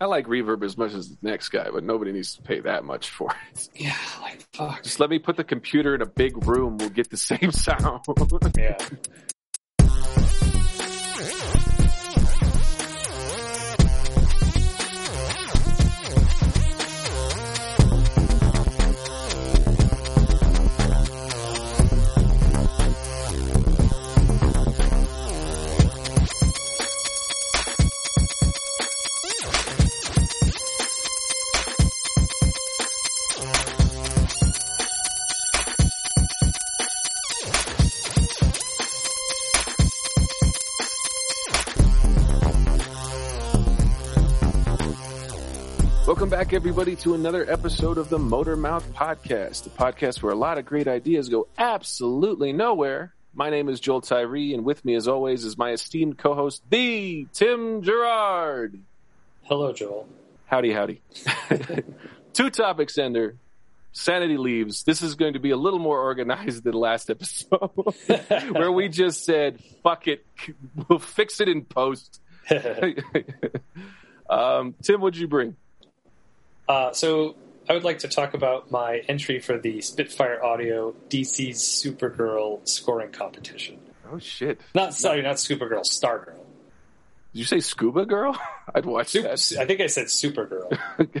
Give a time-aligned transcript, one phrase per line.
[0.00, 2.84] I like reverb as much as the next guy, but nobody needs to pay that
[2.84, 3.68] much for it.
[3.74, 4.82] Yeah, like fuck.
[4.84, 6.78] Just let me put the computer in a big room.
[6.78, 8.04] We'll get the same sound.
[8.56, 8.78] Yeah.
[46.68, 50.66] Everybody, to another episode of the Motor Mouth Podcast, the podcast where a lot of
[50.66, 53.14] great ideas go absolutely nowhere.
[53.32, 57.26] My name is Joel Tyree, and with me, as always, is my esteemed co-host, the
[57.32, 58.78] Tim Gerard.
[59.44, 60.06] Hello, Joel.
[60.44, 61.00] Howdy, howdy.
[62.34, 63.36] Two topics, Ender.
[63.92, 64.82] Sanity leaves.
[64.82, 67.70] This is going to be a little more organized than last episode,
[68.52, 70.26] where we just said, "Fuck it,
[70.86, 72.20] we'll fix it in post."
[74.28, 75.56] um, Tim, what'd you bring?
[76.68, 77.34] Uh, so
[77.68, 83.10] I would like to talk about my entry for the Spitfire Audio DC's Supergirl scoring
[83.12, 83.78] competition.
[84.10, 84.60] Oh shit!
[84.74, 86.34] Not sorry, not Supergirl, Stargirl.
[87.32, 88.38] Did you say Scuba Girl?
[88.74, 89.56] I'd watch Sup- that.
[89.60, 90.78] I think I said Supergirl.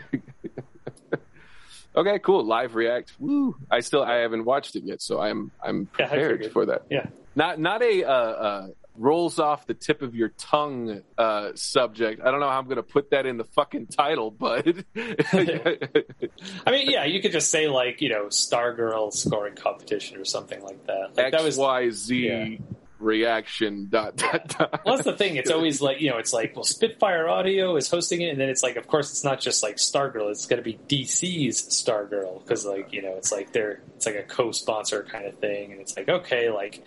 [1.96, 2.44] okay, cool.
[2.44, 3.12] Live react.
[3.18, 3.56] Woo!
[3.70, 6.52] I still I haven't watched it yet, so I'm I'm prepared figured.
[6.52, 6.82] for that.
[6.90, 7.06] Yeah.
[7.36, 8.66] Not not a uh, uh,
[8.98, 12.20] rolls off the tip of your tongue uh, subject.
[12.22, 16.70] I don't know how I'm going to put that in the fucking title, but I
[16.70, 20.86] mean, yeah, you could just say like you know Stargirl scoring competition or something like
[20.86, 21.16] that.
[21.16, 22.56] Like that was Y Z yeah.
[22.98, 24.80] reaction dot dot dot.
[24.84, 25.36] Well, that's the thing.
[25.36, 28.48] It's always like you know, it's like well, Spitfire Audio is hosting it, and then
[28.48, 30.30] it's like, of course, it's not just like Stargirl.
[30.30, 34.16] It's going to be DC's Stargirl because like you know, it's like they're it's like
[34.16, 36.84] a co-sponsor kind of thing, and it's like okay, like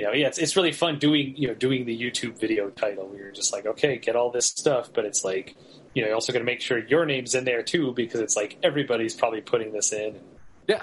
[0.00, 3.06] you know, yeah, it's it's really fun doing you know doing the YouTube video title
[3.06, 5.54] where you're just like okay, get all this stuff, but it's like
[5.92, 8.34] you know, you're also going to make sure your name's in there too because it's
[8.34, 10.18] like everybody's probably putting this in.
[10.66, 10.82] Yeah,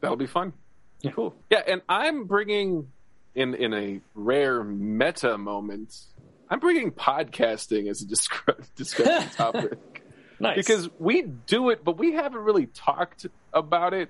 [0.00, 0.54] that'll be fun.
[1.02, 1.10] Yeah.
[1.10, 1.34] Cool.
[1.50, 2.88] Yeah, and I'm bringing
[3.34, 5.94] in in a rare meta moment.
[6.48, 10.04] I'm bringing podcasting as a discuss- discussion topic
[10.40, 14.08] Nice because we do it, but we haven't really talked about it,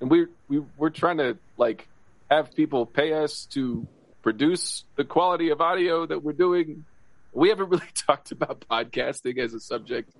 [0.00, 1.86] and we're we, we're trying to like
[2.30, 3.86] have people pay us to
[4.22, 6.84] produce the quality of audio that we're doing.
[7.32, 10.12] We haven't really talked about podcasting as a subject,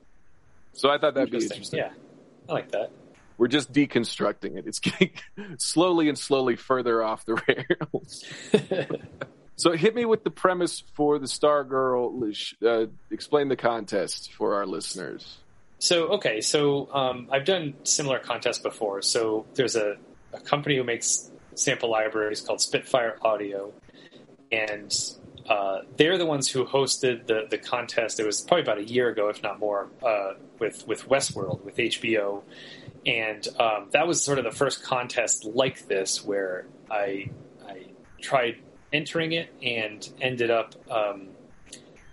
[0.72, 1.78] so I thought that'd be interesting.
[1.78, 1.90] Yeah,
[2.48, 2.90] I like that.
[3.38, 4.66] We're just deconstructing it.
[4.66, 5.12] It's getting
[5.58, 7.40] slowly and slowly further off the
[7.92, 8.24] rails.
[9.56, 12.54] so hit me with the premise for the Stargirl.
[12.62, 15.38] Uh, explain the contest for our listeners.
[15.78, 19.00] So okay, so um, I've done similar contests before.
[19.00, 19.96] So there's a,
[20.34, 23.72] a company who makes sample libraries called Spitfire Audio,
[24.50, 24.92] and
[25.48, 28.20] uh, they're the ones who hosted the the contest.
[28.20, 31.76] It was probably about a year ago, if not more, uh, with with Westworld with
[31.76, 32.42] HBO,
[33.06, 37.30] and um, that was sort of the first contest like this where I
[37.66, 37.86] I
[38.20, 38.56] tried
[38.92, 41.28] entering it and ended up um,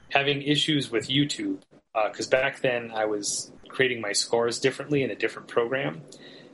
[0.10, 1.58] having issues with YouTube
[2.06, 6.02] because back then I was creating my scores differently in a different program.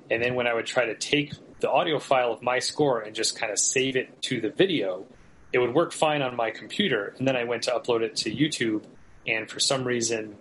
[0.10, 1.34] And then when I would try to take
[1.64, 5.06] the audio file of my score and just kind of save it to the video,
[5.54, 7.16] it would work fine on my computer.
[7.18, 8.84] And then I went to upload it to YouTube,
[9.26, 10.36] and for some reason,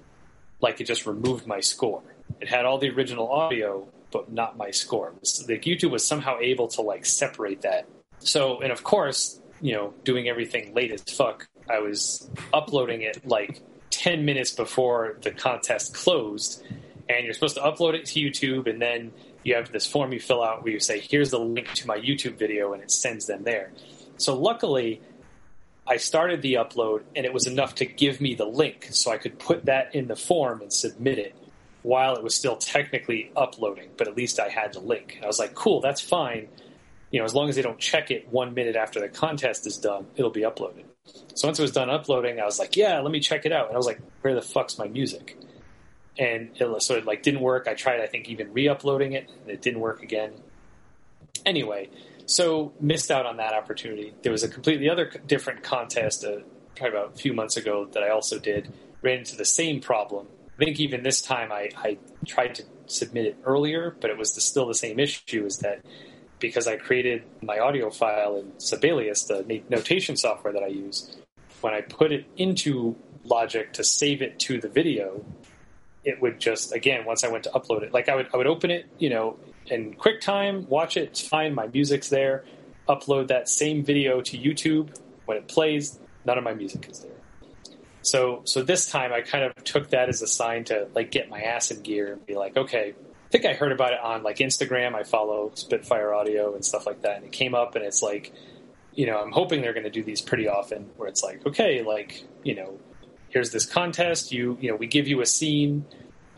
[0.61, 2.03] like it just removed my score.
[2.41, 5.15] It had all the original audio, but not my score.
[5.23, 7.87] So, like YouTube was somehow able to like separate that.
[8.19, 13.25] So, and of course, you know, doing everything late as fuck, I was uploading it
[13.25, 16.65] like 10 minutes before the contest closed
[17.09, 19.13] and you're supposed to upload it to YouTube and then
[19.45, 21.99] you have this form you fill out where you say here's the link to my
[21.99, 23.73] YouTube video and it sends them there.
[24.17, 25.01] So luckily
[25.87, 29.19] I started the upload and it was enough to give me the link so I
[29.19, 31.35] could put that in the form and submit it
[31.83, 35.19] while it was still technically uploading but at least I had the link.
[35.23, 36.49] I was like cool that's fine.
[37.11, 39.77] You know as long as they don't check it 1 minute after the contest is
[39.77, 40.85] done it'll be uploaded.
[41.35, 43.67] So once it was done uploading, I was like, "Yeah, let me check it out."
[43.67, 45.37] And I was like, "Where the fuck's my music?"
[46.19, 47.67] And it so it like didn't work.
[47.67, 50.33] I tried, I think, even re-uploading it, and it didn't work again.
[51.47, 51.89] Anyway,
[52.27, 54.13] so missed out on that opportunity.
[54.23, 56.41] There was a completely other different contest, uh,
[56.77, 58.73] probably about a few months ago, that I also did.
[59.01, 60.27] Ran into the same problem.
[60.55, 64.35] I think even this time I, I tried to submit it earlier, but it was
[64.35, 65.47] the, still the same issue.
[65.47, 65.85] Is that
[66.39, 71.17] because I created my audio file in Sibelius, the notation software that I use,
[71.63, 75.25] when I put it into Logic to save it to the video,
[76.05, 78.47] it would just again once I went to upload it, like I would I would
[78.47, 82.45] open it, you know, in QuickTime, watch it, fine, my music's there.
[82.89, 84.97] Upload that same video to YouTube.
[85.25, 87.13] When it plays, none of my music is there.
[88.03, 91.31] So so this time I kind of took that as a sign to like get
[91.31, 94.23] my ass in gear and be like, okay, I think I heard about it on
[94.23, 94.95] like Instagram.
[94.95, 98.33] I follow Spitfire Audio and stuff like that, and it came up, and it's like,
[98.93, 101.83] you know, I'm hoping they're going to do these pretty often, where it's like, okay,
[101.83, 102.79] like you know,
[103.33, 104.33] here's this contest.
[104.33, 105.87] You you know, we give you a scene,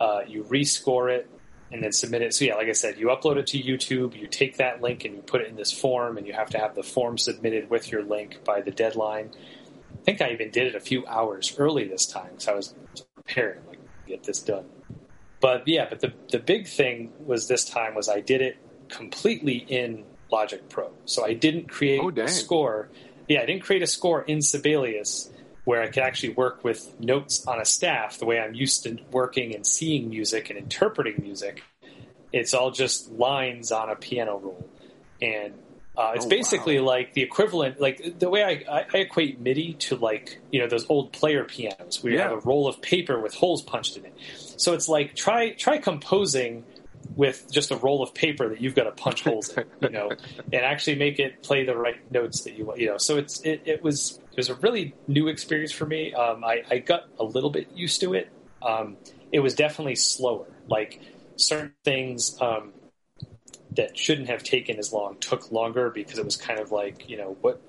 [0.01, 1.31] uh, you rescore it,
[1.73, 2.35] and then submit it.
[2.35, 4.17] So yeah, like I said, you upload it to YouTube.
[4.21, 6.59] You take that link and you put it in this form, and you have to
[6.59, 9.33] have the form submitted with your link by the deadline.
[9.93, 12.75] I think I even did it a few hours early this time because I was
[13.17, 14.67] preparing like get this done.
[15.41, 18.59] But yeah, but the the big thing was this time was I did it
[18.91, 20.93] completely in Logic Pro.
[21.07, 22.91] So I didn't create Oh, a score.
[23.29, 25.31] Yeah, I didn't create a score in Sibelius
[25.65, 28.99] where I could actually work with notes on a staff the way I'm used to
[29.11, 31.63] working and seeing music and interpreting music.
[32.33, 34.69] It's all just lines on a piano roll.
[35.23, 35.55] And
[35.97, 36.87] uh, it's Oh, basically wow.
[36.87, 40.67] like the equivalent, like the way I, I, I equate MIDI to like, you know,
[40.67, 44.05] those old player pianos where you have a roll of paper with holes punched in
[44.05, 44.15] it.
[44.57, 46.65] So it's like try try composing
[47.17, 50.11] with just a roll of paper that you've got to punch holes in, you know,
[50.53, 52.99] and actually make it play the right notes that you want, you know.
[52.99, 56.13] So it's it, it was it was a really new experience for me.
[56.15, 58.31] Um, I, I got a little bit used to it.
[58.63, 58.97] Um,
[59.33, 60.47] it was definitely slower.
[60.69, 61.01] Like
[61.37, 62.73] certain things um,
[63.77, 67.17] that shouldn't have taken as long took longer because it was kind of like you
[67.17, 67.61] know what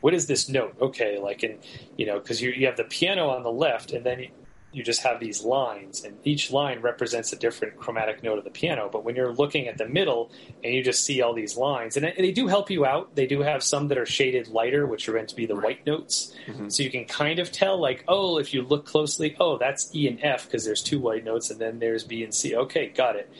[0.00, 0.76] what is this note?
[0.80, 1.58] Okay, like and
[1.96, 4.26] you know because you you have the piano on the left and then.
[4.74, 8.50] You, just have these lines, and each line represents a different chromatic note of the
[8.50, 8.88] piano.
[8.92, 10.30] But when you're looking at the middle
[10.62, 13.14] and you just see all these lines, and they do help you out.
[13.14, 15.86] They do have some that are shaded lighter, which are meant to be the white
[15.86, 16.70] notes, Mhm.
[16.72, 20.08] so you can kind of tell, like, oh, if you look closely, oh, that's E
[20.08, 22.54] and F because there's two white notes, and then there's B and C.
[22.54, 23.30] Okay, got it.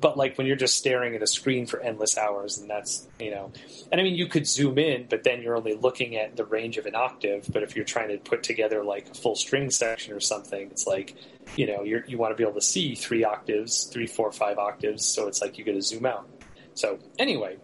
[0.00, 3.30] But like when you're just staring at a screen for endless hours, and that's you
[3.30, 3.52] know,
[3.92, 6.78] and I mean you could zoom in, but then you're only looking at the range
[6.78, 7.46] of an octave.
[7.52, 10.86] But if you're trying to put together like a full string section or something, it's
[10.86, 11.16] like
[11.56, 14.58] you know you're, you want to be able to see three octaves, three, four, five
[14.58, 15.04] octaves.
[15.04, 16.28] So it's like you got to zoom out.
[16.74, 17.58] So anyway,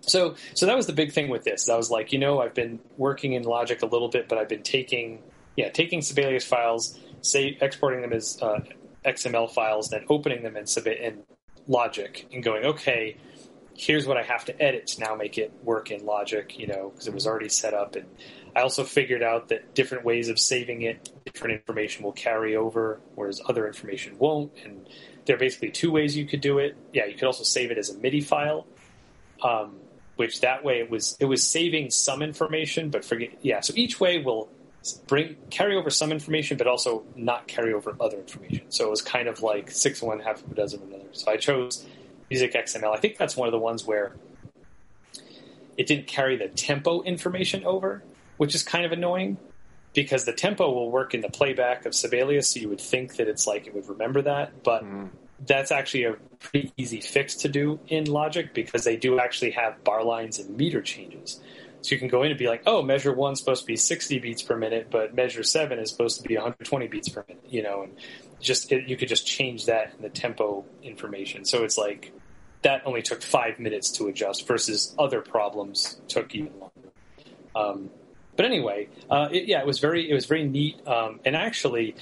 [0.00, 1.68] so so that was the big thing with this.
[1.68, 4.48] I was like, you know, I've been working in Logic a little bit, but I've
[4.48, 5.22] been taking
[5.56, 8.60] yeah taking Sibelius files, say exporting them as uh,
[9.04, 10.66] XML files, then opening them in
[11.68, 13.16] Logic and going, okay,
[13.76, 16.90] here's what I have to edit to now make it work in Logic, you know,
[16.90, 17.96] because it was already set up.
[17.96, 18.06] And
[18.54, 23.00] I also figured out that different ways of saving it, different information will carry over,
[23.14, 24.52] whereas other information won't.
[24.64, 24.88] And
[25.24, 26.76] there are basically two ways you could do it.
[26.92, 28.66] Yeah, you could also save it as a MIDI file,
[29.42, 29.76] um,
[30.16, 33.30] which that way it was it was saving some information, but forget.
[33.42, 34.50] Yeah, so each way will
[35.06, 38.70] bring carry over some information, but also not carry over other information.
[38.70, 41.08] So it was kind of like six of one, half of a dozen of another.
[41.12, 41.86] So I chose
[42.30, 42.94] Music XML.
[42.94, 44.14] I think that's one of the ones where
[45.76, 48.02] it didn't carry the tempo information over,
[48.36, 49.36] which is kind of annoying
[49.92, 53.28] because the tempo will work in the playback of Sibelius, so you would think that
[53.28, 55.08] it's like it would remember that, but Mm.
[55.46, 59.82] that's actually a pretty easy fix to do in Logic because they do actually have
[59.82, 61.40] bar lines and meter changes.
[61.82, 64.18] So you can go in and be like, oh, measure one's supposed to be 60
[64.18, 67.62] beats per minute, but measure seven is supposed to be 120 beats per minute, you
[67.62, 67.96] know, and
[68.40, 71.44] just it, you could just change that in the tempo information.
[71.44, 72.12] So it's like
[72.62, 76.90] that only took five minutes to adjust versus other problems took even longer.
[77.54, 77.90] Um,
[78.36, 80.86] but anyway, uh, it, yeah, it was very it was very neat.
[80.86, 81.94] Um, and actually,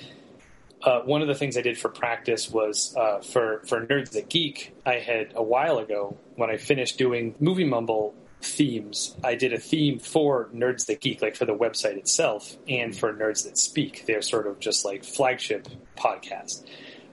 [0.83, 4.29] uh, one of the things I did for practice was uh, for for Nerds That
[4.29, 4.75] Geek.
[4.85, 9.17] I had a while ago when I finished doing Movie Mumble themes.
[9.25, 13.13] I did a theme for Nerds That Geek, like for the website itself, and for
[13.13, 14.05] Nerds That Speak.
[14.07, 16.65] They're sort of just like flagship podcasts.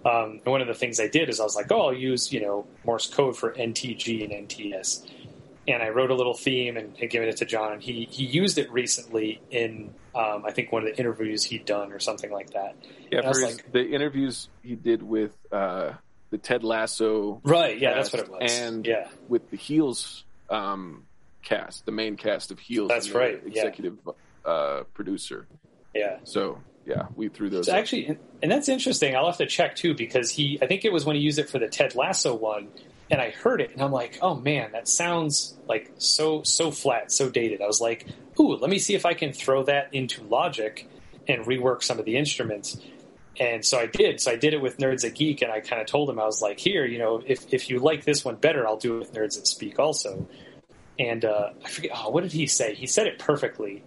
[0.05, 2.32] Um, and one of the things I did is I was like, oh, I'll use
[2.32, 5.10] you know Morse code for NTG and NTS
[5.67, 8.24] and I wrote a little theme and, and given it to John, and he he
[8.25, 12.32] used it recently in um, I think one of the interviews he'd done or something
[12.32, 12.75] like that.
[13.12, 15.94] Yeah, And I was for his, like- the interviews he did with uh,
[16.29, 17.79] the Ted Lasso Right?
[17.79, 18.60] Yeah, that's what it was.
[18.62, 21.05] and yeah, with the Heels um,
[21.46, 22.90] cast, the main cast of Heels.
[22.90, 23.62] That's right, yeah.
[23.62, 23.98] Executive
[24.44, 25.48] uh, producer.
[25.94, 26.18] yeah.
[26.25, 27.68] So yeah, we threw those.
[27.68, 29.16] So actually, and- that's interesting.
[29.16, 31.50] I'll have to check too because he I think it was when he used it
[31.50, 32.68] for the Ted Lasso one,
[33.10, 37.12] and I heard it and I'm like, oh man, that sounds like so so flat,
[37.12, 37.62] so dated.
[37.62, 38.06] I was like,
[38.40, 40.88] ooh, let me see if I can throw that into Logic
[41.28, 42.78] and rework some of the instruments.
[43.40, 44.22] And so I did.
[44.22, 46.25] So I did it with Nerds at Geek, and I kind of told him I
[46.25, 49.00] was like, "Here, you know, if if you like this one better, I'll do it
[49.00, 50.28] with Nerds that Speak also."
[51.00, 52.75] And uh, I forget, oh, what did he say?
[52.75, 53.84] He said it perfectly.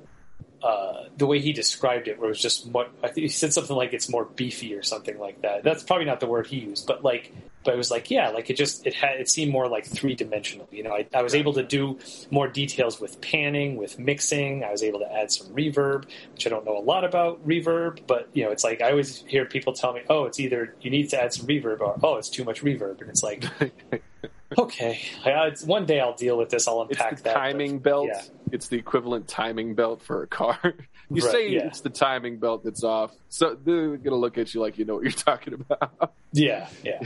[0.62, 3.52] uh, the way he described it, where it was just more, I think he said
[3.52, 5.62] something like it's more beefy or something like that.
[5.62, 7.32] That's probably not the word he used, but like,
[7.64, 10.14] but it was like, yeah, like it just it had it seemed more like three
[10.16, 10.68] dimensional.
[10.72, 11.98] You know, I, I was able to do
[12.30, 14.64] more details with panning, with mixing.
[14.64, 18.00] I was able to add some reverb, which I don't know a lot about reverb,
[18.06, 20.90] but you know, it's like I always hear people tell me, oh, it's either you
[20.90, 23.44] need to add some reverb or oh, it's too much reverb, and it's like.
[24.58, 26.66] okay, I, one day I'll deal with this.
[26.68, 27.34] I'll unpack it's the that.
[27.34, 28.08] timing but, belt.
[28.12, 28.22] Yeah.
[28.52, 30.58] It's the equivalent timing belt for a car.
[31.10, 31.66] you Right, say yeah.
[31.66, 34.94] it's the timing belt that's off, so they're gonna look at you like you know
[34.94, 36.14] what you're talking about.
[36.32, 37.00] Yeah, yeah.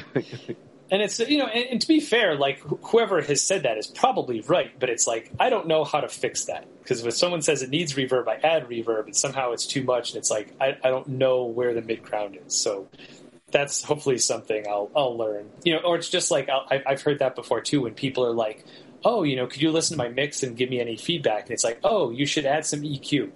[0.91, 3.77] and it's you know, and, and to be fair, like wh- whoever has said that
[3.79, 7.13] is probably right, but it's like I don't know how to fix that because when
[7.13, 10.31] someone says it needs reverb, I add reverb, and somehow it's too much, and it's
[10.31, 12.57] like I, I don't know where the mid ground is.
[12.57, 12.89] So
[13.53, 15.51] that's hopefully something I'll I'll learn.
[15.65, 18.33] You know, or it's just like I- I've heard that before too when people are
[18.33, 18.65] like,
[19.05, 21.45] oh, you know, could you listen to my mix and give me any feedback?
[21.45, 23.31] And it's like, oh, you should add some EQ.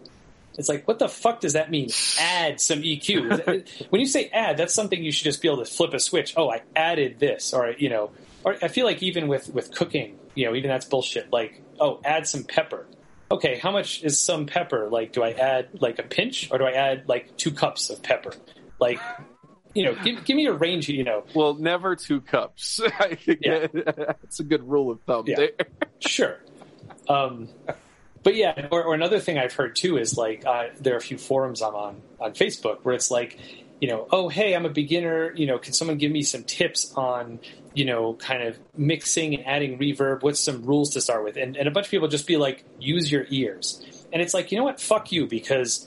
[0.59, 1.91] It's like, what the fuck does that mean?
[2.19, 3.69] Add some EQ.
[3.91, 6.35] when you say add, that's something you should just be able to flip a switch.
[6.37, 8.11] Oh, I added this, or you know,
[8.45, 11.31] or I feel like even with with cooking, you know, even that's bullshit.
[11.33, 12.87] Like, oh, add some pepper.
[13.31, 14.89] Okay, how much is some pepper?
[14.89, 18.03] Like, do I add like a pinch, or do I add like two cups of
[18.03, 18.33] pepper?
[18.81, 19.01] Like,
[19.77, 20.89] you know, give give me a range.
[20.89, 22.81] You know, well, never two cups.
[22.99, 23.67] I think Yeah.
[23.73, 25.25] that's a good rule of thumb.
[25.27, 25.37] Yeah.
[25.37, 25.51] There.
[26.01, 26.39] sure.
[27.09, 27.49] Um,
[28.23, 31.01] but yeah, or, or another thing I've heard too is like uh, there are a
[31.01, 33.39] few forums I'm on on Facebook where it's like,
[33.81, 35.33] you know, oh hey, I'm a beginner.
[35.37, 37.39] You know, can someone give me some tips on
[37.75, 40.23] you know kind of mixing and adding reverb?
[40.23, 41.37] What's some rules to start with?
[41.37, 43.85] And and a bunch of people just be like, use your ears.
[44.13, 44.81] And it's like, you know what?
[44.81, 45.87] Fuck you because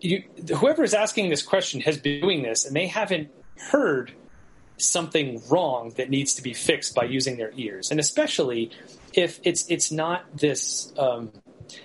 [0.00, 0.22] you
[0.56, 3.30] whoever is asking this question has been doing this and they haven't
[3.70, 4.12] heard
[4.78, 7.90] something wrong that needs to be fixed by using their ears.
[7.90, 8.70] And especially
[9.14, 11.32] if it's it's not this um,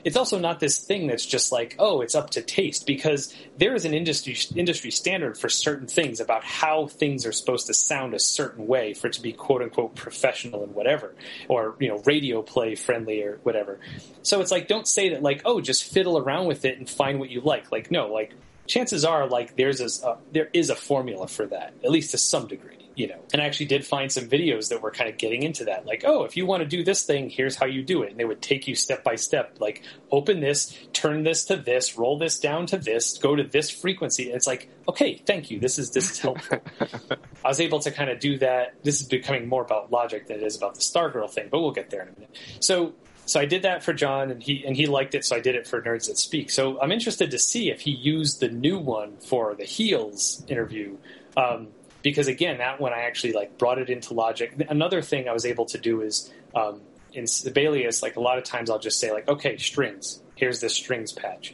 [0.04, 3.76] it's also not this thing that's just like oh it's up to taste because there
[3.76, 8.14] is an industry industry standard for certain things about how things are supposed to sound
[8.14, 11.14] a certain way for it to be quote unquote professional and whatever
[11.48, 13.80] or you know radio play friendly or whatever.
[14.24, 17.20] So it's like don't say that like oh just fiddle around with it and find
[17.20, 17.72] what you like.
[17.72, 18.34] Like no like
[18.68, 22.48] chances are like there's a there is a formula for that at least to some
[22.48, 25.44] degree you know and i actually did find some videos that were kind of getting
[25.44, 28.04] into that like oh if you want to do this thing here's how you do
[28.04, 28.12] it.
[28.12, 31.98] And they would take you step by step like open this turn this to this
[31.98, 34.28] roll this down to this go to this frequency.
[34.28, 35.60] And it's like okay thank you.
[35.60, 36.60] This is this is helpful.
[37.44, 38.76] I was able to kind of do that.
[38.84, 41.72] This is becoming more about logic than it is about the stargirl thing but we'll
[41.72, 42.38] get there in a minute.
[42.60, 42.94] So
[43.26, 45.24] so I did that for John, and he and he liked it.
[45.24, 46.50] So I did it for Nerds That Speak.
[46.50, 50.98] So I'm interested to see if he used the new one for the Heels interview,
[51.38, 51.68] um,
[52.02, 54.54] because again, that one I actually like brought it into Logic.
[54.70, 56.82] Another thing I was able to do is um,
[57.14, 60.22] in Sibelius, like a lot of times I'll just say like, okay, strings.
[60.36, 61.54] Here's this strings patch.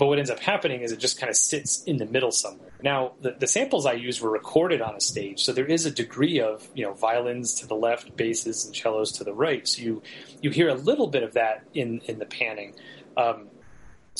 [0.00, 2.70] But what ends up happening is it just kind of sits in the middle somewhere.
[2.82, 5.90] Now, the, the samples I used were recorded on a stage, so there is a
[5.90, 9.68] degree of you know violins to the left, basses and cellos to the right.
[9.68, 10.02] So you
[10.40, 12.76] you hear a little bit of that in in the panning,
[13.18, 13.48] um,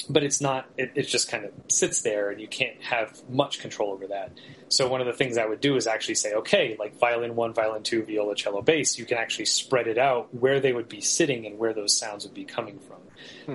[0.08, 0.66] but it's not.
[0.76, 4.32] It, it just kind of sits there, and you can't have much control over that.
[4.68, 7.52] So one of the things I would do is actually say, okay, like violin one,
[7.52, 8.98] violin two, viola, cello, bass.
[8.98, 12.24] You can actually spread it out where they would be sitting and where those sounds
[12.24, 13.00] would be coming from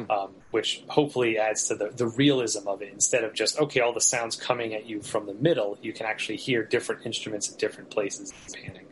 [0.10, 2.92] um, which hopefully adds to the, the realism of it.
[2.92, 6.06] Instead of just okay, all the sounds coming at you from the middle, you can
[6.06, 8.85] actually hear different instruments at different places panning.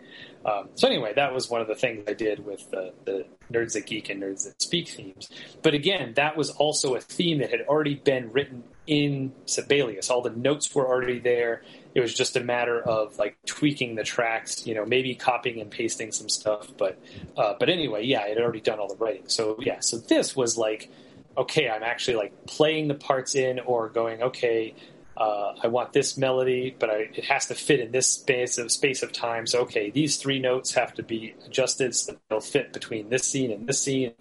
[0.46, 3.74] Um, so anyway, that was one of the things I did with the, the Nerds
[3.74, 5.30] That Geek and Nerds That Speak themes.
[5.62, 10.10] But again, that was also a theme that had already been written in Sibelius.
[10.10, 11.64] All the notes were already there.
[11.96, 15.72] It was just a matter of like tweaking the tracks, you know, maybe copying and
[15.72, 16.68] pasting some stuff.
[16.78, 17.00] But
[17.38, 19.30] uh, but anyway, yeah, it had already done all the writing.
[19.30, 20.92] So yeah, so this was like,
[21.38, 24.76] okay, I'm actually like playing the parts in or going, okay,
[25.16, 28.72] uh, I want this melody, but I, it has to fit in this space of
[28.72, 29.46] space of time.
[29.46, 33.52] So okay, these three notes have to be adjusted so they'll fit between this scene
[33.52, 34.14] and this scene,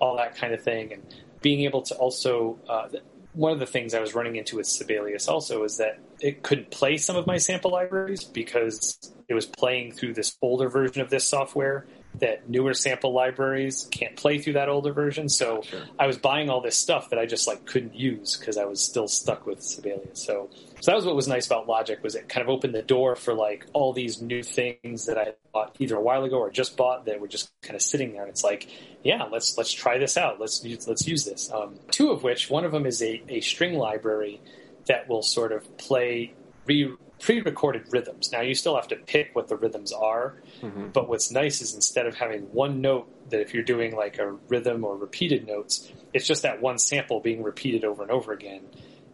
[0.00, 1.02] all that kind of thing, and
[1.40, 2.58] being able to also.
[2.68, 2.88] Uh,
[3.34, 6.70] one of the things I was running into with Sibelius also is that it couldn't
[6.70, 11.08] play some of my sample libraries because it was playing through this older version of
[11.08, 11.86] this software
[12.20, 15.28] that newer sample libraries can't play through that older version.
[15.28, 15.80] So Sure.
[15.98, 18.80] I was buying all this stuff that I just like couldn't use because I was
[18.80, 20.22] still stuck with Sibelius.
[20.22, 20.50] So
[20.80, 23.14] so that was what was nice about Logic was it kind of opened the door
[23.14, 26.76] for like all these new things that I bought either a while ago or just
[26.76, 28.22] bought that were just kind of sitting there.
[28.22, 28.68] And it's like,
[29.04, 30.40] yeah, let's let's try this out.
[30.40, 31.52] Let's use, let's use this.
[31.52, 34.40] Um, two of which one of them is a, a string library
[34.86, 36.34] that will sort of play
[36.66, 38.32] re, pre-recorded rhythms.
[38.32, 40.92] Now you still have to pick what the rhythms are, Mhm.
[40.92, 44.32] but what's nice is instead of having one note that if you're doing like a
[44.48, 48.62] rhythm or repeated notes, it's just that one sample being repeated over and over again,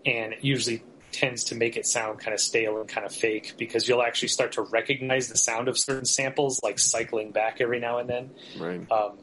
[0.04, 3.54] and it usually tends to make it sound kind of stale and kind of fake
[3.56, 7.80] because you'll actually start to recognize the sound of certain samples like cycling back every
[7.80, 8.30] now and then.
[8.58, 8.90] Right.
[8.92, 9.18] Um,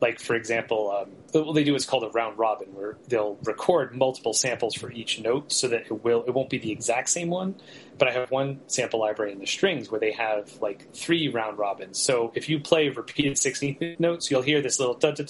[0.00, 1.10] like for example, um,
[1.44, 5.20] what they do is called a round robin, where they'll record multiple samples for each
[5.20, 7.54] note, so that it will it won't be the exact same one.
[7.98, 11.58] But I have one sample library in the strings where they have like three round
[11.58, 11.98] robins.
[11.98, 15.20] So if you play repeated sixteenth notes, you'll hear this little because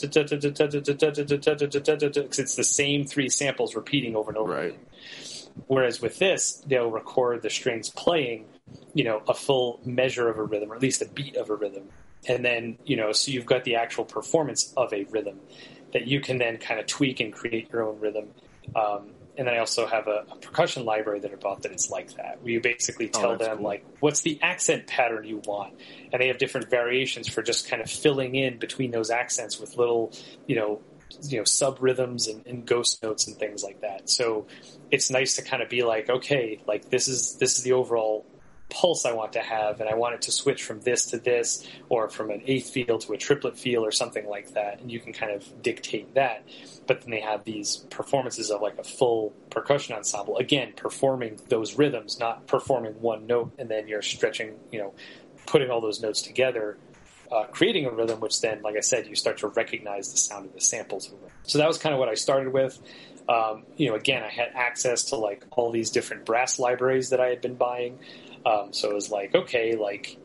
[2.38, 4.52] it's the same three samples repeating over and over.
[4.52, 4.78] Right.
[5.66, 8.46] Whereas with this, they'll record the strings playing,
[8.94, 11.56] you know, a full measure of a rhythm, or at least a beat of a
[11.56, 11.88] rhythm.
[12.28, 15.40] And then, you know, so you've got the actual performance of a rhythm
[15.92, 18.28] that you can then kind of tweak and create your own rhythm.
[18.74, 21.90] Um, and then I also have a, a, percussion library that I bought that is
[21.90, 23.66] like that, where you basically tell oh, them cool.
[23.66, 25.74] like what's the accent pattern you want,
[26.12, 29.76] and they have different variations for just kind of filling in between those accents with
[29.76, 30.12] little,
[30.46, 30.80] you know,
[31.22, 34.10] you know sub rhythms and, and, ghost notes and things like that.
[34.10, 34.46] So
[34.90, 38.26] it's nice to kind of be like, okay, like this is this is the overall
[38.70, 41.66] pulse I want to have, and I want it to switch from this to this,
[41.88, 44.80] or from an eighth feel to a triplet feel, or something like that.
[44.80, 46.44] And you can kind of dictate that.
[46.86, 51.76] But then they have these performances of like a full percussion ensemble, again, performing those
[51.76, 54.94] rhythms, not performing one note and then you're stretching, you know,
[55.46, 56.78] putting all those notes together.
[57.30, 60.46] Uh, creating a rhythm, which then, like I said, you start to recognize the sound
[60.46, 61.14] of the samples.
[61.44, 62.76] So that was kind of what I started with.
[63.28, 67.20] Um, you know, again, I had access to like all these different brass libraries that
[67.20, 68.00] I had been buying.
[68.44, 70.18] Um, so it was like, okay, like,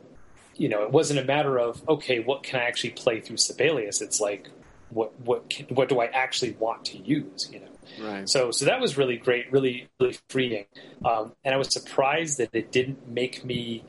[0.55, 4.01] you know, it wasn't a matter of, okay, what can I actually play through Sibelius?
[4.01, 4.49] It's like,
[4.89, 7.67] what, what, can, what do I actually want to use, you know?
[8.01, 8.29] Right.
[8.29, 10.65] So, so that was really great, really, really freeing.
[11.03, 13.83] Um, and I was surprised that it didn't make me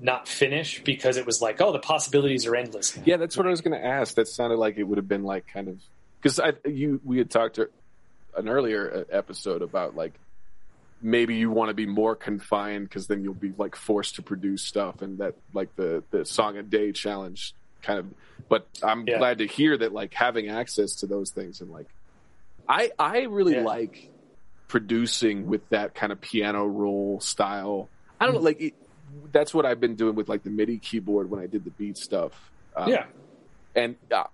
[0.00, 2.96] not finish because it was like, oh, the possibilities are endless.
[2.96, 3.02] Now.
[3.06, 4.14] Yeah, that's what I was going to ask.
[4.14, 5.78] That sounded like it would have been like kind of
[6.20, 7.68] because I you we had talked to
[8.36, 10.14] an earlier episode about like
[11.02, 14.62] maybe you want to be more confined because then you'll be like forced to produce
[14.62, 18.06] stuff and that like the the song a day challenge kind of
[18.48, 19.18] but i'm Yeah.
[19.18, 21.86] glad to hear that like having access to those things and like
[22.68, 23.62] i i really Yeah.
[23.62, 24.10] like
[24.68, 27.88] producing with that kind of piano roll style
[28.20, 28.74] i don't know like it,
[29.32, 31.96] that's what i've been doing with like the midi keyboard when i did the beat
[31.96, 32.32] stuff
[32.76, 33.06] Um, yeah,
[33.74, 34.24] and uh,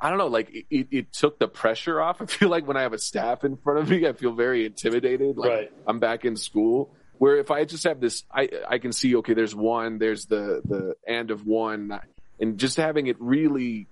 [0.00, 2.20] I don't know, like it, it, it took the pressure off.
[2.22, 4.64] I feel like when I have a staff in front of me, I feel very
[4.66, 5.36] intimidated.
[5.36, 5.72] Like Right.
[5.86, 6.90] I'm back in school.
[7.18, 10.62] Where if I just have this, I I can see okay, there's one, there's the
[10.64, 11.98] the and of one,
[12.38, 13.86] and just having it really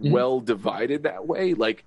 [0.00, 0.10] Mhm.
[0.10, 1.84] well divided that way, like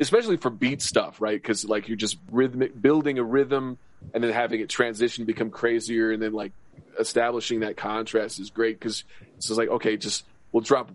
[0.00, 1.40] especially for beat stuff, right?
[1.40, 3.78] Because like you're just rhythmic, building a rhythm,
[4.14, 6.52] and then having it transition become crazier, and then like
[6.98, 9.04] establishing that contrast is great because
[9.36, 10.90] it's just like okay, just we'll drop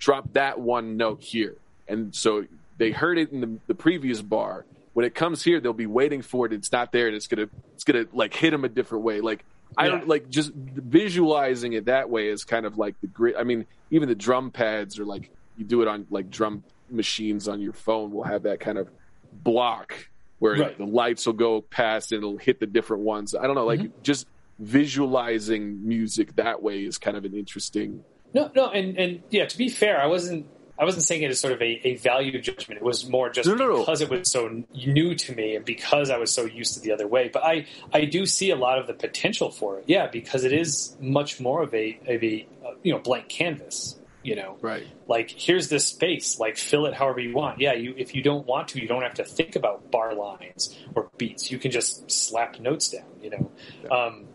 [0.00, 2.44] drop that one note here, and so
[2.78, 4.66] they heard it in the, the previous bar.
[4.94, 6.52] When it comes here, they'll be waiting for it.
[6.52, 9.20] It's not there, and it's gonna it's gonna like hit them a different way.
[9.20, 9.44] Like
[9.78, 9.90] I Yeah.
[9.92, 13.36] don't like just visualizing it that way is kind of like the grit.
[13.38, 17.46] I mean, even the drum pads are like you do it on like drum machines
[17.46, 18.88] on your phone will have that kind of
[19.32, 19.94] block
[20.40, 20.76] where Right.
[20.78, 23.34] the lights will go past and it'll hit the different ones.
[23.34, 24.02] I don't know, like Mm-hmm.
[24.02, 24.26] just
[24.58, 28.02] visualizing music that way is kind of an interesting.
[28.34, 29.46] No, no, and and yeah.
[29.46, 30.46] To be fair, I wasn't.
[30.78, 32.80] I wasn't saying it as sort of a, a value judgment.
[32.80, 33.78] It was more just No, no, no.
[33.80, 36.92] because it was so new to me and because I was so used to the
[36.92, 37.28] other way.
[37.30, 39.84] But I, I do see a lot of the potential for it.
[39.88, 43.96] Yeah, because it is much more of a of a uh, you know blank canvas.
[44.22, 44.86] You know, Right.
[45.06, 48.46] like here's this space like fill it however you want yeah you if you don't
[48.46, 52.10] want to you don't have to think about bar lines or beats you can just
[52.10, 53.50] slap notes down you know
[53.90, 54.26] um,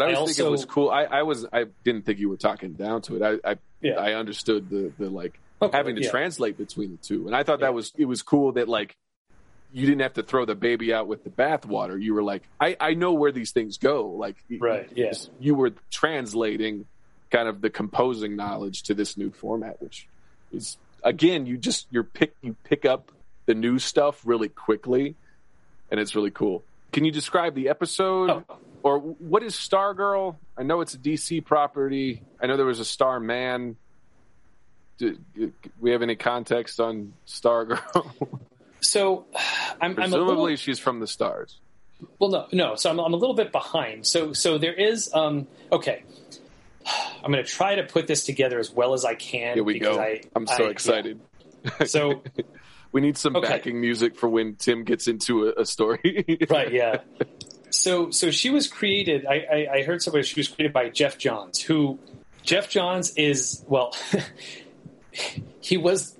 [0.00, 0.90] What I I was also- thinking was cool.
[0.90, 3.22] I, I was I didn't think you were talking down to it.
[3.44, 3.94] I I, Yeah.
[3.94, 6.10] I understood the the like okay, having to yeah.
[6.10, 7.66] translate between the two, and I thought Yeah.
[7.66, 8.96] that was it was cool that like
[9.72, 12.00] you didn't have to throw the baby out with the bathwater.
[12.00, 14.06] You were like, I I know where these things go.
[14.10, 15.12] Like Right, yeah.
[15.40, 16.86] you were translating
[17.30, 20.06] kind of the composing knowledge to this new format, which
[20.52, 23.10] is again you just you're pick you pick up
[23.46, 25.14] the new stuff really quickly,
[25.90, 26.62] and it's really cool.
[26.92, 28.30] Can you describe the episode?
[28.30, 28.56] Oh.
[28.86, 30.36] Or what is Stargirl?
[30.56, 32.22] I know it's a DC property.
[32.40, 33.74] I know there was a Starman.
[34.98, 38.38] Do, do we have any context on Stargirl?
[38.80, 39.24] so
[39.80, 41.58] i'm, I'm Presumably, little, she's from the stars.
[42.20, 45.48] well no no so I'm, I'm a little bit behind so so there is um
[45.72, 46.04] okay
[47.24, 49.78] i'm going to try to put this together as well as i can Here we
[49.80, 49.98] go.
[49.98, 51.18] I, I'm so I- excited.
[51.64, 51.84] yeah.
[51.86, 52.22] so
[52.92, 53.48] We need some Okay.
[53.48, 56.38] backing music for when Tim gets into a, a story.
[56.48, 57.00] right yeah
[57.70, 61.18] so so she was created I, I i heard somebody she was created by geoff
[61.18, 61.98] johns who
[62.42, 63.94] geoff johns is well
[65.60, 66.16] he was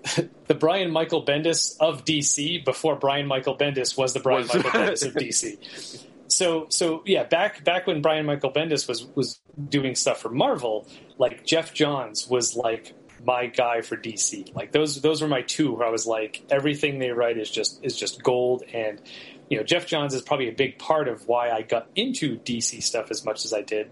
[0.47, 5.07] the Brian Michael Bendis of DC before Brian Michael Bendis was the Brian Michael Bendis
[5.07, 6.05] of DC.
[6.29, 10.87] So so yeah, back back when Brian Michael Bendis was was doing stuff for Marvel,
[11.19, 14.55] like Geoff Johns was like my guy for DC.
[14.55, 17.83] Like those those were my two where I was like everything they write is just
[17.85, 19.01] is just gold and
[19.49, 22.83] you know Geoff Johns is probably a big part of why I got into DC
[22.83, 23.91] stuff as much as I did.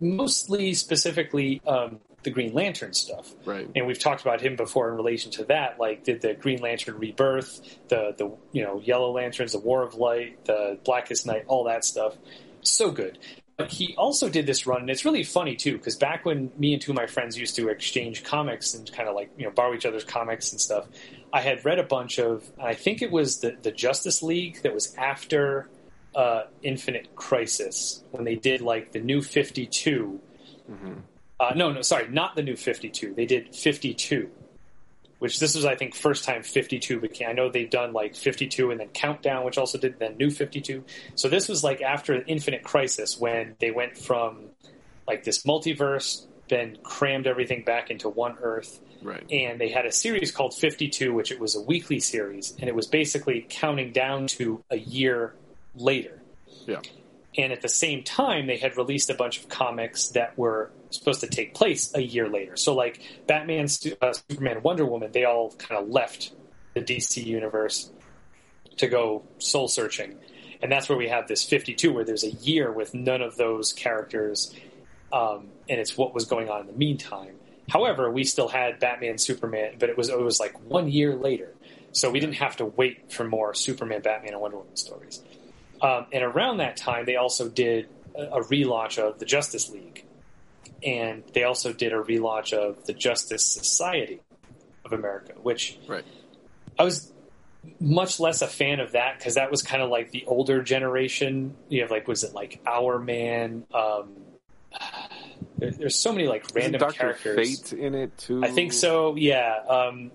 [0.00, 3.68] Mostly specifically um, the Green Lantern stuff Right.
[3.74, 5.78] and we've talked about him before in relation to that.
[5.78, 9.94] Like, did the Green Lantern Rebirth, the the you know Yellow Lanterns, the War of
[9.94, 12.16] Light, the Blackest Night, all that stuff,
[12.62, 13.18] so good.
[13.58, 16.74] But he also did this run, and it's really funny too, because back when me
[16.74, 19.50] and two of my friends used to exchange comics and kind of like you know
[19.50, 20.86] borrow each other's comics and stuff,
[21.32, 24.72] I had read a bunch of, I think it was the the Justice League that
[24.72, 25.68] was after
[26.14, 30.20] uh, Infinite Crisis when they did like the New Fifty Two.
[31.40, 33.14] Uh, no, no, sorry, not the new 52.
[33.14, 34.28] They did 52,
[35.18, 37.28] which this was, I think, first time 52 became.
[37.28, 40.84] I know they've done like 52 and then Countdown, which also did then new 52.
[41.16, 44.46] So this was like after Infinite Crisis when they went from
[45.06, 49.22] like this multiverse, then crammed everything back into one Earth, Right.
[49.30, 52.74] and they had a series called 52 which it was a weekly series and it
[52.74, 55.34] was basically counting down to a year
[55.76, 56.20] later
[56.66, 56.80] Yeah.
[57.36, 61.20] and at the same time they had released a bunch of comics that were supposed
[61.20, 62.56] to take place a year later.
[62.56, 63.68] So like batman
[64.00, 66.32] uh, superman wonder woman they all kind of left
[66.74, 67.90] the dc universe
[68.78, 70.16] to go soul searching.
[70.60, 73.72] And that's where we have this 52 where there's a year with none of those
[73.72, 74.54] characters
[75.12, 77.34] um, and it's what was going on in the meantime.
[77.70, 81.54] However we still had batman superman but it was it was like one year later.
[81.92, 85.22] So we didn't have to wait for more superman batman and wonder woman stories.
[85.80, 90.04] Um, and around that time, they also did a, a relaunch of the Justice League,
[90.82, 94.20] and they also did a relaunch of the Justice Society
[94.84, 96.04] of America, which Right.
[96.78, 97.12] I was
[97.80, 101.56] much less a fan of that because that was kind of like the older generation.
[101.68, 103.64] You have like, was it like Hourman?
[103.74, 104.10] Um,
[105.58, 107.60] there, there's so many like random characters.
[107.70, 108.42] Fate in it too.
[108.44, 109.16] I think so.
[109.16, 109.56] Yeah.
[109.68, 110.12] Um,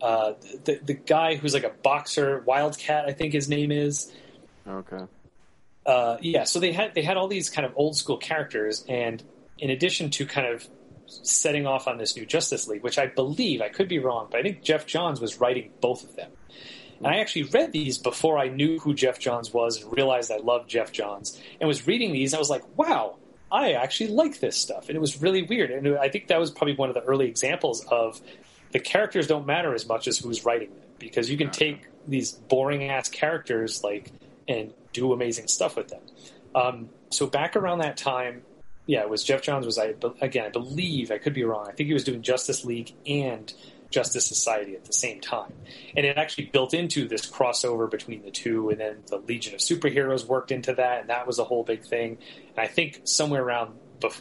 [0.00, 0.32] uh,
[0.64, 4.12] the the guy who's like a boxer, Wildcat, I think his name is
[4.68, 5.04] Okay.
[5.86, 9.22] uh, yeah, so they had they had all these kind of old school characters, and
[9.58, 10.66] in addition to kind of
[11.06, 14.40] setting off on this new Justice League, which I believe I could be wrong, but
[14.40, 16.30] I think Geoff Johns was writing both of them.
[16.98, 20.38] And I actually read these before I knew who Geoff Johns was and realized I
[20.38, 21.40] loved Geoff Johns.
[21.60, 23.16] And was reading these, and I was like, wow,
[23.52, 24.88] I actually like this stuff.
[24.88, 25.70] And it was really weird.
[25.70, 28.20] And I think that was probably one of the early examples of
[28.72, 32.32] the characters don't matter as much as who's writing them because you can take these
[32.32, 34.10] boring ass characters like
[34.48, 36.00] and do amazing stuff with them.
[36.54, 38.42] Um, so back around that time,
[38.86, 41.66] yeah, it was Geoff Johns was I again I believe I could be wrong.
[41.68, 43.52] I think he was doing Justice League and
[43.90, 45.52] Justice Society at the same time,
[45.96, 49.60] and it actually built into this crossover between the two, and then the Legion of
[49.60, 52.18] Superheroes worked into that, and that was a whole big thing.
[52.56, 53.78] And I think somewhere around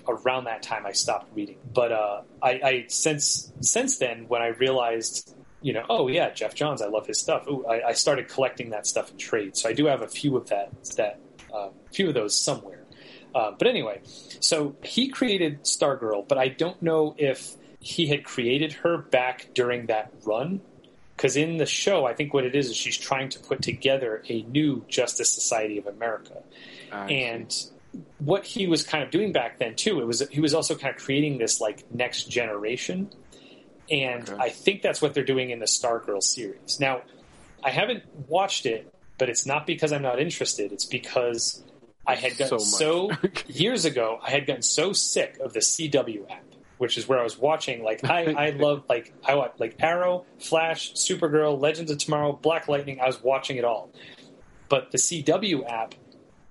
[0.07, 4.47] around that time I stopped reading, but uh, I, I since since then when I
[4.47, 7.47] realized you know, oh yeah, Geoff Johns, I love his stuff.
[7.47, 10.37] Ooh, I, I started collecting that stuff in trade, so I do have a few
[10.37, 11.19] of that that
[11.51, 12.84] uh, few of those somewhere.
[13.35, 13.99] Uh, but anyway,
[14.39, 19.87] so he created Stargirl, but I don't know if he had created her back during
[19.87, 20.61] that run.
[21.15, 24.21] Because in the show, I think what it is is she's trying to put together
[24.27, 26.43] a new Justice Society of America,
[26.91, 27.23] I see.
[27.23, 27.65] and
[28.19, 30.93] what he was kind of doing back then too, it was he was also kind
[30.93, 33.09] of creating this like next generation,
[33.89, 34.41] and Okay.
[34.41, 36.79] I think that's what they're doing in the Stargirl series.
[36.81, 37.01] Now,
[37.63, 40.73] I haven't watched it, but it's not because I'm not interested.
[40.73, 41.63] It's because
[42.07, 44.19] I had gotten So so, years ago.
[44.21, 46.43] I had gotten so sick of the CW app,
[46.77, 47.83] which is where I was watching.
[47.83, 52.67] Like I, I love like I watch like Arrow, Flash, Supergirl, Legends of Tomorrow, Black
[52.67, 52.99] Lightning.
[52.99, 53.89] I was watching it all,
[54.69, 55.95] but the CW app,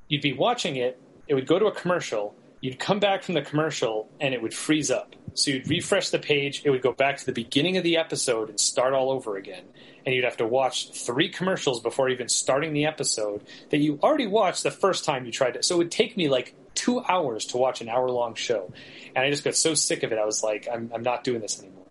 [0.09, 1.01] you'd be watching it.
[1.27, 2.35] It would go to a commercial.
[2.64, 5.14] You'd come back from the commercial and it would freeze up.
[5.35, 6.62] So you'd refresh the page.
[6.64, 9.64] It would go back to the beginning of the episode and start all over again.
[10.07, 14.27] And you'd have to watch three commercials before even starting the episode that you already
[14.27, 15.64] watched the first time you tried it.
[15.66, 18.72] So it would take me like two hours to watch an hour long show.
[19.14, 20.18] And I just got so sick of it.
[20.18, 21.84] I was like, I'm, I'm not doing this anymore.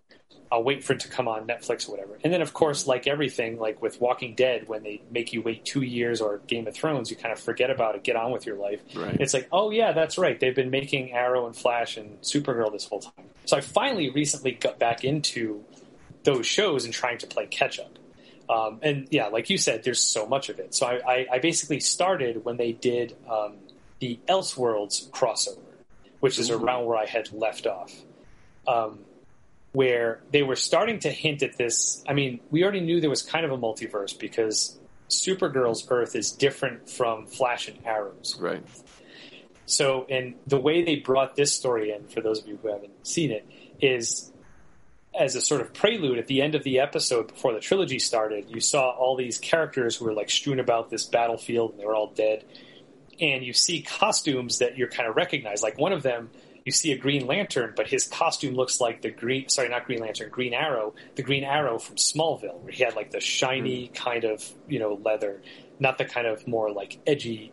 [0.52, 2.18] I'll wait for it to come on Netflix or whatever.
[2.22, 5.64] And then, of course, like everything, like with Walking Dead, when they make you wait
[5.64, 8.46] two years or Game of Thrones, you kind of forget about it, get on with
[8.46, 8.80] your life.
[8.94, 9.16] Right.
[9.20, 10.38] It's like, oh yeah, that's right.
[10.38, 13.24] They've been making Arrow and Flash and Supergirl this whole time.
[13.46, 15.64] So I finally recently got back into
[16.22, 17.98] those shows and trying to play catch up.
[18.48, 20.74] Um, and yeah, like you said, there's so much of it.
[20.74, 23.54] So I, I, I basically started when they did um,
[24.00, 25.58] the Elseworlds crossover,
[26.20, 26.58] which is Ooh.
[26.58, 27.92] around where I had left off.
[28.68, 29.00] Um,
[29.74, 32.02] where they were starting to hint at this.
[32.08, 36.30] I mean, we already knew there was kind of a multiverse because Supergirl's Earth is
[36.30, 38.38] different from Flash and Arrow's.
[38.38, 38.64] Right.
[39.66, 43.04] So, and the way they brought this story in, for those of you who haven't
[43.04, 43.48] seen it,
[43.80, 44.32] is
[45.18, 48.50] as a sort of prelude at the end of the episode before the trilogy started,
[48.50, 51.96] you saw all these characters who were like strewn about this battlefield and they were
[51.96, 52.44] all dead.
[53.20, 55.64] And you see costumes that you're kind of recognized.
[55.64, 56.30] Like one of them,
[56.64, 60.00] you see a Green Lantern, but his costume looks like the Green, sorry, not Green
[60.00, 64.24] Lantern, Green Arrow, the Green Arrow from Smallville, where he had like the shiny kind
[64.24, 65.42] of, you know, leather,
[65.78, 67.52] not the kind of more like edgy,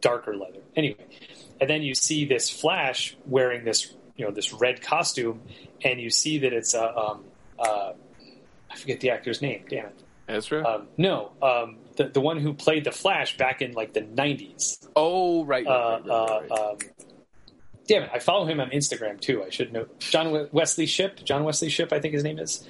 [0.00, 0.60] darker leather.
[0.76, 1.04] Anyway.
[1.60, 5.40] And then you see this Flash wearing this, you know, this red costume
[5.84, 7.24] and you see that it's a um,
[7.58, 7.92] uh,
[8.70, 9.64] I forget the actor's name.
[9.68, 10.66] Damn it, Ezra.
[10.66, 14.78] Um, no, um, the the one who played the Flash back in like the nineties.
[14.96, 15.66] Oh right.
[15.66, 16.50] Uh, right, right, right.
[16.50, 16.78] uh, um,
[17.86, 19.42] damn it, I follow him on Instagram too.
[19.44, 21.24] I should know John Wesley Shipp.
[21.24, 22.66] John Wesley Shipp, I think his name is.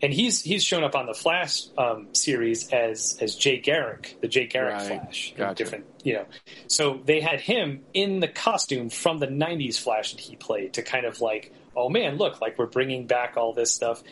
[0.00, 4.28] And he's he's shown up on the Flash um, series as as Jay Garrick, the
[4.28, 4.86] Jay Garrick Right.
[5.02, 5.54] Flash, Gotcha.
[5.64, 6.26] different you know.
[6.68, 10.82] So they had him in the costume from the '90s Flash that he played to
[10.82, 14.04] kind of like, oh man, look, like we're bringing back all this stuff.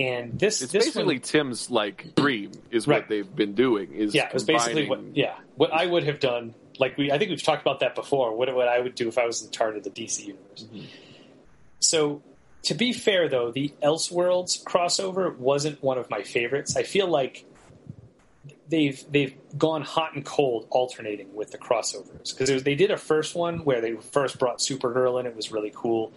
[0.00, 3.02] And this it's this basically one, Tim's like dream is Right.
[3.02, 3.92] what they've been doing.
[3.92, 6.54] Is yeah, it was basically what yeah what I would have done.
[6.78, 8.36] Like we, I think we've talked about that before.
[8.36, 10.64] What what I would do if I was in charge of the DC universe.
[10.64, 10.86] Mm-hmm.
[11.80, 12.22] So,
[12.64, 16.76] to be fair though, the Elseworlds crossover wasn't one of my favorites.
[16.76, 17.44] I feel like
[18.68, 23.34] they've they've gone hot and cold alternating with the crossovers because they did a first
[23.34, 25.26] one where they first brought Supergirl in.
[25.26, 26.12] It was really cool.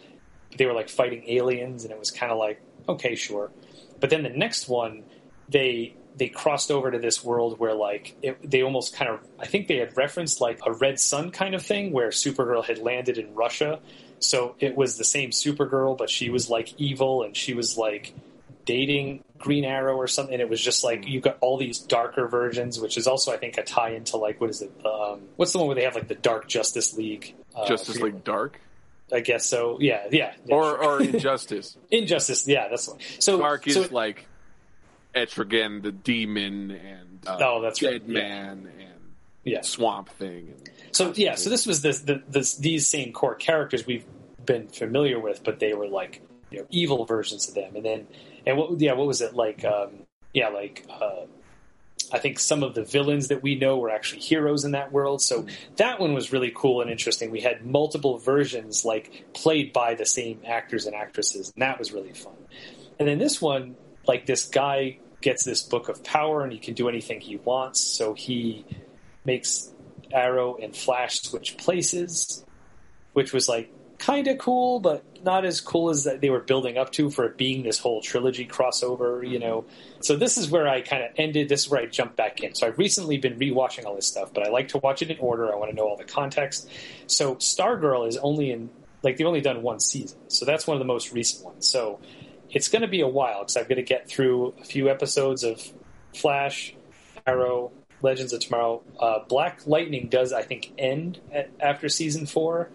[0.57, 3.51] They were like fighting aliens, and it was kind of like okay, sure.
[3.99, 5.03] But then the next one,
[5.49, 9.45] they they crossed over to this world where like it, they almost kind of I
[9.45, 13.17] think they had referenced like a Red Sun kind of thing where Supergirl had landed
[13.17, 13.79] in Russia.
[14.19, 18.13] So it was the same Supergirl, but she was like evil and she was like
[18.65, 20.33] dating Green Arrow or something.
[20.33, 23.37] And it was just like you got all these darker versions, which is also I
[23.37, 24.71] think a tie into like what is it?
[24.85, 27.35] Um, what's the one where they have like the Dark Justice League?
[27.55, 28.59] Uh, Justice League Dark
[29.11, 29.77] I guess so.
[29.79, 30.33] Yeah, yeah.
[30.45, 31.77] yeah or or Injustice.
[31.91, 32.47] Injustice.
[32.47, 33.01] Yeah, that's the one.
[33.19, 34.27] So Dark is so like
[35.25, 38.19] Etrigan the demon and uh, Oh, that's right, Dead yeah.
[38.19, 39.01] Man and
[39.43, 39.61] yeah.
[39.61, 40.53] Swamp Thing.
[40.55, 44.05] And So yeah, so this was this, the, this these same core characters we've
[44.45, 47.75] been familiar with, but they were like you know evil versions of them.
[47.75, 48.07] And then
[48.45, 49.63] and what yeah, what was it like?
[49.65, 51.25] Um, yeah, like uh,
[52.11, 55.21] I think some of the villains that we know were actually heroes in that world.
[55.21, 57.31] So that one was really cool and interesting.
[57.31, 61.91] We had multiple versions like played by the same actors and actresses, and that was
[61.91, 62.35] really fun.
[62.99, 63.75] And then this one,
[64.07, 67.79] like this guy gets this book of power and he can do anything he wants.
[67.79, 68.65] So he
[69.25, 69.71] makes
[70.11, 72.45] Arrow and Flash switch places,
[73.13, 76.77] which was like kind of cool, but not as cool as that they were building
[76.77, 79.65] up to for it being this whole trilogy crossover, you know.
[80.01, 81.49] So this is where I kind of ended.
[81.49, 82.53] This is where I jumped back in.
[82.53, 85.17] So I've recently been rewatching all this stuff, but I like to watch it in
[85.17, 85.51] order.
[85.51, 86.69] I want to know all the context.
[87.07, 88.69] So Stargirl is only in
[89.03, 91.67] like they've only done one season, so that's one of the most recent ones.
[91.67, 91.99] So
[92.49, 95.43] it's going to be a while because I've got to get through a few episodes
[95.43, 95.61] of
[96.15, 96.73] Flash,
[97.25, 98.83] Arrow, Legends of Tomorrow.
[98.99, 102.69] Uh, Black Lightning does, I think, end at, after season four.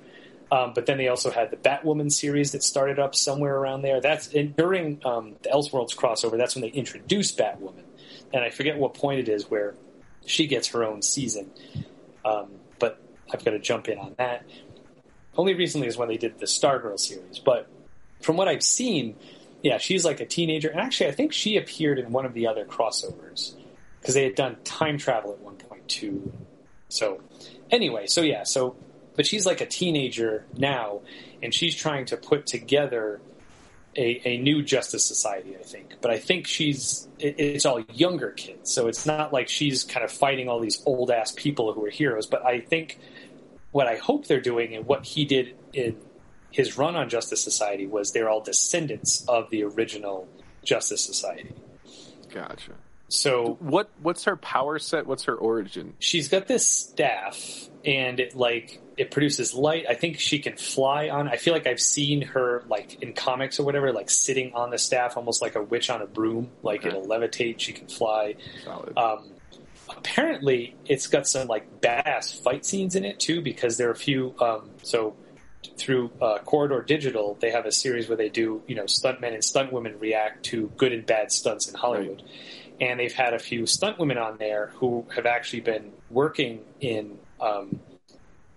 [0.51, 4.03] Um, but then they also had the Batwoman series that started up somewhere around there.
[4.03, 6.37] That's during um, the Elseworlds crossover.
[6.37, 7.85] That's when they introduced Batwoman,
[8.35, 9.75] and I forget what point it is where
[10.27, 11.51] she gets her own season.
[12.23, 13.01] Um, but
[13.33, 14.45] I've got to jump in on that.
[15.39, 17.67] Only recently is when they did the Stargirl series, but
[18.21, 19.17] from what I've seen,
[19.63, 20.69] yeah, she's like a teenager.
[20.69, 23.55] And actually, I think she appeared in one of the other crossovers
[24.01, 26.33] because they had done time travel at one point too.
[26.89, 27.21] So,
[27.71, 28.77] anyway, so yeah, so
[29.15, 31.01] but she's like a teenager now,
[31.43, 33.21] and she's trying to put together
[33.97, 35.57] a, a new Justice Society.
[35.59, 39.49] I think, but I think she's it, it's all younger kids, so it's not like
[39.49, 42.27] she's kind of fighting all these old ass people who are heroes.
[42.27, 42.99] But I think
[43.71, 45.97] what I hope they're doing and what he did in
[46.53, 50.29] his run on Justice Society was they're all descendants of the original
[50.65, 51.53] Justice Society.
[52.33, 52.73] Gotcha.
[53.09, 55.07] So What what's her power set?
[55.07, 55.95] What's her origin?
[55.99, 59.85] she's got this staff and it like it produces light.
[59.89, 61.29] I think she can fly on.
[61.29, 64.79] I feel like I've seen her like in comics or whatever, like sitting on the
[64.79, 66.51] staff, almost like a witch on a broom.
[66.63, 66.89] Like Okay.
[66.89, 67.59] it'll levitate.
[67.61, 68.37] She can fly.
[68.65, 68.97] Solid.
[68.97, 69.31] Um,
[69.95, 73.97] apparently, it's got some like badass fight scenes in it too, because there are a
[73.97, 74.35] few.
[74.41, 75.15] Um, so
[75.77, 79.43] through uh, Corridor Digital, they have a series where they do you know stuntmen and
[79.43, 82.23] stuntwomen react to good and bad stunts in Hollywood,
[82.81, 87.19] and they've had a few stuntwomen on there who have actually been working in.
[87.41, 87.81] Um,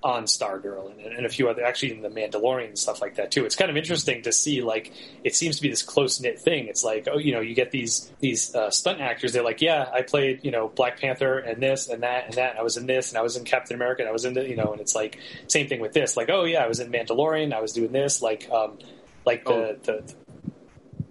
[0.05, 3.31] on Stargirl and, and a few other, actually in the Mandalorian and stuff like that
[3.31, 3.43] too.
[3.43, 6.67] It's kind of interesting to see like it seems to be this close knit thing.
[6.67, 9.33] It's like oh, you know, you get these these uh, stunt actors.
[9.33, 12.51] They're like, yeah, I played you know Black Panther and this and that and that.
[12.51, 14.03] And I was in this and I was in Captain America.
[14.03, 16.15] And I was in the you know, and it's like same thing with this.
[16.15, 17.51] Like, oh yeah, I was in Mandalorian.
[17.51, 18.21] I was doing this.
[18.21, 18.77] Like, um,
[19.25, 19.75] like the, Oh.
[19.83, 20.13] the, the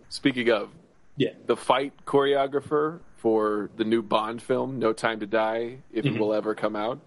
[0.09, 0.71] Speaking of,
[1.17, 1.31] yeah.
[1.47, 6.15] the fight choreographer for the new Bond film, No Time to Die, if Mm-hmm.
[6.17, 7.01] it will ever come out,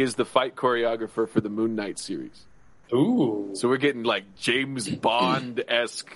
[0.00, 2.44] is the fight choreographer for the Moon Knight series.
[2.92, 3.50] Ooh.
[3.54, 6.10] So we're getting like James Bond esque,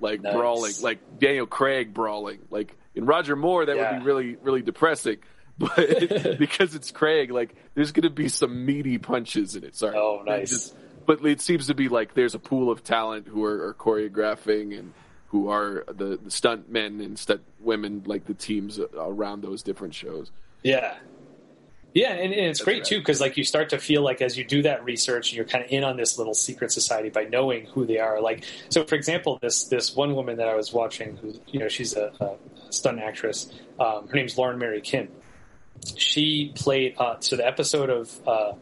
[0.00, 0.34] like Nice.
[0.34, 2.40] brawling, like Daniel Craig brawling.
[2.50, 5.18] Like in Roger Moore, that would be really, really depressing.
[5.60, 5.76] But
[6.38, 9.76] because it's Craig, like there's going to be some meaty punches in it.
[9.76, 9.94] Sorry.
[9.94, 10.48] Oh, nice.
[10.50, 13.74] Just- but it seems to be like there's a pool of talent who are, are
[13.74, 14.94] choreographing and
[15.28, 19.94] who are the, the stunt men and stunt women, like the teams around those different
[19.94, 20.30] shows.
[20.62, 20.94] Yeah.
[21.92, 22.84] Yeah, and, and it's great right.
[22.84, 25.64] too because like you start to feel like as you do that research, you're kind
[25.64, 28.20] of in on this little secret society by knowing who they are.
[28.20, 31.68] Like, so for example, this this one woman that I was watching, who you know
[31.68, 33.52] she's a, a stunt actress.
[33.78, 35.08] Um, her name's Lauren Mary Kim.
[35.96, 38.52] She played uh, so the episode of uh,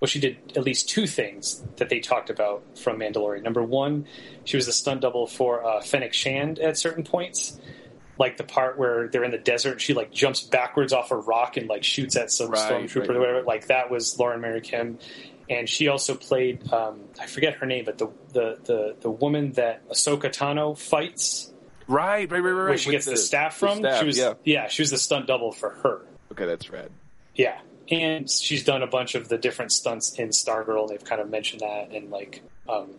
[0.00, 3.42] well, she did at least two things that they talked about from Mandalorian.
[3.42, 4.06] Number one,
[4.44, 7.58] she was a stunt double for uh, Fennec Shand at certain points
[8.18, 11.56] like the part where they're in the desert, she like jumps backwards off a rock
[11.56, 13.16] and like shoots at some Right, stormtrooper right.
[13.16, 13.42] or whatever.
[13.42, 14.98] Like that was Lauren Mary Kim,
[15.50, 19.52] and she also played um, I forget her name, but the the the, the woman
[19.52, 21.52] that Ahsoka Tano fights,
[21.88, 22.68] Right, right, right, right.
[22.68, 23.78] where she gets the, staff from.
[23.78, 24.68] staff, she was yeah.
[24.68, 26.02] she was the stunt double for her.
[26.32, 26.90] Okay, that's rad.
[27.34, 27.58] Yeah.
[27.88, 31.30] And she's done a bunch of the different stunts in Stargirl, and they've kind of
[31.30, 31.92] mentioned that.
[31.92, 32.96] And like, um,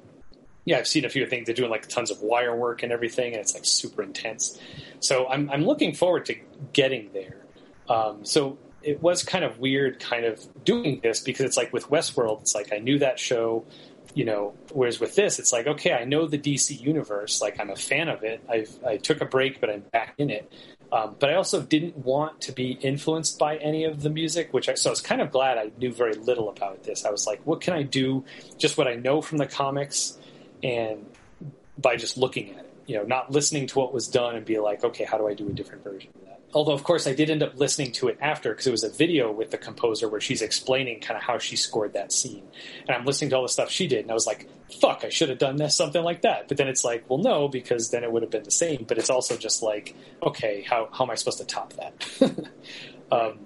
[0.63, 1.45] yeah, I've seen a few things.
[1.47, 4.57] They're doing like tons of wire work and everything, and it's like super intense.
[4.99, 6.35] So I'm I'm looking forward to
[6.73, 7.37] getting there.
[7.89, 11.89] Um, so it was kind of weird, kind of doing this because it's like with
[11.89, 13.65] Westworld, it's like I knew that show,
[14.13, 14.53] you know.
[14.71, 18.09] Whereas with this, it's like okay, I know the DC universe, like I'm a fan
[18.09, 18.43] of it.
[18.49, 20.51] I've I took a break, but I'm back in it.
[20.91, 24.69] Um, but I also didn't want to be influenced by any of the music, which
[24.69, 27.03] I so I was kind of glad I knew very little about this.
[27.05, 28.23] I was like, what can I do?
[28.57, 30.17] Just what I know from the comics,
[30.63, 31.05] and
[31.77, 34.57] by just looking at it, you know, not listening to what was done and be
[34.59, 36.41] like, okay, how do I do a different version of that?
[36.53, 38.89] Although, of course, I did end up listening to it after because it was a
[38.89, 42.47] video with the composer where she's explaining kind of how she scored that scene,
[42.87, 45.09] and I'm listening to all the stuff she did, and I was like, fuck, I
[45.09, 46.47] should have done this something like that.
[46.47, 48.85] But then it's like, well, no, because then it would have been the same.
[48.87, 52.49] But it's also just like, okay, how how am I supposed to top that?
[53.11, 53.39] um,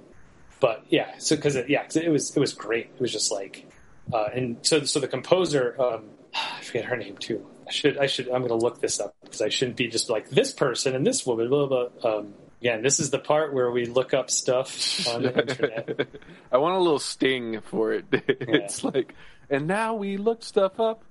[0.60, 2.92] but yeah, so because it, yeah, it was it was great.
[2.94, 3.66] It was just like,
[4.14, 7.48] uh, and so so the composer, um, I forget her name too.
[7.72, 10.10] I should I should I'm going to look this up because I shouldn't be just
[10.10, 11.48] like this person and this woman.
[11.48, 11.88] Blah blah.
[11.88, 12.18] blah.
[12.18, 16.08] Um, again, this is the part where we look up stuff on the internet.
[16.52, 18.06] I want a little sting for it.
[18.12, 19.16] it's like,
[19.50, 21.04] and now we looked stuff up.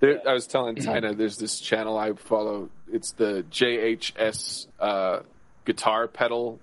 [0.00, 0.30] There, Yeah.
[0.30, 2.70] I was telling Tina, there's this channel I follow.
[2.92, 5.20] It's the JHS uh,
[5.64, 6.58] guitar pedal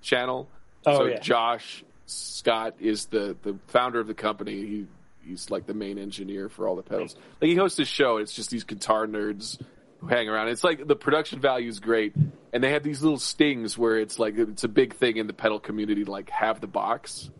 [0.00, 0.48] channel.
[0.84, 1.20] Oh, so yeah.
[1.20, 4.54] Josh Scott is the, the founder of the company.
[4.66, 4.86] He
[5.24, 7.14] he's like the main engineer for all the pedals.
[7.40, 8.16] Like he hosts his show.
[8.16, 9.60] And it's just these guitar nerds
[9.98, 10.48] who hang around.
[10.48, 12.14] It's like the production value is great,
[12.52, 15.32] and they have these little stings where it's like it's a big thing in the
[15.32, 17.30] pedal community to like have the box.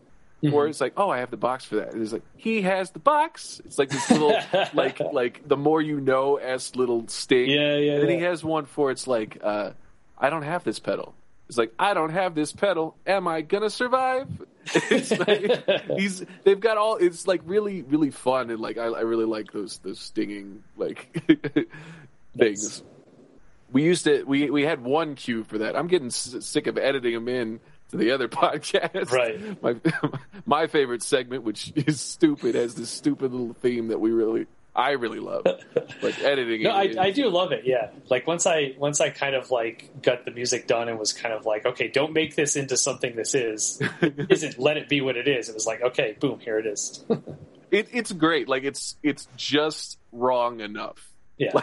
[0.41, 0.55] Mm-hmm.
[0.55, 1.93] Or it's like, oh, I have the box for that.
[1.93, 3.61] And it's like, he has the box.
[3.63, 4.37] It's like this little,
[4.73, 7.49] like, like the more you know s little sting.
[7.49, 9.71] Yeah, yeah, And then he has one for it's like, uh,
[10.17, 11.15] I don't have this pedal.
[11.49, 12.95] It's like, I don't have this pedal.
[13.05, 14.27] Am I gonna survive?
[14.73, 16.23] It's like, he's.
[16.43, 16.95] They've got all.
[16.95, 21.21] It's like really, really fun, and like I, I really like those those stinging like
[22.37, 22.83] things.
[23.71, 24.23] We used to.
[24.23, 25.75] We we had one cue for that.
[25.75, 27.59] I'm getting s- sick of editing them in
[27.91, 29.11] to the other podcast.
[29.11, 29.61] Right.
[29.61, 29.75] My
[30.45, 34.47] my favorite segment, which is stupid, has this stupid little theme that we really.
[34.75, 35.45] I really love,
[36.01, 36.63] like editing.
[36.63, 36.93] No, I.
[36.97, 37.63] I do love it.
[37.65, 41.13] Yeah, like once I once I kind of like got the music done and was
[41.13, 43.79] kind of like, okay, don't make this into something this is
[44.29, 44.57] isn't.
[44.57, 45.47] Let it be what it is.
[45.47, 47.05] It was like, okay, boom, here it is.
[47.71, 48.47] It, it's great.
[48.47, 51.09] Like it's it's just wrong enough.
[51.39, 51.53] yeah.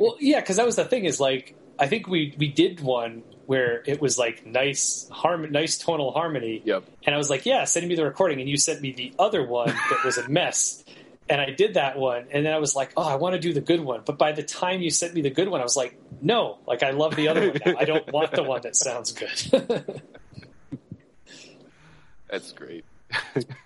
[0.00, 1.04] Well, yeah, because that was the thing.
[1.04, 5.78] Is like I think we we did one where it was like nice harm, nice
[5.78, 6.62] tonal harmony.
[6.64, 6.84] Yep.
[7.04, 9.46] And I was like, yeah, send me the recording, and you sent me the other
[9.46, 10.82] one that was a mess.
[11.28, 13.54] And I did that one, and then I was like, "Oh, I want to do
[13.54, 15.76] the good one." But by the time you sent me the good one, I was
[15.76, 17.60] like, "No, like I love the other one.
[17.64, 17.74] Now.
[17.78, 20.02] I don't want the one that sounds good."
[22.30, 22.84] That's great.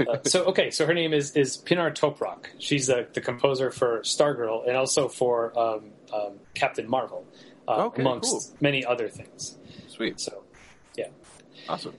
[0.06, 2.46] Uh, so okay, so her name is is Pinar Toprak.
[2.58, 7.26] She's the the composer for Stargirl and also for um, um, Captain Marvel,
[7.66, 8.56] uh, Okay, amongst cool.
[8.60, 9.56] many other things.
[9.88, 10.20] Sweet.
[10.20, 10.44] So,
[10.96, 11.08] yeah.
[11.68, 11.94] Awesome.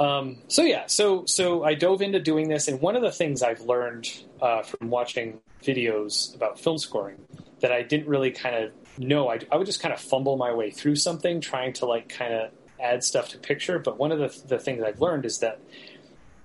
[0.00, 3.42] Um, so yeah, so so I dove into doing this, and one of the things
[3.42, 4.08] I've learned
[4.40, 7.18] uh, from watching videos about film scoring
[7.60, 10.52] that I didn't really kind of know, I, I would just kind of fumble my
[10.52, 13.78] way through something, trying to like kind of add stuff to picture.
[13.78, 15.60] But one of the the things I've learned is that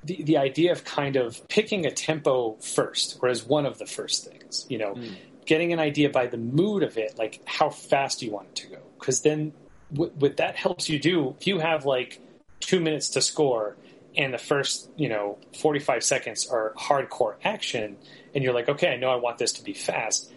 [0.04, 3.86] the the idea of kind of picking a tempo first, or as one of the
[3.86, 5.16] first things, you know, mm.
[5.46, 8.68] getting an idea by the mood of it, like how fast you want it to
[8.68, 9.54] go, because then
[9.90, 12.20] what, what that helps you do, if you have like
[12.60, 13.76] two minutes to score
[14.16, 17.98] and the first you know 45 seconds are hardcore action
[18.34, 20.32] and you're like okay i know i want this to be fast.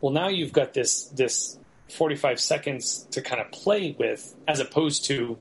[0.00, 1.58] Well now you've got this this
[1.90, 5.38] 45 seconds to kind of play with as opposed to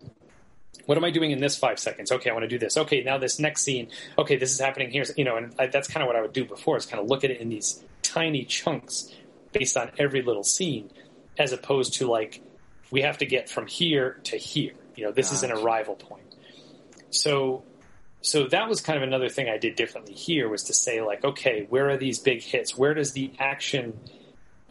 [0.85, 2.11] what am i doing in this five seconds?
[2.11, 2.77] Okay i want to do this.
[2.77, 3.89] Okay now this next scene.
[4.17, 5.03] Okay this is happening here.
[5.15, 7.09] You know and I, that's kind of what i would do before is kind of
[7.09, 9.13] look at it in these tiny chunks
[9.51, 10.91] based on every little scene
[11.37, 12.41] as opposed to like
[12.91, 14.73] we have to get from here to here.
[14.95, 15.35] You know this gotcha.
[15.35, 16.35] is an arrival point.
[17.11, 17.63] So
[18.21, 21.23] so that was kind of another thing I did differently here was to say like,
[21.23, 22.77] okay, where are these big hits?
[22.77, 23.97] Where does the action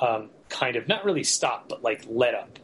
[0.01, 2.59] um, kind of not really stop, but like let up?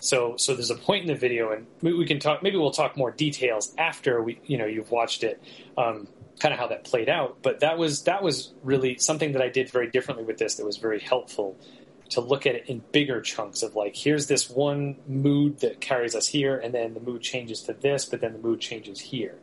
[0.00, 2.42] So so there's a point in the video, and we can talk.
[2.42, 5.42] Maybe we'll talk more details after we you know you've watched it,
[5.76, 6.06] um,
[6.38, 7.38] kind of how that played out.
[7.42, 10.54] But that was that was really something that I did very differently with this.
[10.54, 11.56] That was very helpful
[12.10, 16.14] to look at it in bigger chunks of like here's this one mood that carries
[16.14, 19.38] us here and then the mood changes to this but then the mood changes here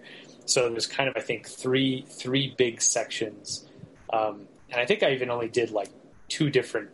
[0.45, 3.65] so there's kind of i think three three big sections.
[4.11, 5.89] Um, and i think i even only did like
[6.27, 6.89] two different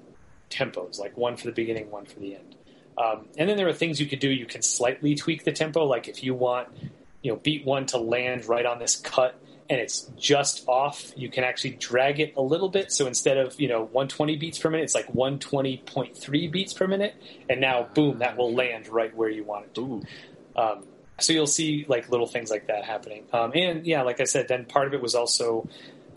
[0.49, 2.55] tempos like one for the beginning one for the end.
[2.97, 4.29] Um, and then there are things you could do.
[4.29, 5.85] You can slightly tweak the tempo.
[5.85, 6.67] Like if you want
[7.21, 9.39] you know beat one to land right on this cut
[9.71, 12.91] and it's just off, you can actually drag it a little bit.
[12.91, 17.15] So instead of you know 120 beats per minute, it's like 120.3 beats per minute,
[17.49, 20.03] and now boom, that will land right where you want it to.
[20.57, 20.83] Um,
[21.21, 23.25] so you'll see like little things like that happening.
[23.33, 25.67] Um, and yeah, like I said, then part of it was also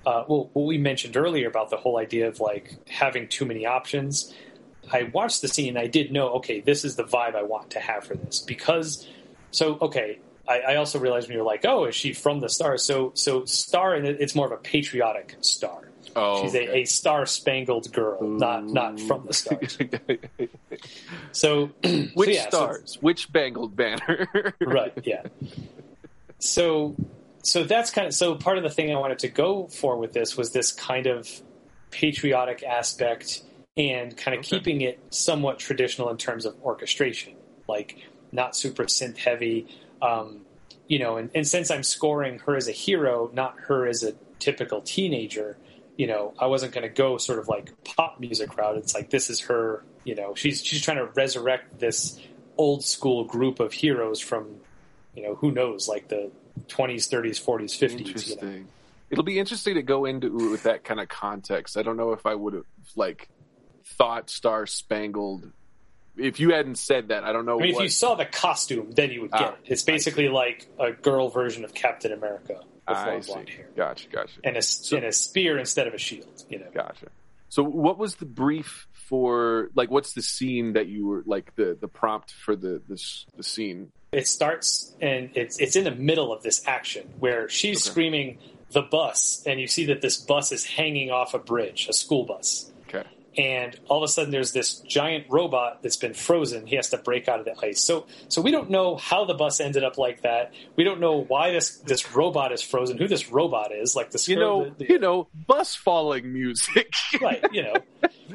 [0.06, 3.66] uh, well, what we mentioned earlier about the whole idea of like having too many
[3.66, 4.32] options.
[4.92, 7.70] I watched the scene and I did know, okay, this is the vibe I want
[7.70, 9.06] to have for this because.
[9.50, 12.76] So okay, I, I, also realized when you're like, oh, is she from the star?
[12.76, 15.88] So so star, and it's more of a patriotic star.
[16.16, 16.66] Oh, she's okay.
[16.66, 18.38] a, a star spangled girl, Ooh.
[18.38, 19.78] not not from the stars.
[21.32, 21.66] so
[22.14, 22.94] which so yeah, stars?
[22.94, 24.28] So, which spangled banner?
[24.60, 24.92] right.
[25.04, 25.22] Yeah.
[26.38, 26.94] So
[27.42, 30.12] so that's kind of so part of the thing I wanted to go for with
[30.12, 31.28] this was this kind of
[31.90, 33.42] patriotic aspect
[33.76, 34.56] and kind of okay.
[34.56, 37.34] keeping it somewhat traditional in terms of orchestration,
[37.68, 37.98] like
[38.32, 39.66] not super synth heavy
[40.04, 40.44] um,
[40.86, 44.12] you know, and, and since I'm scoring her as a hero, not her as a
[44.38, 45.56] typical teenager,
[45.96, 48.76] you know, I wasn't going to go sort of like pop music route.
[48.76, 52.20] It's like this is her, you know, she's she's trying to resurrect this
[52.56, 54.56] old school group of heroes from,
[55.14, 56.30] you know, who knows, like the
[56.68, 58.06] 20s, 30s, 40s, 50s.
[58.06, 58.38] Interesting.
[58.52, 58.64] You know?
[59.10, 61.76] It'll be interesting to go into with that kind of context.
[61.76, 62.64] I don't know if I would have
[62.96, 63.28] like
[63.84, 65.52] thought Star Spangled
[66.16, 67.58] if you hadn't said that, I don't know.
[67.58, 67.82] I mean, what...
[67.82, 69.72] if you saw the costume, then you would get ah, it.
[69.72, 72.60] It's basically like a girl version of Captain America
[72.92, 73.68] long blonde hair.
[73.76, 74.40] Gotcha, gotcha.
[74.44, 76.44] And a, so, and a spear instead of a shield.
[76.48, 76.68] You know.
[76.72, 77.06] Gotcha.
[77.48, 79.70] So, what was the brief for?
[79.74, 83.42] Like, what's the scene that you were like the the prompt for the this the
[83.42, 83.92] scene?
[84.12, 87.90] It starts and it's it's in the middle of this action where she's okay.
[87.90, 88.38] screaming
[88.70, 92.24] the bus, and you see that this bus is hanging off a bridge, a school
[92.24, 92.70] bus
[93.36, 96.66] and all of a sudden there's this giant robot that's been frozen.
[96.66, 97.80] He has to break out of the ice.
[97.80, 100.52] So, so we don't know how the bus ended up like that.
[100.76, 102.98] We don't know why this this robot is frozen.
[102.98, 103.96] Who this robot is?
[103.96, 106.94] Like the you know, the, the, you know, bus falling music.
[107.20, 107.44] right.
[107.52, 107.74] You know,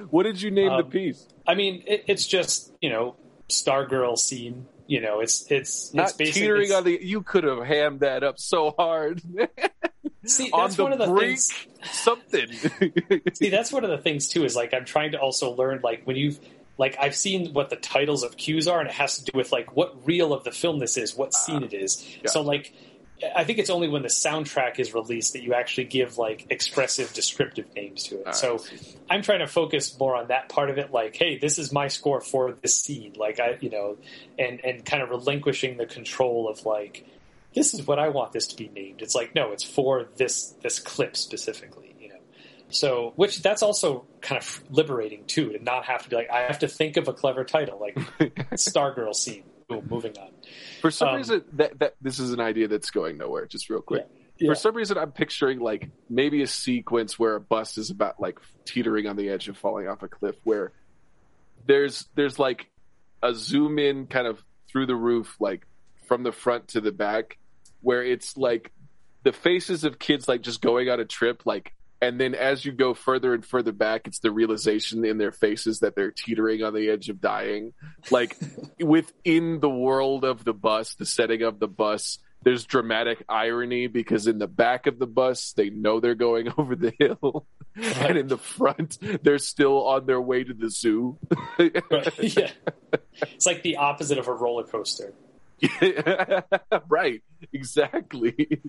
[0.09, 1.27] what did you name um, the piece?
[1.47, 3.15] I mean, it, it's just you know,
[3.49, 4.67] Stargirl scene.
[4.89, 6.99] You know, it's it's not it's teetering on the.
[6.99, 9.21] You could have hammed that up so hard.
[10.25, 11.67] See, that's one of the brink, things.
[11.91, 12.47] Something.
[13.35, 14.45] See, that's one of the things too.
[14.45, 16.39] Is like I'm trying to also learn like when you've
[16.79, 19.51] like I've seen what the titles of cues are, and it has to do with
[19.51, 22.03] like what reel of the film this is, what scene uh, it is.
[22.23, 22.31] Yeah.
[22.31, 22.73] So like.
[23.35, 27.11] I think it's only when the soundtrack is released that you actually give like expressive,
[27.13, 28.27] descriptive names to it.
[28.27, 28.63] Uh, so
[29.09, 30.91] I'm trying to focus more on that part of it.
[30.91, 33.13] Like, hey, this is my score for this scene.
[33.17, 33.97] Like, I, you know,
[34.37, 37.05] and and kind of relinquishing the control of like,
[37.53, 39.01] this is what I want this to be named.
[39.01, 42.19] It's like, no, it's for this this clip specifically, you know.
[42.69, 46.41] So, which that's also kind of liberating too, to not have to be like, I
[46.41, 47.95] have to think of a clever title, like
[48.53, 49.43] Stargirl scene.
[49.69, 50.31] Boom, moving on.
[50.81, 53.45] For some um, reason, that, that this is an idea that's going nowhere.
[53.45, 54.07] Just real quick.
[54.09, 54.51] Yeah, yeah.
[54.51, 58.39] For some reason, I'm picturing like maybe a sequence where a bus is about like
[58.65, 60.73] teetering on the edge of falling off a cliff, where
[61.67, 62.67] there's there's like
[63.21, 65.67] a zoom in kind of through the roof, like
[66.07, 67.37] from the front to the back,
[67.81, 68.71] where it's like
[69.23, 72.71] the faces of kids like just going on a trip, like, and then as you
[72.71, 76.73] go further and further back, it's the realization in their faces that they're teetering on
[76.73, 77.73] the edge of dying.
[78.09, 78.37] Like
[78.79, 84.27] within the world of the bus, the setting of the bus, there's dramatic irony because
[84.27, 87.45] in the back of the bus they know they're going over the hill.
[87.75, 91.17] And in the front they're still on their way to the zoo.
[91.59, 92.35] Right.
[92.37, 92.51] yeah.
[93.21, 95.13] It's like the opposite of a roller coaster.
[96.87, 97.21] Right.
[97.51, 98.61] Exactly.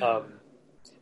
[0.00, 0.24] Um,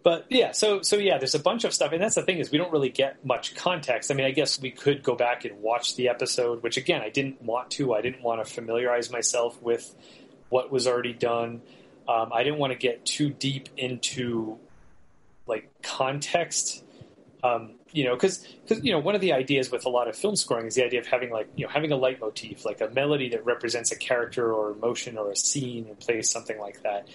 [0.03, 2.51] but yeah so so yeah there's a bunch of stuff and that's the thing is
[2.51, 5.61] we don't really get much context i mean i guess we could go back and
[5.61, 9.61] watch the episode which again i didn't want to i didn't want to familiarize myself
[9.63, 9.95] with
[10.51, 11.63] what was already done.
[12.07, 14.59] Um, I didn't want to get too deep into
[15.47, 16.85] like context,
[17.43, 20.17] um, you know, because because you know one of the ideas with a lot of
[20.17, 22.91] film scoring is the idea of having like you know having a leitmotif, like a
[22.91, 27.09] melody that represents a character or emotion or a scene and plays something like that.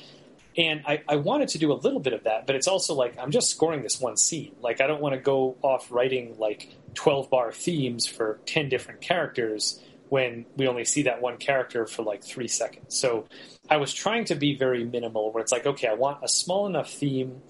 [0.57, 3.17] And I, I wanted to do a little bit of that, but it's also like
[3.19, 4.55] I'm just scoring this one scene.
[4.61, 9.01] Like I don't want to go off writing like 12 bar themes for 10 different
[9.01, 12.97] characters when we only see that one character for like three seconds.
[12.97, 13.25] So
[13.69, 16.67] I was trying to be very minimal, where it's like, okay, I want a small
[16.67, 17.41] enough theme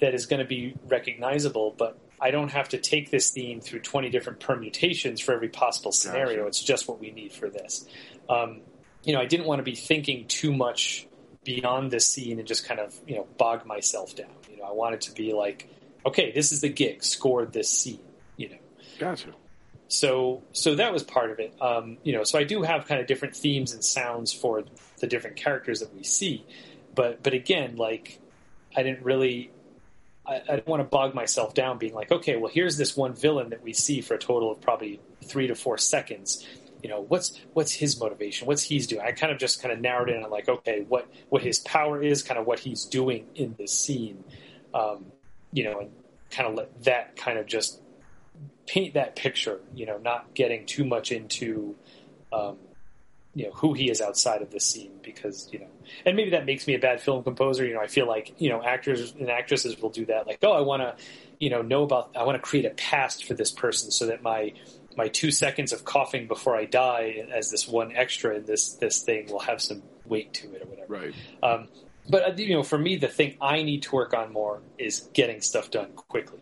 [0.00, 3.80] that is going to be recognizable, but I don't have to take this theme through
[3.80, 6.38] 20 different permutations for every possible scenario.
[6.38, 6.48] Gotcha.
[6.48, 7.86] It's just what we need for this.
[8.28, 8.60] Um,
[9.02, 11.07] you know, I didn't want to be thinking too much
[11.56, 14.30] beyond this scene and just kind of, you know, bog myself down.
[14.50, 15.68] You know, I wanted to be like,
[16.04, 18.00] okay, this is the gig, scored this scene,
[18.36, 18.58] you know.
[18.98, 19.32] Gotcha
[19.88, 21.54] so so that was part of it.
[21.60, 24.64] Um, you know, so I do have kind of different themes and sounds for
[25.00, 26.44] the different characters that we see,
[26.94, 28.20] but but again, like
[28.76, 29.50] I didn't really.
[30.26, 33.14] I, I didn't want to bog myself down being like, okay, well, here's this one
[33.14, 36.46] villain that we see for a total of probably three to four seconds.
[36.82, 38.46] You know, what's what's his motivation?
[38.46, 39.02] What's he's doing?
[39.04, 42.02] I kind of just kind of narrowed in on like, okay, what what his power
[42.02, 44.22] is, kind of what he's doing in this scene.
[44.72, 45.06] Um,
[45.52, 45.90] you know, and
[46.30, 47.80] kind of let that kind of just
[48.66, 51.74] paint that picture, you know, not getting too much into,
[52.32, 52.58] um,
[53.34, 55.68] you know, who he is outside of the scene because, you know,
[56.04, 57.64] and maybe that makes me a bad film composer.
[57.64, 60.26] You know, I feel like, you know, actors and actresses will do that.
[60.26, 60.96] Like, oh, I want to,
[61.40, 64.22] you know, know about, I want to create a past for this person so that
[64.22, 64.52] my,
[64.98, 69.02] my two seconds of coughing before I die as this one extra in this, this
[69.02, 70.92] thing will have some weight to it or whatever.
[70.92, 71.14] Right.
[71.40, 71.68] Um,
[72.10, 75.08] but uh, you know, for me, the thing I need to work on more is
[75.14, 76.40] getting stuff done quickly.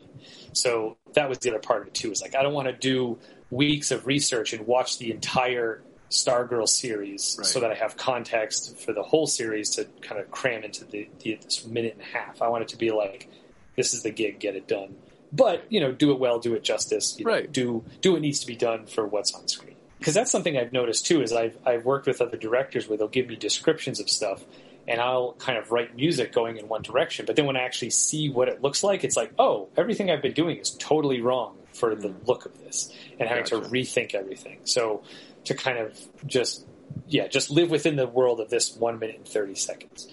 [0.54, 2.11] So that was the other part of it too.
[2.11, 3.18] Is like I don't want to do
[3.50, 7.46] weeks of research and watch the entire Stargirl series right.
[7.46, 11.11] so that I have context for the whole series to kind of cram into the,
[11.20, 12.40] the this minute and a half.
[12.40, 13.28] I want it to be like
[13.76, 14.96] this is the gig, get it done.
[15.37, 17.18] But you know, do it well, do it justice.
[17.18, 17.43] You know.
[17.43, 19.76] Do do what needs to be done for what's on screen.
[19.99, 21.22] Because that's something I've noticed too.
[21.22, 24.45] Is I've I've worked with other directors where they'll give me descriptions of stuff,
[24.89, 27.26] and I'll kind of write music going in one direction.
[27.26, 30.22] But then when I actually see what it looks like, it's like, oh, everything I've
[30.22, 32.26] been doing is totally wrong for the mm.
[32.26, 33.61] look of this, and having gotcha.
[33.61, 34.61] to rethink everything.
[34.64, 35.03] So
[35.45, 36.66] to kind of just
[37.09, 40.09] yeah, just live within the world of this one minute and thirty seconds.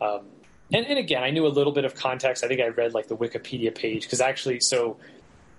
[0.00, 0.26] Um,
[0.72, 2.44] and, and again, I knew a little bit of context.
[2.44, 4.98] I think I read like the Wikipedia page because actually, so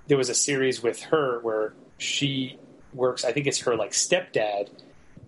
[0.08, 2.58] there was a series with her where she
[2.94, 3.26] works.
[3.26, 4.70] I think it's her like stepdad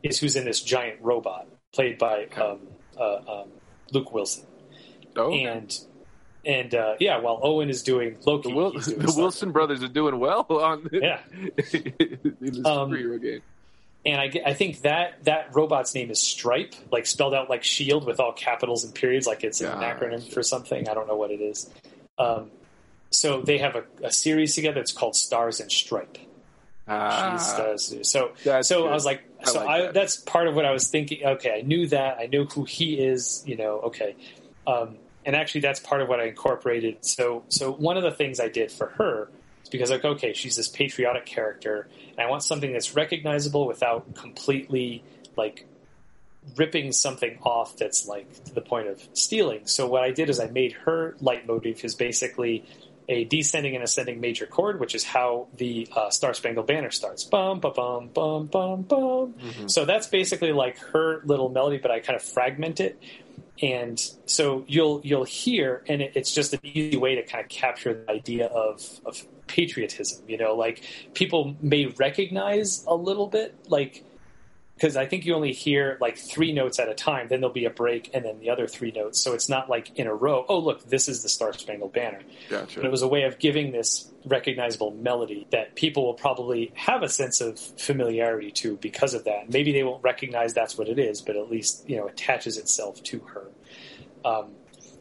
[0.03, 2.59] is who's in this giant robot played by um,
[2.99, 3.49] uh, um,
[3.91, 4.45] Luke Wilson.
[5.15, 5.77] Oh, and
[6.45, 9.87] and uh, yeah, while Owen is doing Loki, the, Wil- doing the Wilson brothers are
[9.87, 11.53] doing well on yeah in
[12.39, 13.41] this um, superhero game.
[14.03, 18.05] And I, I think that that robot's name is Stripe, like spelled out like Shield
[18.05, 20.89] with all capitals and periods, like it's an acronym for something.
[20.89, 21.69] I don't know what it is.
[22.17, 22.49] Um,
[23.11, 24.79] so they have a, a, series together.
[24.79, 26.17] It's called Stars and Stripe.
[26.87, 27.93] Ah, does.
[28.09, 28.31] So
[28.61, 29.93] so I was like, so I, like I that.
[29.93, 31.23] that's part of what I was thinking.
[31.23, 32.17] Okay, I knew that.
[32.17, 33.43] I knew who he is.
[33.45, 34.15] You know, okay.
[34.65, 37.05] Um, and actually, that's part of what I incorporated.
[37.05, 39.29] So so one of the things I did for her
[39.71, 45.03] because like, okay, she's this patriotic character, and I want something that's recognizable without completely
[45.35, 45.65] like
[46.57, 49.61] ripping something off that's like to the point of stealing.
[49.65, 52.65] So what I did is I made her leitmotif is basically
[53.09, 57.23] a descending and ascending major chord, which is how the uh, Star Spangled Banner starts.
[57.23, 59.33] Bum, bum, bum, bum, bum, bum.
[59.33, 59.67] Mm-hmm.
[59.67, 62.99] So that's basically like her little melody, but I kind of fragment it.
[63.61, 67.49] And so you'll you'll hear, and it, it's just an easy way to kind of
[67.49, 70.23] capture the idea of, of patriotism.
[70.27, 70.83] You know, like
[71.13, 74.03] people may recognize a little bit, like
[74.81, 77.27] because I think you only hear like three notes at a time.
[77.27, 79.21] Then there'll be a break, and then the other three notes.
[79.21, 80.43] So it's not like in a row.
[80.49, 82.21] Oh, look, this is the Star Spangled Banner.
[82.49, 82.79] Gotcha.
[82.79, 87.03] But it was a way of giving this recognizable melody that people will probably have
[87.03, 89.51] a sense of familiarity to because of that.
[89.51, 93.03] Maybe they won't recognize that's what it is, but at least you know attaches itself
[93.03, 93.45] to her.
[94.25, 94.53] Um,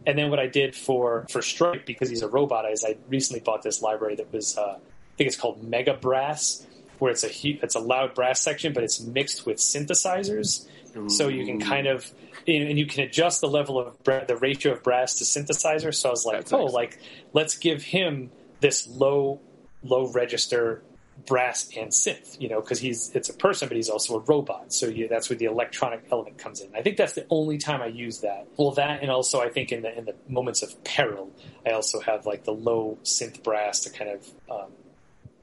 [0.07, 3.41] and then what I did for for Stripe because he's a robot is I recently
[3.41, 6.67] bought this library that was uh, I think it's called Mega Brass,
[7.01, 10.67] where it's a hu- it's a loud brass section, but it's mixed with synthesizers,
[11.09, 12.11] so you can kind of
[12.47, 15.95] and you can adjust the level of bra- the ratio of brass to synthesizer.
[15.95, 16.73] So I was like, That's oh, nice.
[16.73, 16.99] like
[17.33, 18.31] let's give him
[18.61, 19.41] this low
[19.83, 20.83] low register
[21.27, 24.73] brass and synth, you know, because he's it's a person, but he's also a robot.
[24.73, 26.75] So you, that's where the electronic element comes in.
[26.75, 28.47] I think that's the only time I use that.
[28.57, 31.31] Well, that and also I think in the in the moments of peril,
[31.67, 34.73] I also have like the low synth brass to kind of um,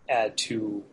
[0.10, 0.84] add to.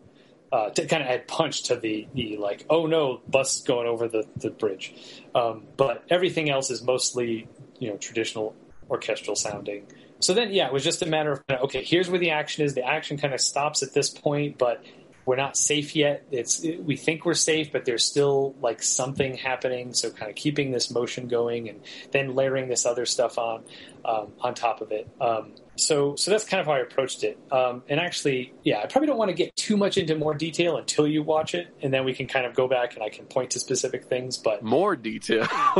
[0.54, 4.06] Uh, to kind of add punch to the, the like, oh no, bus going over
[4.06, 4.94] the, the bridge.
[5.34, 7.48] Um, but everything else is mostly,
[7.80, 8.54] you know, traditional
[8.88, 9.88] orchestral sounding.
[10.20, 12.74] So then, yeah, it was just a matter of okay, here's where the action is.
[12.74, 14.80] The action kind of stops at this point, but
[15.26, 16.24] we're not safe yet.
[16.30, 19.92] It's we think we're safe, but there's still like something happening.
[19.92, 21.80] So kind of keeping this motion going, and
[22.12, 23.64] then layering this other stuff on
[24.04, 25.08] um, on top of it.
[25.20, 27.38] Um, so so that's kind of how I approached it.
[27.50, 30.76] Um, and actually, yeah, I probably don't want to get too much into more detail
[30.76, 33.26] until you watch it, and then we can kind of go back and I can
[33.26, 34.36] point to specific things.
[34.36, 35.46] But More detail.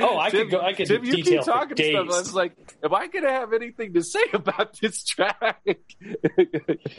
[0.00, 0.60] oh, I could go.
[0.60, 1.94] I could Tim, you detail keep talking days.
[1.94, 2.04] stuff.
[2.04, 5.60] I was like, am I going to have anything to say about this track?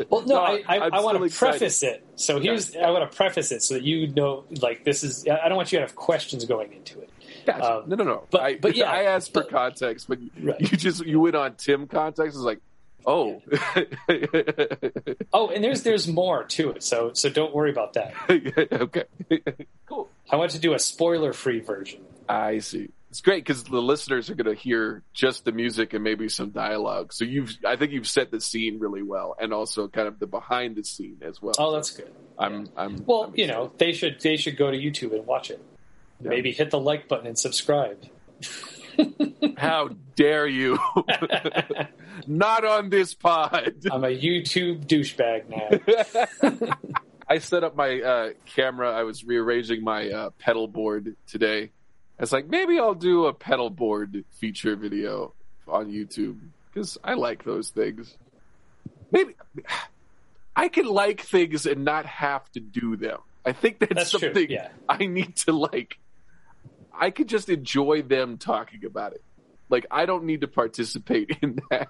[0.10, 2.06] Well, no, I, I, I'm I want to preface it.
[2.16, 5.48] So here's, I want to preface it so that you know, like, this is, I
[5.48, 7.10] don't want you to have questions going into it.
[7.48, 7.78] Gotcha.
[7.78, 8.24] Um, no, no, no.
[8.30, 10.60] but- I, but yeah, I asked for but- context, but Right.
[10.62, 12.36] you just you went on Tim context.
[12.36, 12.60] I was like,
[13.06, 13.41] oh,
[15.34, 16.84] Oh, and there's, there's more to it.
[16.84, 18.14] So, so don't worry about that.
[18.72, 19.04] okay,
[19.86, 20.10] cool.
[20.30, 22.02] I want to do a spoiler free version.
[22.28, 22.89] I see.
[23.10, 26.50] It's great because the listeners are going to hear just the music and maybe some
[26.50, 27.14] dialogue.
[27.14, 30.28] So you've, I think you've set the scene really well, and also kind of the
[30.28, 31.56] behind the scene as well.
[31.58, 32.12] Oh, that's good.
[32.38, 33.06] I'm, I'm.
[33.06, 35.64] Well, I'm you know, they should, they should go to YouTube and watch it.
[36.22, 36.30] Yeah.
[36.30, 38.03] Maybe hit the like button and subscribe.
[39.57, 40.80] How dare you?
[42.28, 43.76] Not on this pod.
[43.91, 46.68] I'm a YouTube douchebag now.
[47.30, 48.91] I set up my uh, camera.
[48.91, 51.72] I was rearranging my uh, pedal board today.
[52.20, 55.34] I was like, maybe I'll do a pedal board feature video
[55.68, 56.39] on YouTube
[56.74, 58.15] because I like those things.
[59.11, 59.36] Maybe
[60.55, 63.20] I can like things and not have to do them.
[63.45, 64.70] I think that's, That's true, something yeah.
[64.89, 65.99] I need to like.
[67.00, 69.24] I could just enjoy them talking about it.
[69.70, 71.89] Like I don't need to participate in that.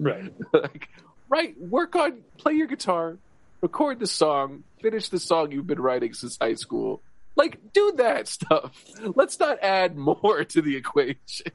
[0.00, 0.32] right.
[0.52, 0.88] like,
[1.28, 3.18] right, work on, play your guitar,
[3.60, 7.02] record the song, finish the song you've been writing since high school.
[7.36, 8.84] Like, do that stuff.
[9.14, 11.52] Let's not add more to the equation.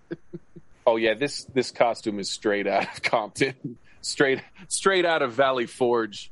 [0.85, 5.65] oh yeah, this this costume is straight out of Compton, straight straight out of Valley
[5.65, 6.31] Forge.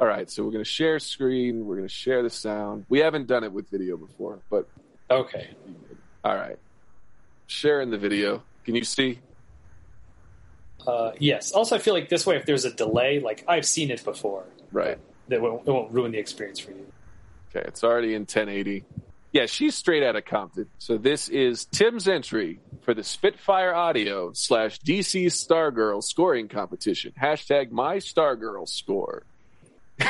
[0.00, 1.66] All right, so we're gonna share screen.
[1.66, 2.84] We're gonna share the sound.
[2.88, 4.68] We haven't done it with video before, but
[5.10, 5.50] Okay.
[6.24, 6.58] all right,
[7.46, 8.42] sharing the video.
[8.64, 9.20] Can you see?
[10.86, 11.52] Uh, yes.
[11.52, 14.44] Also, I feel like this way, if there's a delay, like I've seen it before,
[14.72, 14.98] Right.
[15.28, 16.86] that won't, it won't ruin the experience for you.
[17.54, 18.84] Okay, it's already in 1080.
[19.32, 20.68] Yeah, she's straight out of Compton.
[20.78, 27.12] So this is Tim's entry for the Spitfire Audio slash DC Stargirl scoring competition.
[27.20, 29.22] Hashtag my Stargirl score.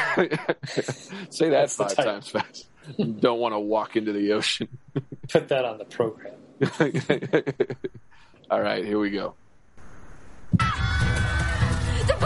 [1.30, 2.66] Say that That's five times fast.
[3.20, 4.68] Don't want to walk into the ocean.
[5.28, 6.34] Put that on the program.
[8.50, 9.34] All right, here we go.
[10.52, 12.16] The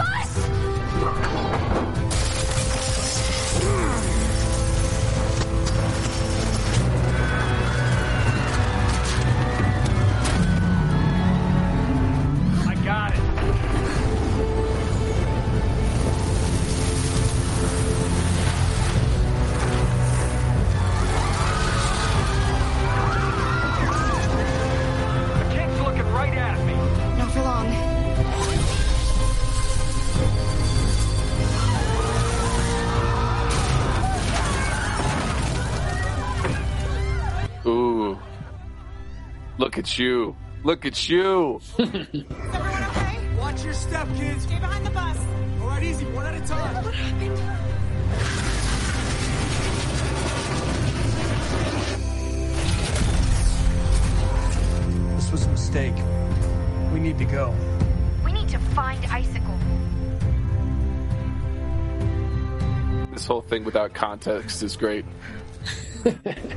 [39.79, 40.35] at you.
[40.65, 41.57] Look at you.
[41.57, 43.35] Is everyone okay?
[43.37, 44.43] Watch your step, kids.
[44.43, 45.17] Stay behind the bus.
[45.61, 46.83] All right, easy, one at a time.
[46.83, 47.37] What happened?
[55.15, 55.95] This was a mistake.
[56.93, 57.55] We need to go.
[58.25, 59.57] We need to find Icicle.
[63.13, 65.05] This whole thing without context is great.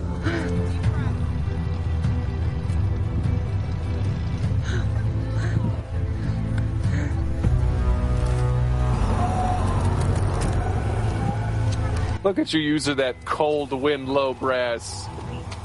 [12.24, 15.08] Look at you using that cold wind low brass.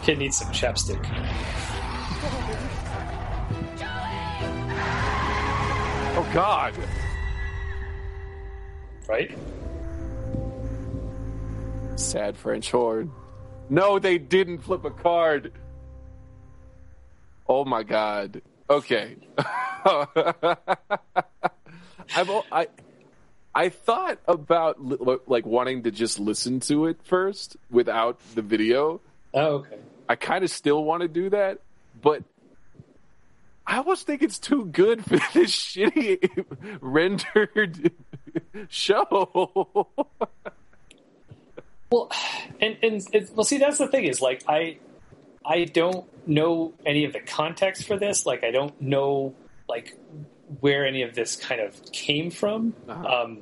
[0.01, 1.05] Kid needs some chapstick.
[6.15, 6.73] Oh God.
[9.07, 9.37] Right?
[11.95, 13.11] Sad French horn.
[13.69, 15.53] No, they didn't flip a card.
[17.47, 18.41] Oh my God.
[18.67, 19.15] Okay.
[22.15, 22.67] I've, I
[23.57, 29.01] I thought about li- like wanting to just listen to it first without the video.
[29.33, 29.79] Oh, okay.
[30.07, 31.57] I kind of still want to do that,
[31.99, 32.21] but
[33.65, 36.45] I almost think it's too good for this shitty
[36.81, 37.93] rendered
[38.69, 39.87] show.
[41.89, 42.11] Well,
[42.61, 44.77] and and it, well, see, that's the thing is like I
[45.43, 48.23] I don't know any of the context for this.
[48.23, 49.33] Like I don't know
[49.67, 49.97] like
[50.59, 52.75] where any of this kind of came from.
[52.87, 53.23] Uh-huh.
[53.23, 53.39] Um,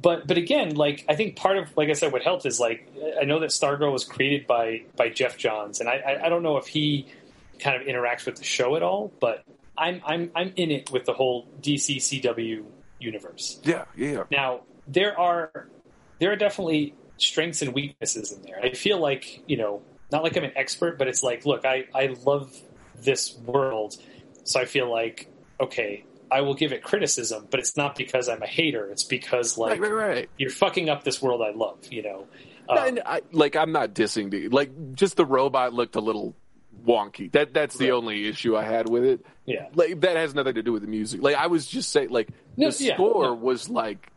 [0.00, 2.88] but but again, like I think part of like I said, what helped is like
[3.20, 6.42] I know that Stargirl was created by by Geoff Johns, and I I, I don't
[6.42, 7.06] know if he
[7.58, 9.44] kind of interacts with the show at all, but
[9.76, 12.64] I'm I'm I'm in it with the whole DC CW
[12.98, 13.60] universe.
[13.64, 14.24] yeah, yeah.
[14.30, 15.68] Now there are
[16.18, 18.60] there are definitely strengths and weaknesses in there.
[18.62, 21.86] I feel like you know, not like I'm an expert, but it's like, look, I
[21.94, 22.56] I love
[22.96, 23.96] this world,
[24.44, 25.28] so I feel like
[25.60, 28.86] okay, I will give it criticism, but it's not because I'm a hater.
[28.90, 30.30] It's because like Right, right, right.
[30.38, 31.78] you're fucking up this world I love.
[31.90, 32.26] You know,
[32.68, 36.34] Um, and I, like I'm not dissing the like just the robot looked a little
[36.86, 37.30] wonky.
[37.32, 39.26] That that's the only issue I had with it.
[39.44, 39.66] yeah.
[39.74, 41.22] Like that has nothing to do with the music.
[41.22, 43.34] Like I was just saying, like No, the yeah, score no.
[43.34, 44.10] was like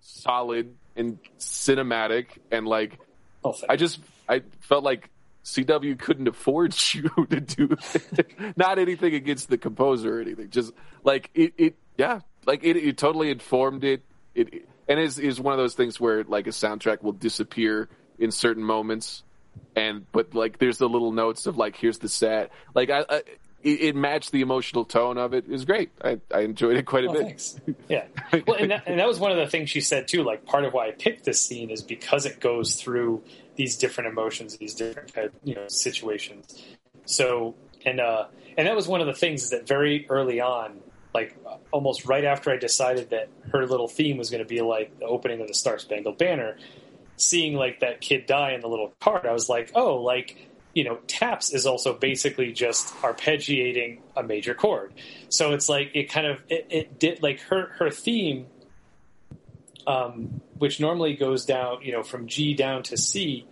[0.00, 2.98] solid and cinematic, and like
[3.44, 5.08] Oh, I just I felt like
[5.46, 8.56] CW couldn't afford you to do it.
[8.56, 10.50] not anything against the composer or anything.
[10.50, 10.72] Just
[11.04, 14.02] like it, it yeah, like it, it totally informed it.
[14.34, 17.88] It and is is one of those things where like a soundtrack will disappear
[18.18, 19.22] in certain moments,
[19.76, 22.50] and but like there's the little notes of like here's the set.
[22.74, 23.04] Like I.
[23.08, 23.22] I
[23.62, 25.44] it, it matched the emotional tone of it.
[25.46, 25.90] It was great.
[26.04, 27.22] I, I enjoyed it quite a Oh, bit.
[27.22, 27.58] thanks.
[27.88, 28.04] Yeah.
[28.46, 30.22] Well, and that, and that was one of the things she said too.
[30.22, 33.24] Like part of why I picked this scene is because it goes through
[33.56, 36.62] these different emotions, these different of, you know situations.
[37.04, 37.54] So
[37.84, 38.26] and uh
[38.56, 40.80] and that was one of the things is that very early on,
[41.14, 41.36] like
[41.72, 45.06] almost right after I decided that her little theme was going to be like the
[45.06, 46.56] opening of the Star Spangled Banner,
[47.16, 50.36] seeing like that kid die in the little card, I was like, oh, like
[50.74, 54.92] you know, taps is also basically just arpeggiating a major chord.
[55.30, 58.46] So it's like it kind of it, it did like her her theme,
[59.86, 63.46] um, which normally goes down, you know, from G down to C.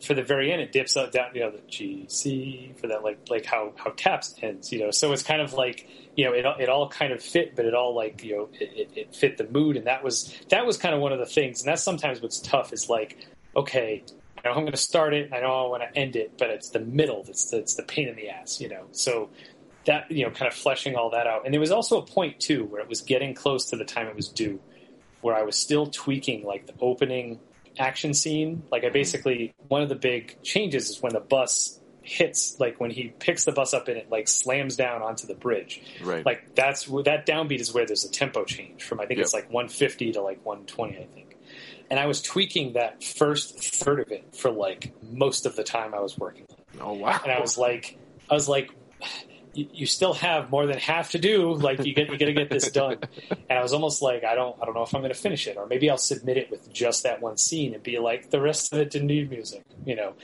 [0.00, 3.02] For the very end, it dips up down, you know, the G C for that,
[3.02, 4.92] like like how how taps ends, you know.
[4.92, 7.74] So it's kind of like you know, it it all kind of fit, but it
[7.74, 10.76] all like you know, it, it, it fit the mood, and that was that was
[10.76, 13.26] kind of one of the things, and that's sometimes what's tough is like,
[13.56, 14.04] okay,
[14.38, 16.50] I know I'm going to start it, I know I want to end it, but
[16.50, 18.86] it's the middle that's the, it's the pain in the ass, you know.
[18.92, 19.30] So
[19.86, 22.40] that you know, kind of fleshing all that out, and there was also a point
[22.40, 24.60] too where it was getting close to the time it was due,
[25.20, 27.40] where I was still tweaking like the opening
[27.78, 28.62] action scene.
[28.70, 32.90] Like I basically one of the big changes is when the bus hits, like when
[32.90, 35.82] he picks the bus up and it like slams down onto the bridge.
[36.02, 36.24] Right.
[36.24, 39.50] Like that's that downbeat is where there's a tempo change from I think it's like
[39.50, 41.36] 150 to like 120, I think.
[41.90, 45.94] And I was tweaking that first third of it for like most of the time
[45.94, 46.46] I was working
[46.80, 47.20] oh wow.
[47.22, 47.98] And I was like,
[48.30, 48.70] I was like,
[49.54, 51.54] you, you still have more than half to do.
[51.54, 52.98] Like you get, you got to get this done.
[53.30, 55.46] And I was almost like, I don't, I don't know if I'm going to finish
[55.46, 58.40] it, or maybe I'll submit it with just that one scene and be like, the
[58.40, 60.14] rest of it didn't need music, you know.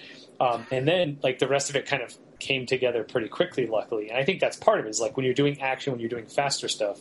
[0.41, 4.11] Um, and then like the rest of it kind of came together pretty quickly, luckily.
[4.11, 4.91] And I think that's part of it.
[4.91, 7.01] Is like when you're doing action, when you're doing faster stuff.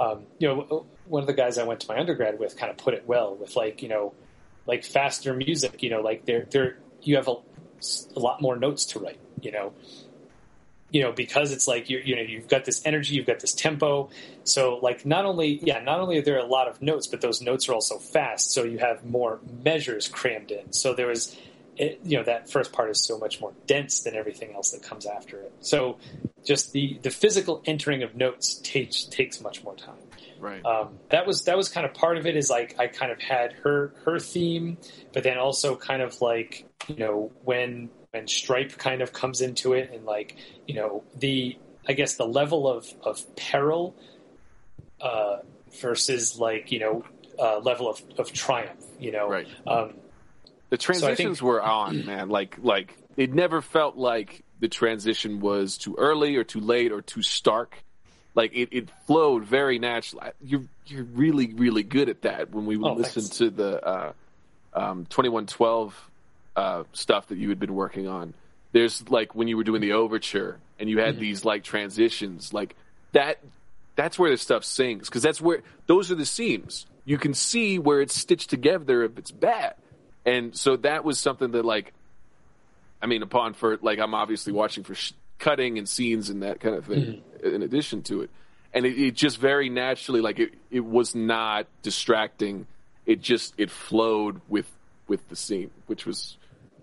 [0.00, 2.78] Um, you know, one of the guys I went to my undergrad with kind of
[2.78, 4.14] put it well with like, you know,
[4.66, 5.82] like faster music.
[5.82, 7.36] You know, like there, there, you have a,
[8.16, 9.20] a lot more notes to write.
[9.42, 9.72] You know,
[10.90, 13.54] you know because it's like you you know you've got this energy you've got this
[13.54, 14.10] tempo.
[14.44, 17.40] So like not only yeah not only are there a lot of notes but those
[17.40, 20.72] notes are also fast so you have more measures crammed in.
[20.72, 21.36] So there was
[21.76, 24.82] it, you know that first part is so much more dense than everything else that
[24.82, 25.52] comes after it.
[25.60, 25.98] So
[26.44, 29.94] just the the physical entering of notes takes takes much more time.
[30.38, 30.64] Right.
[30.64, 33.20] um, that was that was kind of part of it is like I kind of
[33.20, 34.78] had her her theme,
[35.12, 39.72] but then also kind of like you know when when Stripe kind of comes into
[39.72, 40.36] it and like
[40.66, 41.58] you know the
[41.88, 43.94] I guess the level of of peril
[45.00, 45.38] uh,
[45.80, 47.04] versus like you know
[47.38, 49.28] uh, level of, of triumph, you know.
[49.28, 49.48] Right.
[49.66, 49.94] Um,
[50.68, 52.28] The So I think- transitions were on, man.
[52.28, 57.00] Like, like it never felt like the transition was too early or too late or
[57.00, 57.82] too stark.
[58.34, 60.30] Like it, it flowed very naturally.
[60.42, 62.50] You're you're really really good at that.
[62.50, 63.38] When we would Oh, listen thanks.
[63.38, 64.12] to the uh,
[64.74, 66.09] um, twenty one twelve
[66.56, 68.34] uh, stuff that you had been working on,
[68.72, 72.76] there's like when you were doing the overture and you had these like transitions, like
[73.12, 73.38] that.
[73.96, 76.86] That's where the stuff sings because that's where those are the seams.
[77.04, 79.74] You can see where it's stitched together if it's bad,
[80.24, 81.92] and so that was something that like,
[83.02, 86.60] I mean, upon for like I'm obviously watching for sh- cutting and scenes and that
[86.60, 88.30] kind of thing in addition to it,
[88.72, 92.66] and it, it just very naturally like it it was not distracting.
[93.04, 94.70] It just it flowed with
[95.08, 96.38] with the scene, which was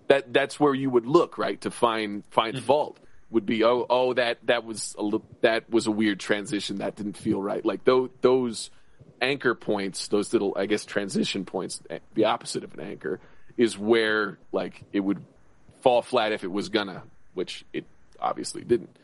[0.08, 2.98] that that's where you would look right to find find fault
[3.30, 7.16] would be oh oh that that was a that was a weird transition that didn't
[7.16, 8.70] feel right like those those
[9.20, 13.20] anchor points those little I guess transition points eh, the opposite of an anchor
[13.56, 15.22] is where like it would
[15.82, 17.02] fall flat if it was gonna
[17.34, 17.84] which it
[18.20, 18.96] obviously didn't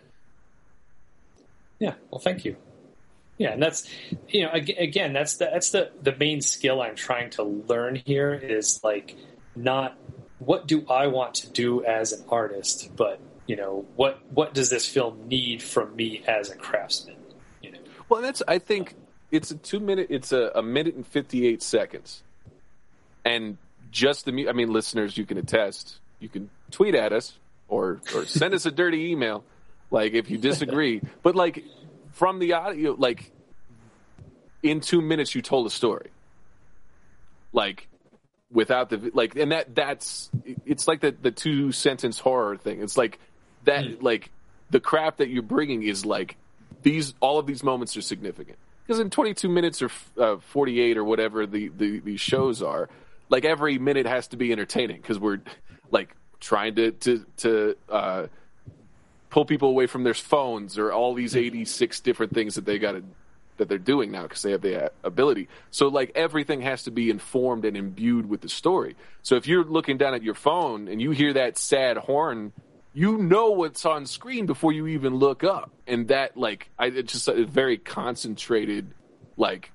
[1.79, 1.95] Yeah.
[2.11, 2.57] Well, thank you.
[3.37, 3.89] Yeah, and that's
[4.29, 8.33] you know again that's the that's the the main skill I'm trying to learn here
[8.33, 9.17] is like
[9.57, 9.99] not
[10.45, 14.71] what do I want to do as an artist, but you know what what does
[14.71, 17.17] this film need from me as a craftsman?
[17.63, 17.79] You know.
[18.09, 18.95] well that's I think
[19.31, 22.23] it's a two minute it's a, a minute and 58 seconds
[23.25, 23.59] and
[23.91, 27.39] just the I mean listeners you can attest you can tweet at us
[27.69, 29.45] or or send us a dirty email
[29.91, 31.65] like if you disagree but like
[32.13, 33.31] from the audio like
[34.63, 36.11] in 2 minutes you told a story
[37.53, 37.89] like
[38.55, 40.31] without the like and that that's
[40.65, 42.81] it's like the the two sentence horror thing.
[42.81, 43.19] It's like
[43.65, 44.31] that like
[44.71, 46.37] the crap that you're bringing is like
[46.83, 48.57] these all of these moments are significant.
[48.87, 52.89] Because in 22 minutes or uh, 48 or whatever the, the these shows are
[53.29, 55.41] like every minute has to be entertaining because we're
[55.91, 58.27] like trying to to to uh,
[59.31, 62.93] pull people away from their phones or all these 86 different things that they got
[62.93, 63.03] to
[63.57, 65.49] that they're doing now because they have the uh, ability.
[65.71, 68.97] So like everything has to be informed and imbued with the story.
[69.23, 72.53] So if you're looking down at your phone and you hear that sad horn,
[72.93, 77.13] you know what's on screen before you even look up, and that like I it's
[77.13, 78.93] just a very concentrated
[79.37, 79.71] like.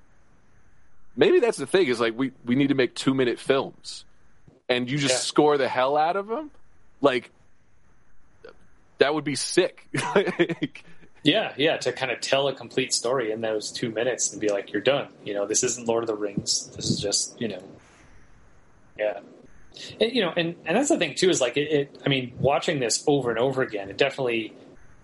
[1.16, 4.04] Maybe that's the thing is like we we need to make two minute films,
[4.68, 5.18] and you just Yeah.
[5.18, 6.50] score the hell out of them,
[7.00, 7.30] like.
[8.98, 9.88] That would be sick.
[11.22, 14.48] Yeah, yeah, to kind of tell a complete story in those two minutes and be
[14.48, 15.08] like, you're done.
[15.24, 16.68] You know, this isn't Lord of the Rings.
[16.74, 17.62] This is just, you know,
[18.98, 19.20] yeah.
[20.00, 22.02] And, you know, and, and that's the thing too is like it, it.
[22.04, 24.54] I mean, watching this over and over again, it definitely.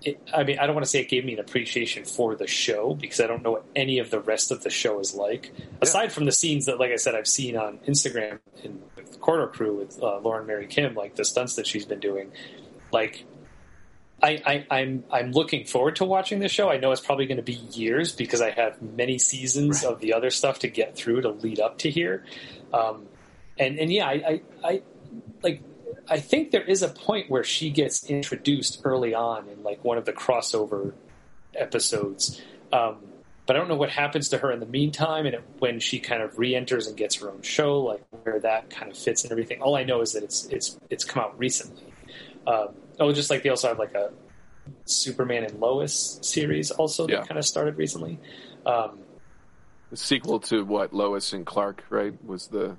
[0.03, 2.47] It, I mean, I don't want to say it gave me an appreciation for the
[2.47, 5.53] show because I don't know what any of the rest of the show is like.
[5.81, 9.19] Aside from the scenes that, like I said, I've seen on Instagram and with the
[9.19, 12.31] Corridor Crew with uh, Lauren Mary Kim, like the stunts that she's been doing,
[12.93, 13.25] like
[14.23, 16.71] I, I, I'm I'm looking forward to watching this show.
[16.71, 20.14] I know it's probably going to be years because I have many seasons of the
[20.14, 22.25] other stuff to get through to lead up to here.
[22.73, 23.07] Um,
[23.59, 24.83] and and yeah, I, I, I
[25.43, 25.62] like
[26.09, 29.99] I think there is a point where she gets introduced early on in like one
[29.99, 30.95] of the crossover
[31.55, 32.41] episodes.
[32.73, 32.99] Um,
[33.47, 36.01] but I don't know what happens to her in the meantime, and it, when she
[36.01, 39.31] kind of re-enters and gets her own show, like where that kind of fits and
[39.31, 39.62] everything.
[39.62, 41.93] All I know is that it's it's it's come out recently.
[42.47, 44.13] Um, oh, just like they also have like a
[44.85, 48.19] Superman and Lois series also that kind of started recently.
[48.65, 49.01] Um,
[49.91, 52.13] the sequel to what Lois and Clark, right?
[52.25, 52.77] Was the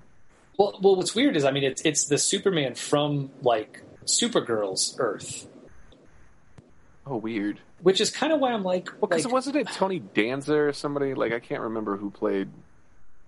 [0.58, 5.48] well, well, what's weird is I mean it's it's the Superman from like Supergirl's Earth,
[7.06, 10.56] oh weird which is kind of why I'm like, because like wasn't it Tony Danza
[10.56, 12.50] or somebody like I can't remember who played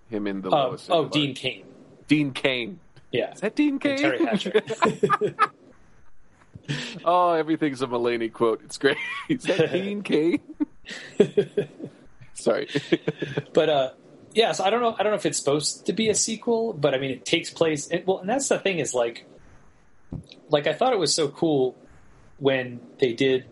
[0.09, 0.87] him in the uh, Lois.
[0.89, 1.65] oh Dean Cain,
[2.07, 2.79] Dean Cain.
[3.11, 3.97] yeah, Is that Dean And Cain?
[3.97, 5.35] Teri Hatcher.
[7.05, 8.61] oh, everything's a Mulaney quote.
[8.63, 8.97] It's great.
[9.29, 10.39] Is that Dean Cain?
[12.33, 12.67] Sorry.
[13.53, 13.89] but uh
[14.33, 16.73] yeah so i don't know i don't know if it's supposed to be a sequel
[16.73, 19.25] but i mean it takes place it, well and that's the thing is like
[20.49, 21.75] like i thought it was so cool
[22.37, 23.45] when they did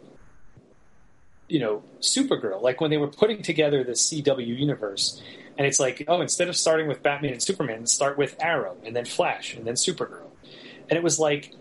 [1.48, 5.22] you know supergirl like when they were putting together the cw universe
[5.58, 8.96] and it's like oh instead of starting with batman and superman start with arrow and
[8.96, 10.30] then flash and then supergirl
[10.90, 11.54] and it was like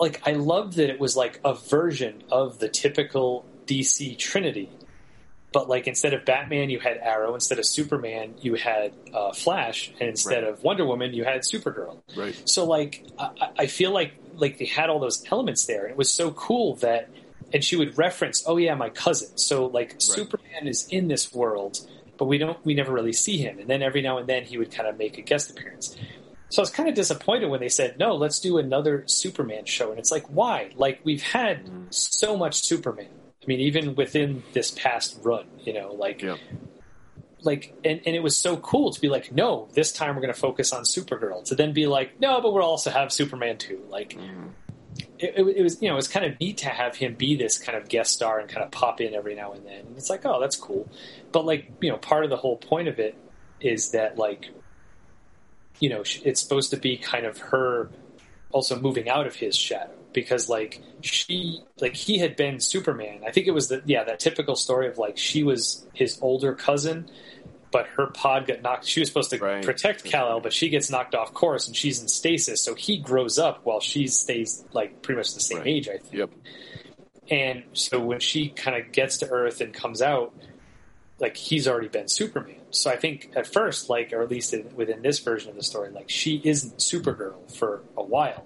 [0.00, 4.70] like i loved that it was like a version of the typical dc trinity
[5.52, 7.34] but like instead of Batman, you had Arrow.
[7.34, 10.50] Instead of Superman, you had uh, Flash, and instead Right.
[10.50, 11.98] of Wonder Woman, you had Supergirl.
[12.16, 12.34] right.
[12.46, 15.96] So like, I, I feel like like they had all those elements there, and it
[15.98, 17.10] was so cool that.
[17.52, 21.80] And she would reference, "Oh yeah, my cousin." So like, Superman is in this world,
[22.16, 23.58] but we don't, we never really see him.
[23.58, 25.94] And then every now and then he would kind of make a guest appearance.
[26.52, 29.88] So I was kind of disappointed when they said, "No, let's do another Superman show."
[29.88, 30.70] And it's like, why?
[30.76, 31.86] Like we've had mm.
[31.88, 33.08] so much Superman.
[33.42, 36.36] I mean, even within this past run, you know, like Yeah.
[37.40, 40.32] like and, and it was so cool to be like no this time we're going
[40.32, 43.80] to focus on supergirl to then be like no but we'll also have superman too
[43.88, 44.46] like mm-hmm.
[45.18, 47.34] it, it, it was you know it was kind of neat to have him be
[47.34, 49.86] this kind of guest star and kind of pop in every now and then.
[49.86, 50.88] And it's like, oh, that's cool.
[51.32, 53.16] But like you know, part of the whole point of it
[53.60, 54.50] is that like
[55.82, 57.90] you know it's supposed to be kind of her
[58.52, 63.22] also moving out of his shadow because like she like he had been Superman.
[63.26, 66.52] I think it was the yeah that typical story of like she was his older
[66.54, 67.10] cousin,
[67.72, 68.84] but her pod got knocked.
[68.86, 69.64] She was supposed to Right.
[69.64, 72.60] protect Kal El, but she gets knocked off course and she's in stasis.
[72.60, 75.66] So he grows up while she stays like pretty much the same Right.
[75.66, 75.88] age.
[75.88, 76.12] I think.
[76.14, 76.30] Yep.
[77.30, 80.34] And so when she kind of gets to Earth and comes out,
[81.18, 82.56] like he's already been Superman.
[82.72, 85.62] So I think at first, like, or at least in, within this version of the
[85.62, 88.44] story, like she isn't Supergirl for a while,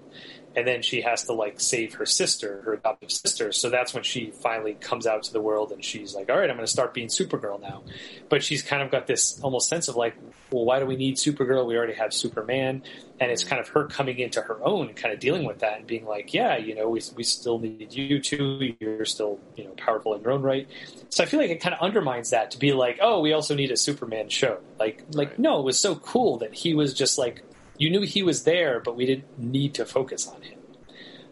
[0.57, 3.51] and then she has to like save her sister, her adoptive sister.
[3.51, 6.49] So that's when she finally comes out to the world and she's like, "All right,
[6.49, 7.83] I'm going to start being Supergirl now."
[8.27, 10.15] But she's kind of got this almost sense of like,
[10.51, 11.67] "Well, why do we need Supergirl?
[11.67, 12.81] We already have Superman."
[13.19, 15.85] And it's kind of her coming into her own, kind of dealing with that and
[15.85, 18.73] being like, "Yeah, you know, we we still need you too.
[18.79, 20.67] You're still you know powerful in your own right."
[21.09, 23.53] So I feel like it kind of undermines that to be like, "Oh, we also
[23.53, 25.39] need a Superman show." Like, like Right.
[25.39, 27.43] no, it was so cool that he was just like
[27.77, 30.59] you knew he was there, but we didn't need to focus on him.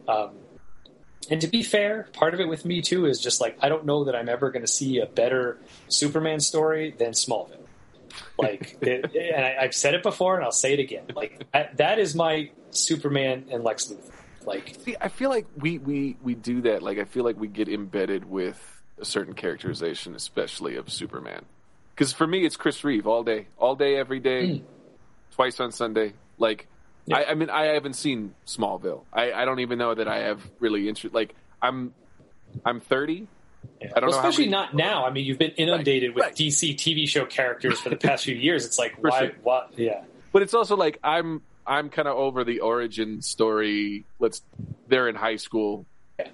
[0.08, 0.32] Um,
[1.30, 3.86] and to be fair, part of it with me too is just like I don't
[3.86, 7.66] know that I'm ever going to see a better Superman story than Smallville.
[8.38, 11.06] Like, it, and I, I've said it before, and I'll say it again.
[11.16, 14.12] Like I, that is my Superman and Lex Luthor.
[14.46, 16.84] Like, See, I feel like we, we, we do that.
[16.84, 21.44] Like, I feel like we get embedded with a certain characterization, especially of Superman.
[21.94, 24.64] Because for me, it's Chris Reeve all day, all day, every day,
[25.32, 26.14] twice on Sunday.
[26.38, 26.68] Like,
[27.06, 27.18] Yeah.
[27.18, 29.04] I, I mean, I haven't seen Smallville.
[29.14, 31.14] I, I don't even know that I have really interest.
[31.16, 31.94] Like, I'm,
[32.66, 33.28] I'm 30.
[33.82, 33.92] yeah.
[33.96, 35.06] I don't well, know especially many- not now.
[35.06, 36.36] I mean, you've been inundated with right.
[36.36, 38.66] DC TV show characters for the past few years.
[38.66, 39.20] It's like, For why?
[39.20, 39.32] sure.
[39.44, 39.72] What?
[39.78, 40.04] Yeah.
[40.32, 44.06] But it's also like I'm, I'm kind of over the origin story.
[44.20, 44.42] Let's,
[44.88, 45.86] they're in high school.
[46.20, 46.28] Yeah.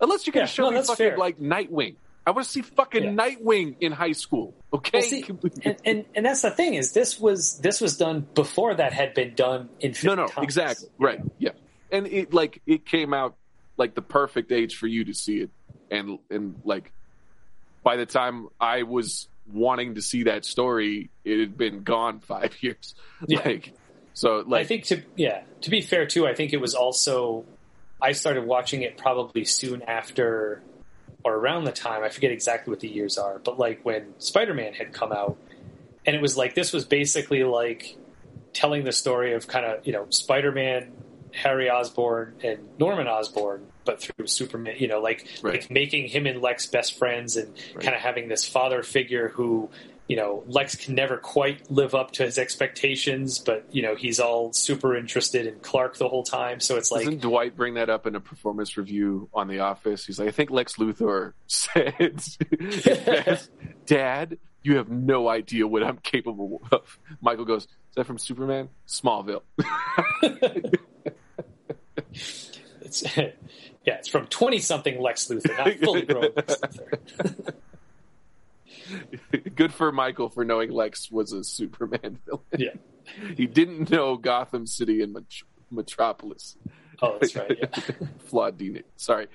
[0.00, 1.16] Unless you can Yeah, show no, me fucking fair.
[1.18, 1.96] like Nightwing.
[2.26, 3.10] I want to see fucking Yeah.
[3.10, 4.54] Nightwing in high school.
[4.74, 4.98] Okay.
[4.98, 5.24] Well, see,
[5.64, 9.14] and, and and that's the thing is this was this was done before that had
[9.14, 10.44] been done infinite no, no, times.
[10.44, 10.88] exactly.
[10.98, 11.20] Right.
[11.38, 11.50] Yeah.
[11.92, 13.36] And it like it came out
[13.76, 15.50] like the perfect age for you to see it,
[15.92, 16.90] and and like
[17.84, 22.56] by the time I was wanting to see that story, it had been gone five
[22.60, 22.96] years.
[23.28, 23.42] Yeah.
[23.44, 23.74] Like
[24.12, 27.44] so, like I think to yeah to be fair too, I think it was also
[28.02, 30.62] I started watching it probably soon after
[31.24, 34.54] or around the time I forget exactly what the years are, but like when Spider
[34.54, 35.36] Man had come out,
[36.06, 37.96] and it was like this was basically like
[38.52, 40.92] telling the story of kind of you know Spider Man,
[41.32, 44.76] Harry Osborn, and Norman Osborn, but through Superman.
[44.78, 45.54] You know, like Right.
[45.62, 47.82] like making him and Lex best friends, and Right.
[47.84, 49.70] kind of having this father figure who.
[50.06, 54.20] You know, Lex can never quite live up to his expectations, but you know he's
[54.20, 56.60] all super interested in Clark the whole time.
[56.60, 60.04] So it's like, Doesn't Dwight bring that up in a performance review on The Office?
[60.04, 62.22] He's like, I think Lex Luthor said,
[62.60, 63.48] "Yes,
[63.86, 66.98] Dad, you have no idea what I'm capable of.
[67.20, 68.68] Michael goes, Is that from Superman?
[68.88, 69.42] Smallville.
[72.80, 73.32] it's yeah,
[73.86, 77.54] it's from twenty something Lex Luthor, not fully grown Lex Luthor.
[79.54, 82.42] Good for Michael for knowing Lex was a Superman villain.
[82.56, 82.70] Yeah.
[83.36, 86.56] He didn't know Gotham City and Met- Metropolis.
[87.02, 87.54] Oh, that's right.
[87.60, 88.06] Yeah.
[88.30, 88.84] Flawed DNA.
[88.96, 89.26] Sorry.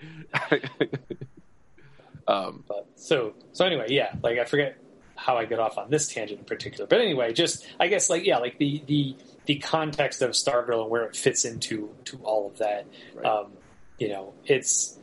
[2.27, 4.13] um, But so so anyway, yeah.
[4.23, 4.77] Like I forget
[5.15, 8.25] how I got off on this tangent in particular, but anyway, just I guess like
[8.25, 12.47] yeah, like the the the context of Stargirl and where it fits into to all
[12.47, 12.87] of that.
[13.13, 13.25] Right.
[13.25, 13.51] Um,
[13.97, 14.97] you know, it's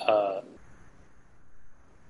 [0.00, 0.40] uh,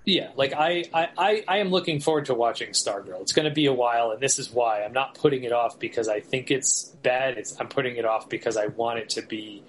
[0.04, 3.20] yeah, like I, I, I, I am looking forward to watching Stargirl.
[3.20, 5.78] It's going to be a while, and this is why I'm not putting it off
[5.78, 7.38] because I think it's bad.
[7.38, 9.62] It's I'm putting it off because I want it to be.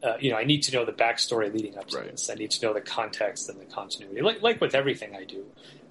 [0.00, 2.10] Uh, you know, I need to know the backstory leading up to Right.
[2.12, 2.30] this.
[2.30, 5.44] I need to know the context and the continuity, like like with everything I do.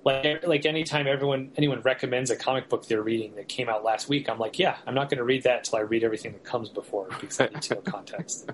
[0.07, 4.07] Like like anytime everyone anyone recommends a comic book they're reading that came out last
[4.07, 6.43] week, I'm like, yeah, I'm not going to read that until I read everything that
[6.43, 8.49] comes before because I need to know context.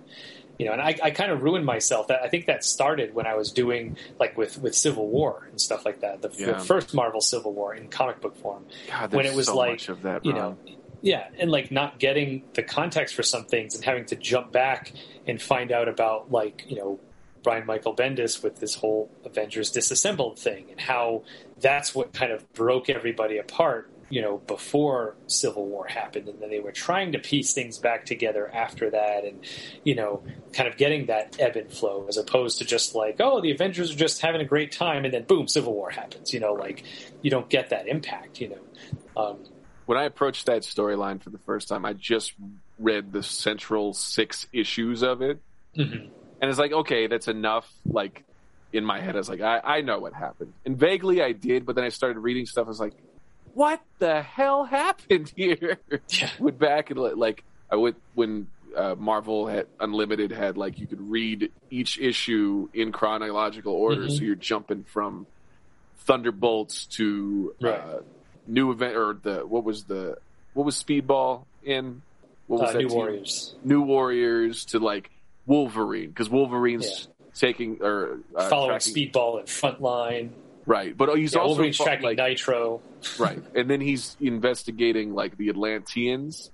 [0.58, 2.08] You know, and I, I kind of ruined myself.
[2.08, 5.62] That I think that started when I was doing like with with Civil War and
[5.62, 6.22] stuff like that.
[6.22, 9.56] The, the first Marvel Civil War in comic book form God, when it was so
[9.56, 10.26] like of that.
[10.26, 10.58] you know
[11.04, 14.92] yeah and like not getting the context for some things and having to jump back
[15.28, 17.00] and find out about like you know
[17.44, 21.22] brian michael bendis with this whole avengers disassembled thing and how
[21.60, 26.28] that's what kind of broke everybody apart you know before civil war happened.
[26.28, 29.40] And then they were trying to piece things back together after that and
[29.84, 30.22] you know
[30.52, 33.92] kind of getting that ebb and flow as opposed to just like oh the avengers
[33.92, 36.84] are just having a great time and then boom civil war happens you know like
[37.24, 39.22] you don't get that impact you know.
[39.22, 39.38] Um,
[39.86, 42.34] when I approached that storyline for the first time, I just
[42.78, 45.42] read the central six issues of it,
[45.78, 46.10] Mhm.
[46.44, 47.72] And it's like okay, that's enough.
[47.86, 48.26] Like
[48.74, 51.66] in my head, I was like, I, I know what happened, and vaguely I did,
[51.66, 52.66] but then I started reading stuff.
[52.66, 52.94] I was like,
[53.54, 55.78] what the hell happened here?
[56.10, 56.30] Yeah.
[56.40, 61.00] Went back and like I went when uh, Marvel had Unlimited had like you could
[61.10, 64.18] read each issue in chronological order, Mhm.
[64.18, 65.26] so you're jumping from
[66.00, 67.80] Thunderbolts to Right.
[67.80, 68.00] uh,
[68.48, 70.18] new event or the what was the
[70.54, 72.02] what was Speedball in
[72.48, 72.98] what was Uh, that New team?
[72.98, 73.56] Warriors.
[73.64, 75.10] New Warriors to like
[75.46, 80.30] Wolverine because Wolverine's taking or uh, Following tracking- Speedball and Frontline.
[80.66, 82.82] right, but he's Yeah, also Wolverine's fu- tracking like Nitro.
[83.20, 86.52] right, and then he's investigating like the Atlanteans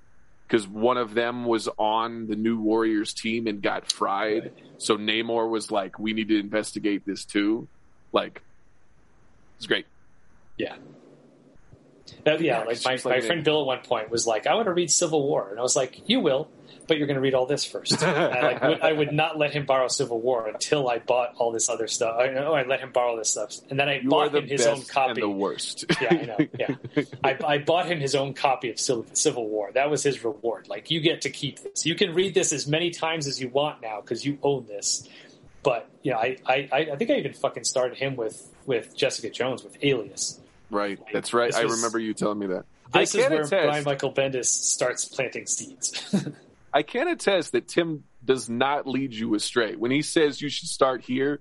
[0.48, 4.44] because one of them was on the New Warriors team and got fried.
[4.46, 4.54] Right.
[4.80, 7.68] So Namor was like, "We need to investigate this too."
[8.12, 8.42] Like,
[9.58, 9.86] it's great.
[10.58, 10.76] Yeah.
[12.26, 14.56] Uh, yeah, Yeah, like my, like my friend Bill at one point was like, I
[14.56, 15.50] want to read Civil War.
[15.52, 16.50] And I was like, You will,
[16.90, 18.04] but you're going to read all this first.
[18.04, 21.54] I, like, would, I would not let him borrow Civil War until I bought all
[21.54, 22.18] this other stuff.
[22.20, 23.56] I know I let him borrow this stuff.
[23.70, 25.22] And then I You bought him his own copy.
[25.22, 25.86] the worst.
[26.02, 26.38] yeah, I know.
[26.60, 27.04] Yeah.
[27.24, 29.72] I, I bought him his own copy of Civil, Civil War.
[29.74, 30.68] That was his reward.
[30.68, 31.86] Like, you get to keep this.
[31.86, 35.08] You can read this as many times as you want now because you own this.
[35.64, 39.30] But, you know, I, I, I think I even fucking started him with, with Jessica
[39.30, 40.40] Jones, with Alias.
[40.70, 41.54] right, that's right.
[41.54, 42.66] I was- remember you telling me that.
[42.92, 46.12] This I is where attest- Brian Michael Bendis starts planting seeds.
[46.74, 49.76] I can attest that Tim does not lead you astray.
[49.76, 51.40] When he says you should start here,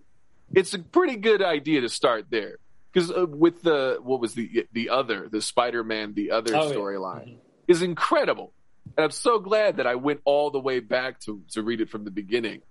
[0.54, 2.58] it's a pretty good idea to start there.
[2.92, 6.68] Because uh, with the what was the the other the Spider Man the other Oh,
[6.68, 6.74] yeah.
[6.74, 7.38] storyline Mhm.
[7.68, 8.52] is incredible,
[8.96, 11.90] and I'm so glad that I went all the way back to to read it
[11.90, 12.62] from the beginning.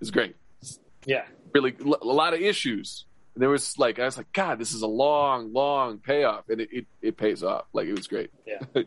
[0.00, 0.36] It's great,
[1.06, 3.06] yeah, really a lot of issues.
[3.34, 6.60] And there was like I was like, God, this is a long, long payoff, and
[6.60, 7.64] it it, it pays off.
[7.72, 8.30] Like it was great.
[8.46, 8.58] Yeah,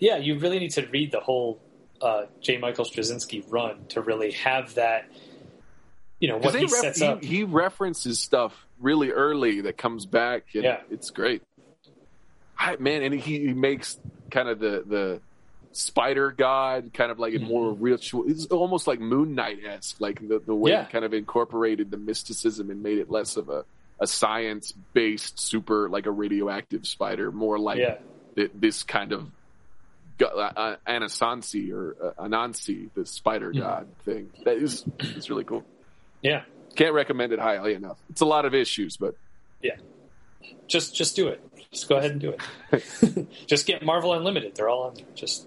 [0.00, 0.16] yeah.
[0.16, 1.62] You really need to read the whole
[2.00, 2.58] uh, J.
[2.58, 5.08] Michael Straczynski run to really have that.
[6.20, 7.22] You know what he ref- sets he, up.
[7.22, 10.80] he references stuff really early that comes back, and Yeah.
[10.90, 11.42] it's great.
[12.58, 13.98] I, man, and he, he makes
[14.30, 15.20] kind of the the
[15.72, 17.82] spider god kind of like a more Mm-hmm.
[17.82, 18.24] ritual.
[18.28, 20.84] It's almost like Moon Knight esque, like the the way Yeah.
[20.86, 23.64] he kind of incorporated the mysticism and made it less of a
[24.00, 27.98] a science based super like a radioactive spider, more like yeah,
[28.34, 29.28] th- this kind of
[30.22, 33.60] uh, Anasansi or uh, Anansi, the spider Mhm.
[33.60, 34.30] god thing.
[34.44, 35.64] That is is really cool.
[36.22, 36.42] yeah.
[36.76, 37.98] Can't recommend it highly enough.
[38.10, 39.14] It's a lot of issues, but
[39.62, 39.76] yeah,
[40.68, 41.42] Just just do it.
[41.72, 42.34] Just go ahead and do
[42.72, 43.26] it.
[43.46, 44.54] just get Marvel Unlimited.
[44.54, 45.06] They're all on there.
[45.14, 45.46] Just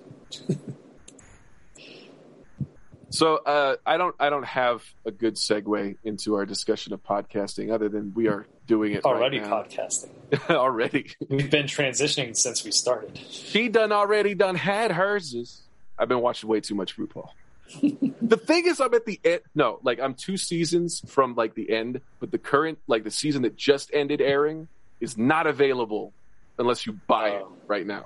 [3.10, 7.72] so uh, I don't I don't have a good segue into our discussion of podcasting
[7.72, 10.10] other than we are doing it already right podcasting.
[10.50, 11.12] already.
[11.28, 13.18] We've been transitioning since we started.
[13.30, 15.62] She done already done had hers.
[16.00, 17.28] I've been watching way too much RuPaul.
[18.22, 19.42] the thing is, I'm at the end.
[19.54, 23.42] No, like I'm two seasons from like the end, but the current like the season
[23.42, 24.70] that just ended airing
[25.02, 26.14] is not available
[26.58, 27.52] unless you buy it Oh.
[27.68, 28.06] right now.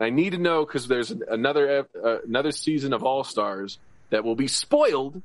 [0.00, 3.78] I need to know because there's another uh, another season of All Stars
[4.10, 5.20] that will be spoiled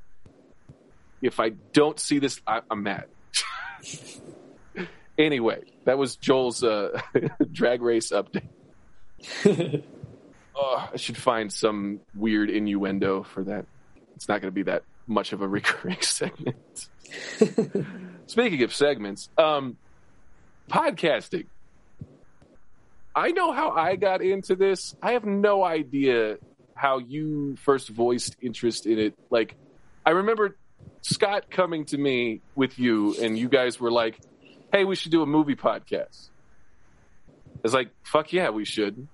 [1.21, 2.41] if I don't see this.
[2.47, 3.05] I, I'm mad.
[5.17, 6.99] anyway, that was Joel's uh,
[7.51, 9.83] drag race update.
[10.57, 13.65] Oh, I should find some weird innuendo for that.
[14.15, 16.87] It's not going to be that much of a recurring segment.
[18.27, 19.77] Speaking of segments, um,
[20.69, 21.47] podcasting.
[23.13, 24.95] I know how I got into this.
[25.01, 26.37] I have no idea
[26.73, 29.13] how you first voiced interest in it.
[29.29, 29.55] Like,
[30.05, 30.57] I remember
[31.01, 34.19] Scott coming to me with you, and you guys were like,
[34.75, 36.29] "Hey, we should do a movie podcast."
[37.63, 39.07] It's like, "Fuck yeah, we should."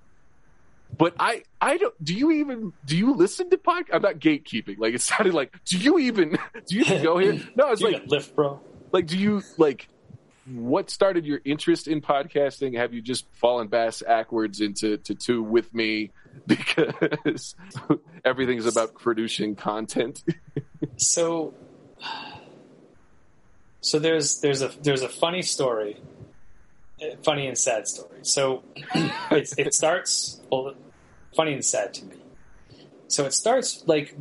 [0.98, 2.04] But I, I don't.
[2.04, 3.94] Do you even do you listen to podcast?
[3.94, 4.78] I'm not gatekeeping.
[4.78, 5.52] Like it sounded like.
[5.64, 6.30] Do you even
[6.66, 7.40] do you even go here?
[7.56, 8.60] No, it's like, lift, bro.
[8.92, 9.88] like, do you like?
[10.44, 12.76] What started your interest in podcasting?
[12.76, 16.10] Have you just fallen bass backwards into to two with me
[16.46, 17.54] because
[18.24, 20.24] everything's about producing content?
[20.96, 21.54] So,
[23.82, 26.00] so there's there's a there's a funny story,
[27.02, 28.20] uh, funny and sad story.
[28.22, 28.62] So
[29.30, 30.74] it's, it starts well,
[31.36, 32.16] funny and sad to me.
[33.08, 34.16] So it starts like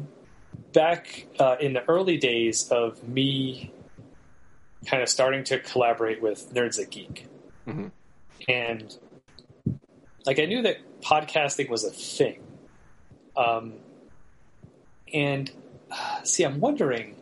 [0.74, 3.72] back uh, in the early days of me
[4.88, 7.28] kind of starting to collaborate with Nerds that Geek,
[7.68, 7.92] Mhm.
[8.50, 8.98] and
[10.26, 12.42] like I knew that podcasting was a thing,
[13.38, 13.74] um,
[15.14, 15.52] and
[15.92, 17.16] uh, see, I'm wondering.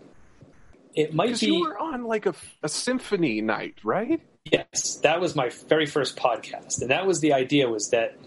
[1.00, 4.20] It might be you were on like a, a symphony night, right?
[4.52, 7.70] Yes, that was my very first podcast, and that was the idea.
[7.70, 8.18] Was that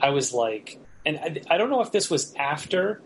[0.00, 3.02] I was like, and I, I don't know if this was after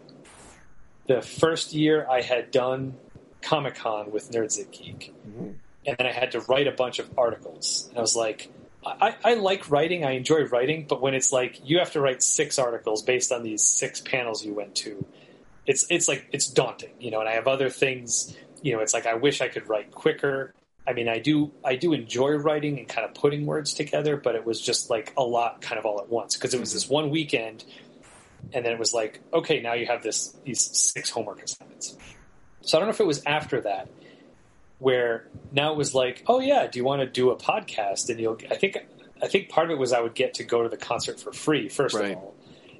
[1.06, 2.94] the first year I had done
[3.42, 5.54] Comic Con with Nerds That Geek, Mhm.
[5.86, 7.86] and then I had to write a bunch of articles.
[7.90, 8.50] And I was like,
[8.86, 12.22] I, I like writing, I enjoy writing, but when it's like you have to write
[12.22, 15.04] six articles based on these six panels you went to,
[15.66, 17.20] it's it's like it's daunting, you know.
[17.20, 18.80] And I have other things, you know.
[18.80, 20.54] It's like I wish I could write quicker.
[20.86, 24.34] I mean, I do I do enjoy writing and kind of putting words together, but
[24.34, 26.88] it was just like a lot, kind of all at once, because it was this
[26.88, 27.64] one weekend,
[28.52, 31.96] and then it was like, okay, now you have this these six homework assignments.
[32.62, 33.88] So I don't know if it was after that
[34.78, 38.08] where now it was like, oh yeah, do you want to do a podcast?
[38.10, 38.78] And you'll, I think,
[39.20, 41.32] I think part of it was I would get to go to the concert for
[41.32, 42.12] free first Right.
[42.12, 42.34] of all,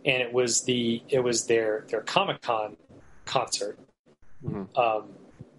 [0.05, 2.76] and it was the it was their their Comic Con
[3.24, 3.78] concert,
[4.44, 4.78] Mhm.
[4.78, 5.09] um,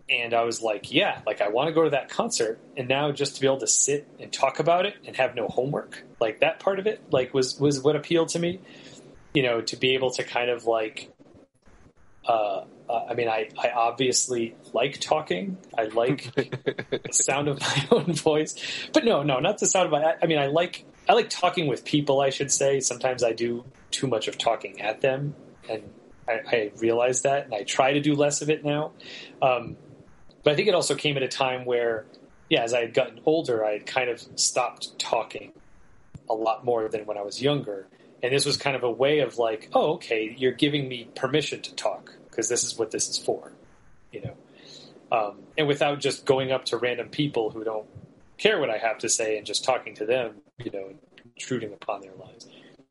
[0.10, 3.12] and I was like, yeah, like I want to go to that concert, and now
[3.12, 6.40] just to be able to sit and talk about it and have no homework, like
[6.40, 8.60] that part of it, like was was what appealed to me,
[9.34, 11.12] you know, to be able to kind of like.
[12.28, 15.58] Uh, uh, I mean, I, I obviously like talking.
[15.78, 18.56] I like the sound of my own voice,
[18.94, 20.04] but no, no, not the sound of my.
[20.04, 22.20] I, I mean, I like I like talking with people.
[22.20, 22.80] I should say.
[22.80, 25.36] Sometimes I do too much of talking at them,
[25.70, 25.84] and
[26.28, 28.92] I, I realize that, and I try to do less of it now.
[29.42, 29.78] Um,
[30.44, 32.06] but I think it also came at a time where,
[32.50, 35.54] yeah, as I had gotten older, I had kind of stopped talking
[36.30, 37.88] a lot more than when I was younger.
[38.22, 41.62] And this was kind of a way of like, oh, okay, you're giving me permission
[41.62, 43.52] to talk because this is what this is for,
[44.12, 44.36] you know.
[45.12, 47.88] Um, and without just going up to random people who don't
[48.38, 50.94] care what I have to say and just talking to them, you know,
[51.36, 52.48] intruding upon their lives.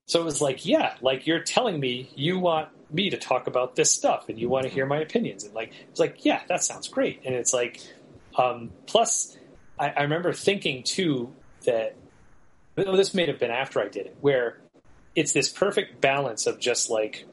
[0.09, 3.77] So it was like, yeah, like you're telling me you want me to talk about
[3.77, 5.45] this stuff and you want to hear my opinions.
[5.45, 7.21] And like, it's like, yeah, that sounds great.
[7.27, 7.81] And it's like,
[8.37, 9.37] um, plus,
[9.79, 11.35] I, I remember thinking too
[11.67, 11.95] that
[12.79, 14.59] oh, this may have been after I did it, where
[15.15, 17.27] it's this perfect balance of just like,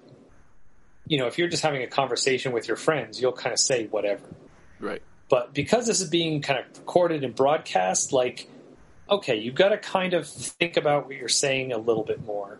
[1.07, 3.87] you know, if you're just having a conversation with your friends, you'll kind of say
[3.87, 4.25] whatever.
[4.81, 5.01] Right.
[5.29, 8.49] But because this is being kind of recorded and broadcast, like,
[9.09, 12.59] okay, you've got to kind of think about what you're saying a little bit more.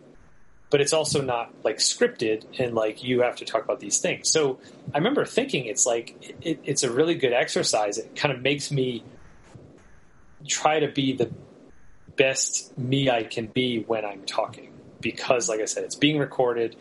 [0.68, 4.28] But it's also not like scripted and like you have to talk about these things.
[4.28, 4.58] So
[4.92, 7.98] I remember thinking it's like it, it's a really good exercise.
[7.98, 9.04] It kind of makes me
[10.46, 11.30] try to be the
[12.16, 16.76] best me I can be when I'm talking because, like I said, it's being recorded.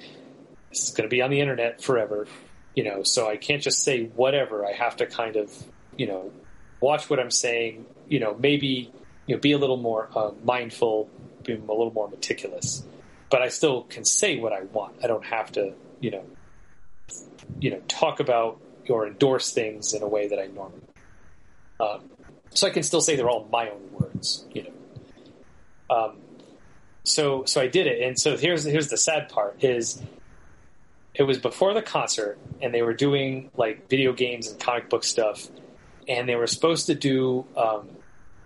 [0.72, 2.28] Is going to be on the internet forever,
[2.76, 3.04] you know.
[3.04, 4.66] So I can't just say whatever.
[4.66, 5.52] I have to kind of,
[5.96, 6.32] you know,
[6.82, 7.86] watch what I'm saying.
[8.08, 8.92] You know, maybe
[9.28, 11.10] you know, be a little more uh, mindful,
[11.44, 12.84] be a little more meticulous.
[13.30, 15.04] But I still can say what I want.
[15.04, 16.24] I don't have to, you know,
[17.60, 20.82] you know, talk about or endorse things in a way that I normally.
[21.80, 22.10] Um,
[22.52, 25.96] so I can still say they're all my own words, you know.
[25.96, 26.18] Um,
[27.04, 30.02] so so I did it, and so here's here's the sad part is
[31.14, 35.04] it was before the concert, and they were doing like video games and comic book
[35.04, 35.48] stuff,
[36.08, 37.90] and they were supposed to do um,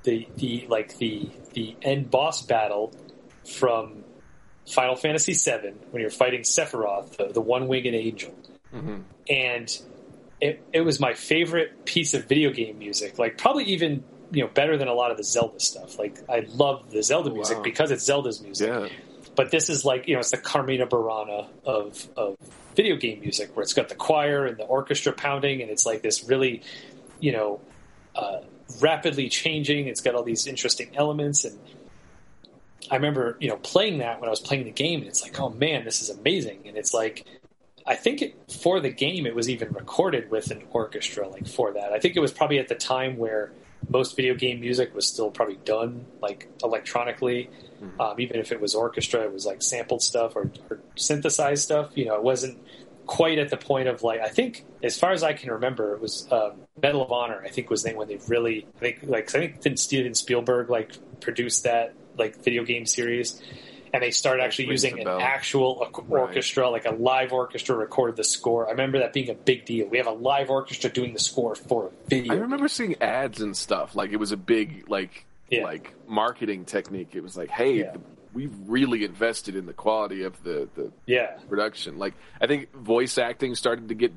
[0.04, 2.94] the the like the the end boss battle
[3.46, 4.04] from
[4.68, 8.34] Final Fantasy VII when you're fighting Sephiroth, the, the one winged angel,
[8.74, 9.04] Mhm.
[9.30, 9.82] and
[10.42, 13.18] it it was my favorite piece of video game music.
[13.20, 15.98] Like probably even you know better than a lot of the Zelda stuff.
[15.98, 17.64] Like I love the Zelda Oh, music wow.
[17.64, 18.88] because it's Zelda's music Yeah.
[19.36, 22.38] but this is like you know it's the Carmina Burana of of
[22.76, 26.02] video game music where it's got the choir and the orchestra pounding and it's like
[26.04, 26.62] this really
[27.20, 27.60] you know
[28.16, 28.40] uh,
[28.80, 29.88] rapidly changing.
[29.88, 31.46] It's got all these interesting elements.
[31.46, 31.58] And
[32.92, 35.40] I remember you know playing that when I was playing the game and it's like
[35.40, 36.62] oh man this is amazing.
[36.66, 37.26] And it's like
[37.86, 41.74] I think it, for the game it was even recorded with an orchestra like for
[41.74, 41.92] that.
[41.94, 43.52] I think it was probably at the time where
[43.88, 47.50] most video game music was still probably done like electronically.
[48.00, 51.92] Um, even if it was orchestra, it was like sampled stuff or, or synthesized stuff.
[51.96, 52.60] You know, it wasn't
[53.06, 56.02] quite at the point of like I think, as far as I can remember, it
[56.02, 57.42] was um, Medal of Honor.
[57.46, 60.92] I think was the when they really I think like I think Steven Spielberg like
[61.22, 63.42] produced that like video game series,
[63.94, 66.22] and they started actually rings using an actual or- Right.
[66.22, 68.68] orchestra, like a live orchestra, recorded the score.
[68.68, 69.88] I remember that being a big deal.
[69.88, 72.34] We have a live orchestra doing the score for a video.
[72.34, 73.96] I remember seeing ads and stuff.
[73.96, 75.64] Like it was a big like Yeah.
[75.64, 77.10] like marketing technique.
[77.14, 77.96] It was like, hey, Yeah.
[78.34, 81.98] we've really invested in the quality of the the yeah, production.
[81.98, 84.12] Like I think voice acting started to get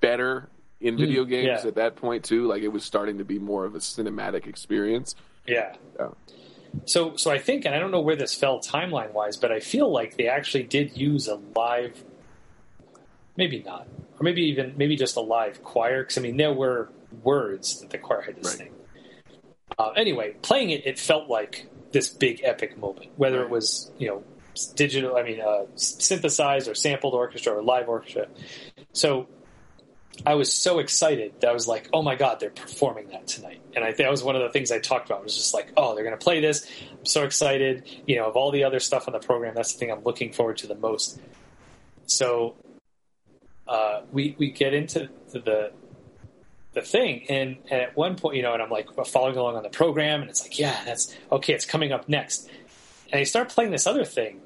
[0.00, 0.48] better
[0.80, 1.68] in video games yeah.
[1.68, 2.46] at that point too.
[2.46, 5.14] Like it was starting to be more of a cinematic experience.
[5.46, 5.74] yeah.
[5.98, 6.08] Yeah.
[6.86, 9.60] So, so I think, and I don't know where this fell timeline wise, but I
[9.60, 12.02] feel like they actually did use a live,
[13.36, 13.86] maybe not,
[14.18, 16.02] or maybe even maybe just a live choir.
[16.02, 16.90] Because I mean, there were
[17.22, 18.72] words that the choir had to sing.
[19.78, 23.10] Uh, anyway, playing it, it felt like this big epic moment.
[23.16, 24.24] Whether it was you know
[24.74, 28.26] digital, I mean, uh, synthesized or sampled orchestra or live orchestra.
[28.92, 29.28] So
[30.26, 33.60] I was so excited that I was like, oh my god, they're performing that tonight,
[33.74, 35.22] and I that was one of the things I talked about.
[35.22, 36.68] Was just like, oh, they're going to play this.
[36.90, 37.84] I'm so excited.
[38.06, 40.32] You know, of all the other stuff on the program, that's the thing I'm looking
[40.32, 41.20] forward to the most.
[42.06, 42.56] So
[43.66, 45.72] uh, we we get into the
[46.74, 49.62] the thing, and, and at one point, you know, and I'm like following along on
[49.62, 51.54] the program, and it's like, yeah, that's okay.
[51.54, 52.48] It's coming up next,
[53.12, 54.40] and they start playing this other thing,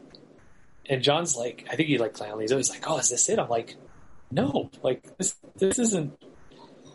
[0.87, 3.39] and John's like, I think he like he's always like, oh, is this it?
[3.39, 3.77] I'm like,
[4.31, 6.19] no, like this this isn't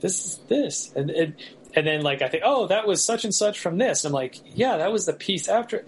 [0.02, 1.36] this is this, and and
[1.76, 4.04] and then like I think, oh, that was such and such from this.
[4.06, 5.86] And I'm like, yeah, that was the piece after.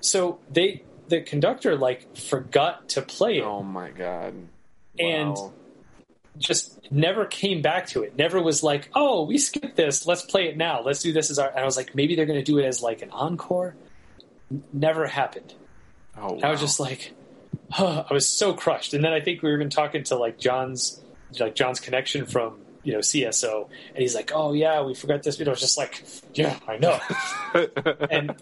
[0.00, 4.34] So they the conductor like forgot to play it Oh my god.
[4.98, 5.36] And-
[6.38, 8.16] just never came back to it.
[8.16, 10.06] Never was like, oh, we skipped this.
[10.06, 10.80] Let's play it now.
[10.80, 11.48] Let's do this as our.
[11.50, 13.74] And I was like, maybe they're going to do it as like an encore.
[14.50, 15.52] N- Never happened.
[16.16, 17.12] oh, I was just like,
[17.78, 18.94] I was so crushed.
[18.94, 21.00] And then I think we were even talking to like John's,
[21.38, 25.38] like John's connection from you know CSO, and he's like, oh yeah, we forgot this.
[25.38, 26.04] You know, I was just like,
[26.34, 26.98] yeah, I know.
[28.10, 28.34] and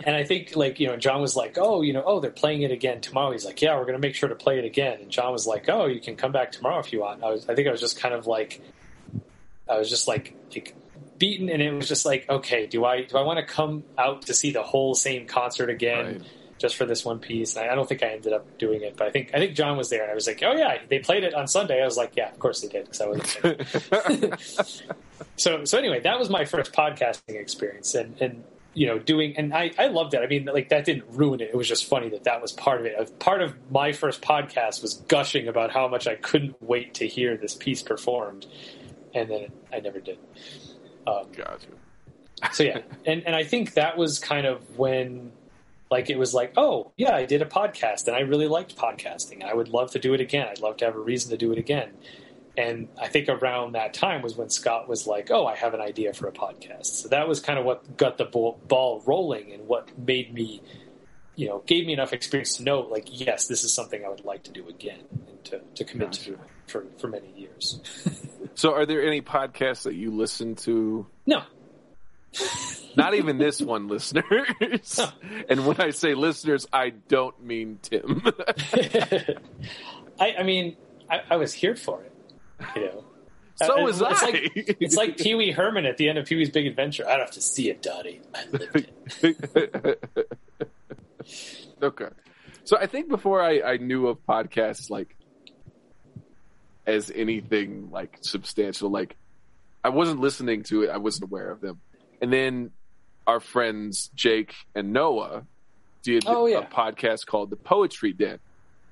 [0.00, 2.62] and I think like you know John was like, oh you know oh they're playing
[2.62, 3.32] it again tomorrow.
[3.32, 5.00] He's like, yeah, we're going to make sure to play it again.
[5.02, 7.22] And John was like, oh you can come back tomorrow if you want.
[7.22, 8.62] I was I think I was just kind of like
[9.68, 10.74] I was just like, like
[11.18, 14.22] beaten, and it was just like, okay, do I do I want to come out
[14.22, 16.06] to see the whole same concert again?
[16.06, 16.22] Right.
[16.58, 18.96] Just for this one piece, and I, I don't think I ended up doing it,
[18.96, 21.00] but I think I think John was there, and I was like, "Oh yeah, they
[21.00, 24.40] played it on Sunday." I was like, "Yeah, of course they did," because I wasn't
[25.36, 29.52] so so anyway, that was my first podcasting experience, and and you know doing and
[29.54, 30.20] I I loved it.
[30.22, 31.50] I mean, like that didn't ruin it.
[31.50, 33.18] It was just funny that that was part of it.
[33.18, 37.36] Part of my first podcast was gushing about how much I couldn't wait to hear
[37.36, 38.46] this piece performed,
[39.14, 40.18] and then I never did.
[41.06, 41.68] Um, Gotcha.
[42.52, 45.32] so yeah, and and I think that was kind of when.
[45.90, 49.44] Like it was like, oh yeah, I did a podcast and I really liked podcasting.
[49.44, 50.48] I would love to do it again.
[50.50, 51.90] I'd love to have a reason to do it again.
[52.58, 55.80] And I think around that time was when Scott was like, "Oh, I have an
[55.80, 59.52] idea for a podcast." So that was kind of what got the ball, ball rolling
[59.52, 60.62] and what made me,
[61.34, 64.24] you know, gave me enough experience to know, like, yes, this is something I would
[64.24, 66.44] like to do again and to, to commit to Gotcha.
[66.66, 67.80] for for many years.
[68.56, 71.06] So, are there any podcasts that you listen to?
[71.26, 71.42] no,
[72.96, 75.00] Not even this one, listeners.
[75.48, 78.22] And when I say listeners, I don't mean Tim.
[80.18, 80.76] I, I mean,
[81.10, 82.12] I, I was here for it.
[82.74, 83.04] You know,
[83.56, 84.26] so Uh, was it's I.
[84.26, 87.06] Like, it's like Pee Wee Herman at the end of Pee Wee's Big Adventure.
[87.06, 88.20] I don't have to see it, Dottie.
[88.34, 88.88] I lived
[89.22, 90.02] it.
[91.82, 92.08] okay.
[92.64, 95.16] So I think before I, I knew of podcasts like
[96.86, 99.16] as anything like substantial, like
[99.84, 101.80] I wasn't listening to it, I wasn't aware of them.
[102.20, 102.70] And then
[103.26, 105.44] our friends Jake and Noah
[106.02, 106.58] did Oh, yeah.
[106.58, 108.38] a podcast called The Poetry Den.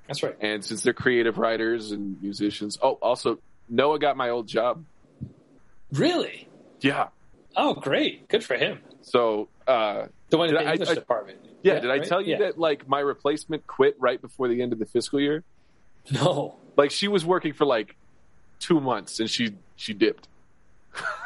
[0.07, 0.37] That's right.
[0.41, 3.39] And since they're creative writers and musicians, oh, also
[3.69, 4.85] Noah got my old job.
[5.93, 6.49] Really?
[6.81, 7.09] Yeah.
[7.57, 8.29] Oh, great.
[8.29, 8.81] Good for him.
[9.03, 11.39] So uh, The one in the I- English I- department.
[11.63, 12.05] yeah, did I right?
[12.05, 12.39] tell you Yeah.
[12.39, 15.45] that like my replacement quit right before the end of the fiscal year?
[16.11, 16.57] No.
[16.77, 17.97] Like she was working for like
[18.59, 20.29] two months and she she dipped.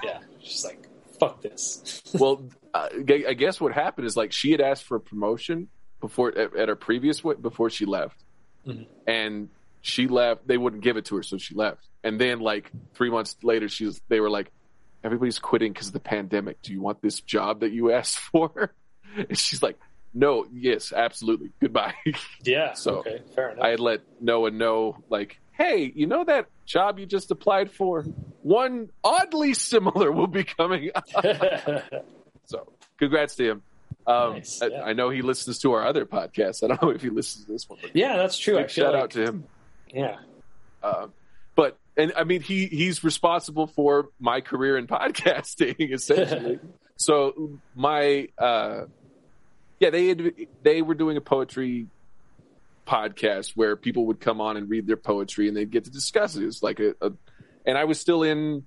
[0.04, 0.20] Yeah.
[0.40, 0.87] she's like,
[1.20, 2.02] fuck this.
[2.18, 5.68] Well, I guess what happened is like she had asked for a promotion
[6.00, 8.16] before at, at her previous before she left,
[8.66, 8.86] Mhm.
[9.06, 9.48] and
[9.80, 10.46] she left.
[10.46, 11.86] They wouldn't give it to her, so she left.
[12.04, 14.00] And then like three months later, she was.
[14.08, 14.50] They were like,
[15.02, 16.62] "Everybody's quitting because of the pandemic.
[16.62, 18.72] Do you want this job that you asked for?"
[19.16, 19.78] And she's like,
[20.14, 21.50] "No, yes, absolutely.
[21.60, 21.94] Goodbye."
[22.44, 22.74] yeah.
[22.74, 23.22] So, okay.
[23.34, 23.64] Fair enough.
[23.64, 28.02] I had let Noah know, like, "Hey, you know that job you just applied for?
[28.42, 31.04] One oddly similar will be coming up."
[32.48, 32.66] So,
[32.98, 33.62] congrats to him.
[34.06, 34.82] Um, Nice, I, yeah.
[34.82, 36.64] I know he listens to our other podcast.
[36.64, 37.78] I don't know if he listens to this one.
[37.92, 38.66] Yeah, that's true.
[38.68, 39.44] Shout like, out to him.
[39.92, 40.16] Yeah.
[40.82, 41.12] Um,
[41.54, 46.58] but and I mean, he he's responsible for my career in podcasting essentially.
[46.96, 48.84] so my uh,
[49.80, 50.32] yeah, they had,
[50.62, 51.86] they were doing a poetry
[52.88, 56.36] podcast where people would come on and read their poetry and they'd get to discuss
[56.36, 56.42] it.
[56.42, 57.12] It was like a, a
[57.66, 58.64] and I was still in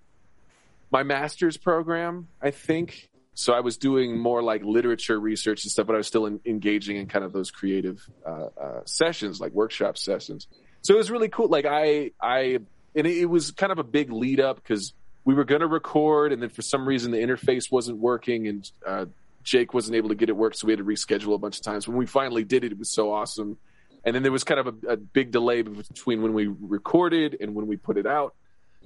[0.91, 3.10] my master's program, I think.
[3.34, 6.39] So I was doing more like literature research and stuff, but I was still in,
[6.45, 10.48] engaging in kind of those creative uh, uh, sessions, like workshop sessions.
[10.81, 11.48] So it was really cool.
[11.48, 12.60] Like I, I,
[12.93, 14.93] and it, it was kind of a big lead up because
[15.23, 18.72] we were going to record, and then for some reason the interface wasn't working, and
[18.85, 19.06] uh,
[19.43, 21.64] Jake wasn't able to get it work, so we had to reschedule a bunch of
[21.64, 21.88] times.
[21.88, 23.57] When we finally did it, it was so awesome.
[24.03, 27.53] And then there was kind of a, a big delay between when we recorded and
[27.53, 28.34] when we put it out.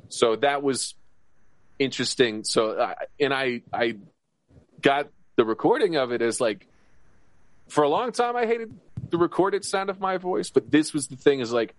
[0.09, 0.93] So that was
[1.79, 2.43] interesting.
[2.43, 3.95] So, uh, and I, I
[4.81, 6.67] got the recording of it as like,
[7.67, 8.77] for a long time, I hated
[9.09, 11.73] the recorded sound of my voice, but this was the thing is like,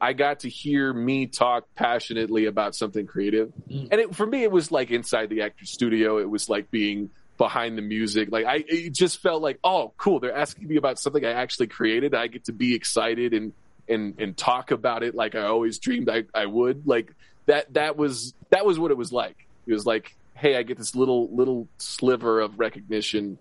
[0.00, 3.52] I got to hear me talk passionately about something creative.
[3.70, 6.18] And it, for me, it was like inside the actor studio.
[6.18, 7.10] It was like being
[7.42, 8.28] behind the music.
[8.30, 10.20] Like I, it just felt like, oh, cool.
[10.20, 12.14] They're asking me about something I actually created.
[12.14, 13.52] I get to be excited and,
[13.88, 16.86] and, and talk about it like I always dreamed I, I would.
[16.86, 17.12] Like
[17.46, 19.48] that, that was, that was what it was like.
[19.66, 23.38] It was like, hey, I get this little, little sliver of recognition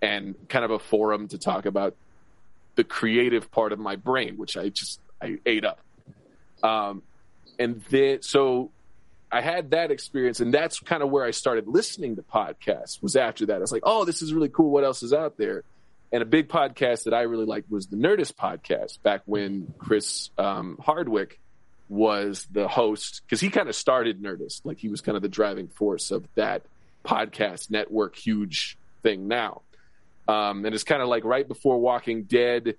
[0.00, 1.96] and kind of a forum to talk about
[2.76, 5.80] the creative part of my brain, which I just I ate up.
[6.62, 7.02] Um,
[7.58, 8.70] and then so
[9.32, 13.02] I had that experience, and that's kind of where I started listening to podcasts.
[13.02, 14.70] Was after that, I was like, oh, this is really cool.
[14.70, 15.64] What else is out there?
[16.12, 19.02] And a big podcast that I really liked was the Nerdist podcast.
[19.02, 21.40] Back when Chris um, Hardwick
[21.88, 25.28] was the host, because he kind of started Nerdist, like he was kind of the
[25.28, 26.62] driving force of that
[27.04, 29.62] podcast network, huge thing now.
[30.28, 32.76] Um, and it's kind of like right before Walking Dead.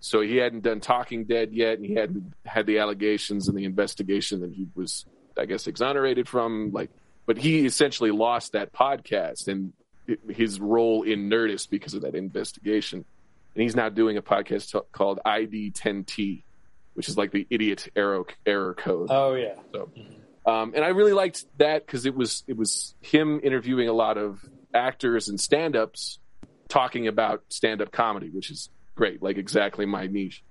[0.00, 3.64] So he hadn't done Talking Dead yet, and he hadn't had the allegations and the
[3.64, 5.04] investigation that he was,
[5.38, 6.72] I guess, exonerated from.
[6.72, 6.90] Like,
[7.26, 9.72] but he essentially lost that podcast and
[10.28, 13.04] his role in Nerdist because of that investigation.
[13.54, 16.42] And he's now doing a podcast t- called ID 10T,
[16.94, 19.08] which is like the idiot error error code.
[19.10, 19.54] Oh yeah.
[19.72, 19.90] So,
[20.44, 24.18] um, and I really liked that because it was it was him interviewing a lot
[24.18, 24.44] of
[24.74, 26.18] actors and stand-ups
[26.68, 30.44] talking about stand-up comedy, which is great, like exactly my niche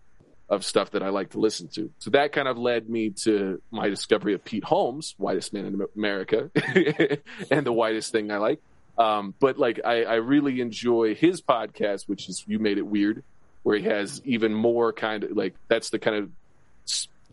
[0.48, 1.90] of stuff that I like to listen to.
[2.00, 5.82] So that kind of led me to my discovery of Pete Holmes, whitest man in
[5.96, 6.52] America,
[7.52, 8.62] and the whitest thing I like.
[8.98, 13.24] Um, but like I, I really enjoy his podcast, which is You Made It Weird,
[13.64, 16.30] where he has even more kind of like that's the kind of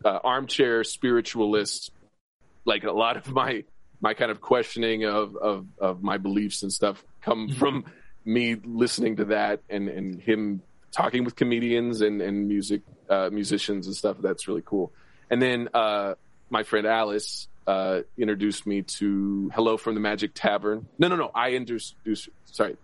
[0.04, 1.92] uh, armchair spiritualist.
[2.64, 3.64] Like a lot of my
[4.00, 7.84] my kind of questioning of of, of my beliefs and stuff come from
[8.24, 13.86] me listening to that and and him talking with comedians and and music uh, musicians
[13.86, 14.16] and stuff.
[14.20, 14.92] That's really cool.
[15.30, 16.14] And then uh,
[16.50, 20.86] my friend Alice uh, introduced me to Hello from the Magic Tavern.
[20.98, 21.30] No, no, no.
[21.34, 22.28] I introduced.
[22.44, 22.76] Sorry,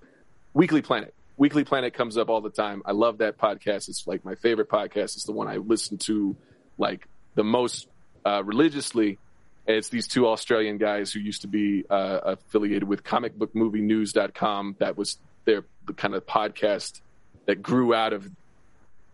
[0.55, 1.15] Weekly Planet.
[1.37, 2.83] Weekly Planet comes up all the time.
[2.85, 3.89] I love that podcast.
[3.89, 5.15] It's like my favorite podcast.
[5.17, 6.37] It's the one I listen to
[6.79, 7.87] like the most
[8.25, 9.19] uh, religiously.
[9.67, 14.77] It's these two Australian guys who used to be uh, affiliated with comicbookmovienews.com.
[14.79, 15.65] That was their
[15.97, 17.01] kind of podcast
[17.49, 18.31] that grew out of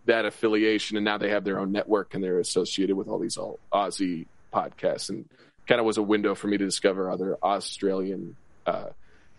[0.06, 3.39] that affiliation, and now they have their own network and they're associated with all these
[3.39, 5.27] all Aussie podcasts, and
[5.66, 8.36] kind of was a window for me to discover other Australian
[8.66, 8.89] uh,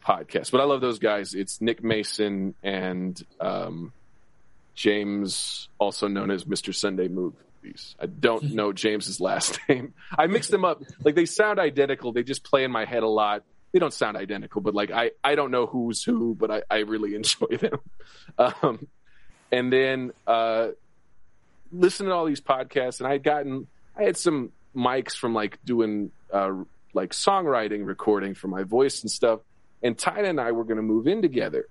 [0.03, 0.49] podcasts.
[0.49, 1.35] But I love those guys.
[1.35, 3.91] It's Nick Mason and um,
[4.75, 7.95] James, also known as Mister Sunday Movies.
[7.99, 9.93] I don't know James's last name.
[10.17, 10.81] I mix them up.
[11.03, 12.13] Like they sound identical.
[12.13, 13.43] They just play in my head a lot
[13.75, 16.77] they don't sound identical, but like I, I don't know who's who, but I, I
[16.79, 17.79] really enjoy them.
[18.37, 18.87] Um,
[19.51, 20.69] and then uh,
[21.73, 25.59] listen to all these podcasts, and I had gotten I had some mics from like
[25.65, 26.53] doing uh,
[26.93, 29.41] like songwriting recording for my voice and stuff.
[29.83, 31.67] And Tina and I were going to move in together,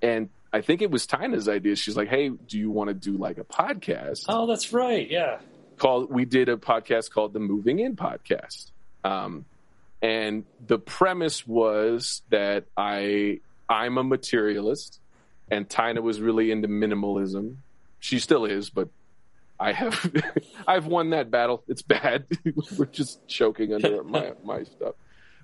[0.00, 1.74] and I think it was Tina's idea.
[1.74, 5.10] She's like, "Hey, do you want to do like a podcast?" Oh, that's right.
[5.10, 5.40] Yeah.
[5.78, 8.70] Called we did a podcast called the Moving In Podcast.
[9.02, 9.46] Um,
[10.02, 15.00] and the premise was that I I'm a materialist,
[15.50, 17.56] and Tina was really into minimalism.
[17.98, 18.88] She still is, but
[19.58, 20.12] I have
[20.66, 21.64] I've won that battle.
[21.68, 22.26] It's bad.
[22.76, 24.94] We're just choking under my my stuff.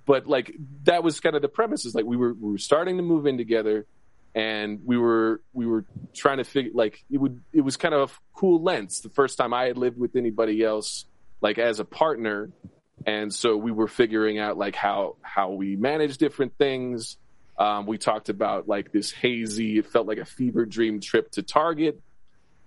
[0.06, 0.54] But like
[0.84, 1.84] that was kind of the premise.
[1.84, 3.86] Is like we were we were starting to move in together,
[4.34, 8.10] and we were we were trying to figure like it would it was kind of
[8.10, 9.00] a cool lens.
[9.00, 11.06] The first time I had lived with anybody else,
[11.40, 12.50] like as a partner,
[13.06, 17.16] and so we were figuring out like how how we manage different things.
[17.58, 19.78] Um, we talked about like this hazy.
[19.78, 22.00] It felt like a fever dream trip to Target,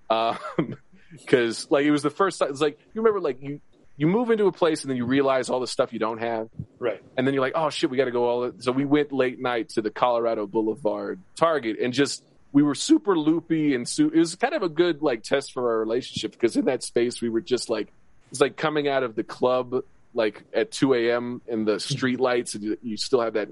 [0.07, 2.49] because um, like it was the first time.
[2.49, 3.61] It's like you remember like you
[3.97, 6.49] you move into a place and then you realize all the stuff you don't have,
[6.77, 7.01] right?
[7.17, 8.51] And then you're like, oh shit, we got to go all.
[8.59, 13.17] So we went late night to the Colorado Boulevard Target and just we were super
[13.17, 16.55] loopy and su- it was kind of a good like test for our relationship because
[16.55, 17.91] in that space we were just like
[18.31, 19.83] it's like coming out of the club
[20.13, 21.41] like at 2 a.m.
[21.47, 23.49] in the street lights and you still have that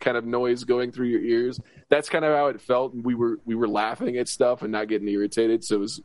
[0.00, 1.60] kind of noise going through your ears.
[1.88, 2.92] That's kind of how it felt.
[2.92, 5.64] And we were, we were laughing at stuff and not getting irritated.
[5.64, 6.02] So it was,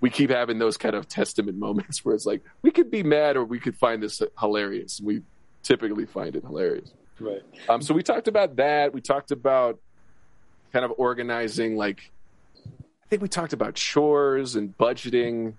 [0.00, 3.36] we keep having those kind of testament moments where it's like, we could be mad
[3.36, 5.00] or we could find this hilarious.
[5.00, 5.22] We
[5.62, 6.92] typically find it hilarious.
[7.20, 7.42] Right.
[7.68, 8.92] Um, so we talked about that.
[8.92, 9.78] We talked about
[10.72, 12.10] kind of organizing, like,
[12.66, 15.54] I think we talked about chores and budgeting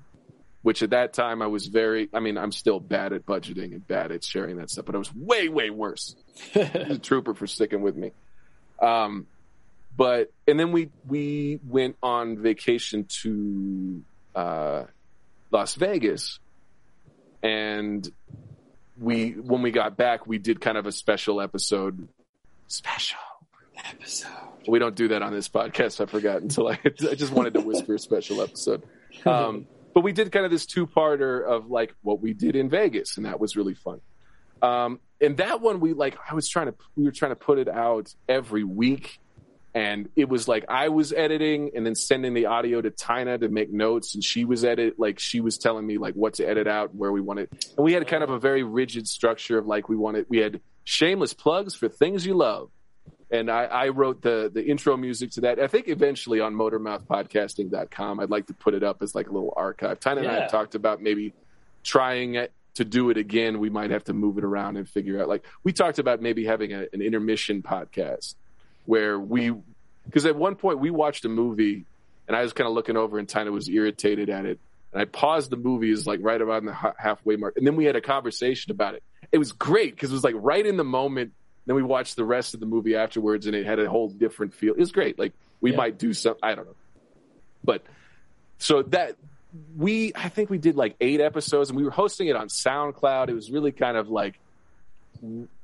[0.66, 3.88] which at that time I was very, I mean, I'm still bad at budgeting and
[3.88, 6.16] bad at sharing that stuff, but I was way, way worse.
[6.56, 8.14] the trooper for sticking with me.
[8.82, 9.28] Um,
[9.96, 14.02] but, and then we, we went on vacation to,
[14.34, 14.86] uh,
[15.52, 16.40] Las Vegas,
[17.44, 18.12] and
[19.00, 22.08] we when we got back, we did kind of a special episode.
[22.68, 23.20] Special
[23.88, 24.32] Episode.
[24.68, 26.02] we don't do that on this podcast.
[26.02, 28.82] I forgot until I, I just wanted to whisper a special episode.
[29.28, 32.70] Um, but we did kind of this two parter of like what we did in
[32.70, 34.02] Vegas, and that was really fun.
[34.62, 37.58] Um, and that one we like, I was trying to, we were trying to put
[37.60, 39.20] it out every week.
[39.74, 43.50] And it was like I was editing and then sending the audio to Tina to
[43.50, 46.68] make notes, and she was edit like she was telling me like what to edit
[46.68, 47.50] out, where we wanted.
[47.78, 50.28] And we had kind of a very rigid structure of like we wanted.
[50.30, 52.70] We had shameless plugs for things you love,
[53.32, 55.60] and I, I wrote the the intro music to that.
[55.60, 59.54] I think eventually on motormouthpodcasting.com, I'd like to put it up as like a little
[59.56, 60.00] archive.
[60.00, 61.34] Tina and I have talked about maybe
[61.84, 63.60] trying it to do it again.
[63.60, 65.28] We might have to move it around and figure out.
[65.28, 68.36] Like we talked about maybe having a, an intermission podcast
[68.86, 69.54] where we,
[70.06, 71.86] because at one point we watched a movie
[72.28, 74.60] and I was kind of looking over and Tina was irritated at it.
[74.94, 77.58] And I paused the movie is like right around the halfway mark.
[77.58, 79.04] And then we had a conversation about it.
[79.32, 81.34] It was great because it was like right in the moment.
[81.66, 84.54] Then we watched the rest of the movie afterwards and it had a whole different
[84.54, 84.74] feel.
[84.74, 85.18] It was great.
[85.18, 85.78] Like we Yeah.
[85.78, 86.76] might do some, I don't know.
[87.64, 87.84] But
[88.60, 89.16] so that
[89.78, 93.30] we, I think we did like eight episodes and we were hosting it on SoundCloud.
[93.30, 94.40] It was really kind of like,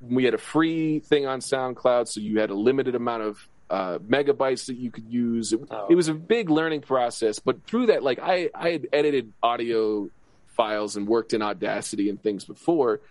[0.02, 4.00] we had a free thing on SoundCloud, so you had a limited amount of uh,
[4.00, 5.54] megabytes that you could use.
[5.54, 5.88] It, Oh.
[5.90, 10.10] it was a big learning process, but through that, like I, I had edited audio
[10.48, 13.02] files and worked in Audacity and things before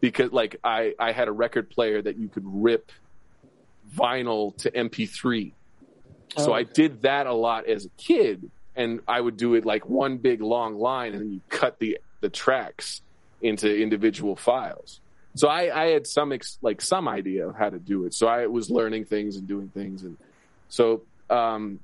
[0.00, 2.92] because like I, I had a record player that you could rip
[3.94, 5.52] vinyl to MP3.
[6.36, 6.54] So Oh.
[6.54, 10.18] I did that a lot as a kid, and I would do it like one
[10.18, 13.00] big long line, and then you cut the the tracks
[13.40, 15.00] into individual files.
[15.36, 18.14] So I, I had some ex, like some idea of how to do it.
[18.14, 20.16] So I was learning things and doing things, and
[20.68, 21.78] so um,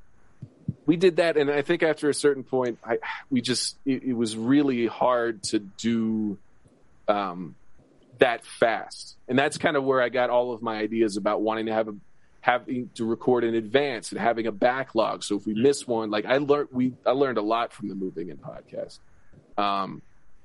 [0.87, 1.37] we did that.
[1.37, 2.99] And I think after a certain point, I
[3.31, 6.37] we just it, it was really hard to do
[7.09, 7.55] um,
[8.19, 11.67] that fast, and that's kind of where I got all of my ideas about wanting
[11.67, 11.95] to have a
[12.45, 15.25] having to record in advance and having a backlog.
[15.25, 17.95] So if we miss one, like I learned, we I learned a lot from the
[17.95, 18.99] moving in podcast.
[19.57, 20.03] Um,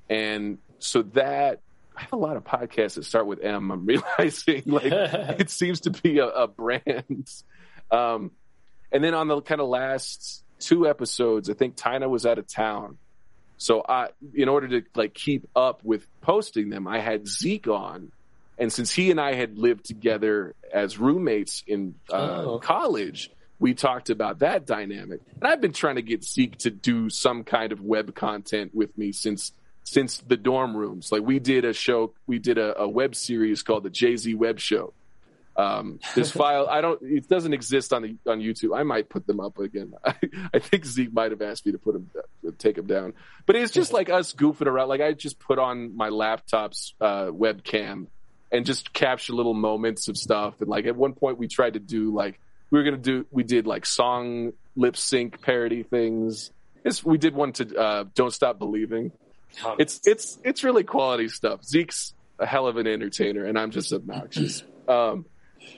[0.08, 1.60] and so that
[1.94, 3.70] I have a lot of podcasts that start with M.
[3.70, 3.84] I'm
[4.18, 7.30] realizing like it seems to be a, a brand.
[7.90, 8.30] Um,
[8.90, 12.46] and then on the kind of last two episodes, I think Tina was out of
[12.46, 12.96] town.
[13.60, 18.10] So I, in order to like keep up with posting them, I had Zeke on,
[18.58, 22.58] and since he and I had lived together as roommates in uh, Oh.
[22.58, 25.20] college, we talked about that dynamic.
[25.34, 28.96] And I've been trying to get Zeke to do some kind of web content with
[28.96, 29.52] me since
[29.84, 31.12] since the dorm rooms.
[31.12, 34.34] Like we did a show, we did a, a web series called the Jay Z
[34.34, 34.94] Web Show.
[35.60, 38.76] Um, this file, I don't, it doesn't exist on the on YouTube.
[38.76, 39.92] I might put them up again.
[40.04, 40.14] I,
[40.54, 42.10] I think Zeke might have asked me to put them,
[42.58, 43.12] take them down.
[43.46, 44.88] But it's just like us goofing around.
[44.88, 48.06] Like I just put on my laptop's uh, webcam
[48.50, 50.60] and just capture little moments of stuff.
[50.60, 53.26] And like at one point, we tried to do like we were gonna do.
[53.30, 56.50] We did like song lip sync parody things.
[56.84, 59.12] It's, we did one to uh, "Don't Stop Believing."
[59.64, 61.64] Um, It's it's it's really quality stuff.
[61.64, 64.62] Zeke's a hell of an entertainer, and I'm just obnoxious.
[64.88, 65.26] Um,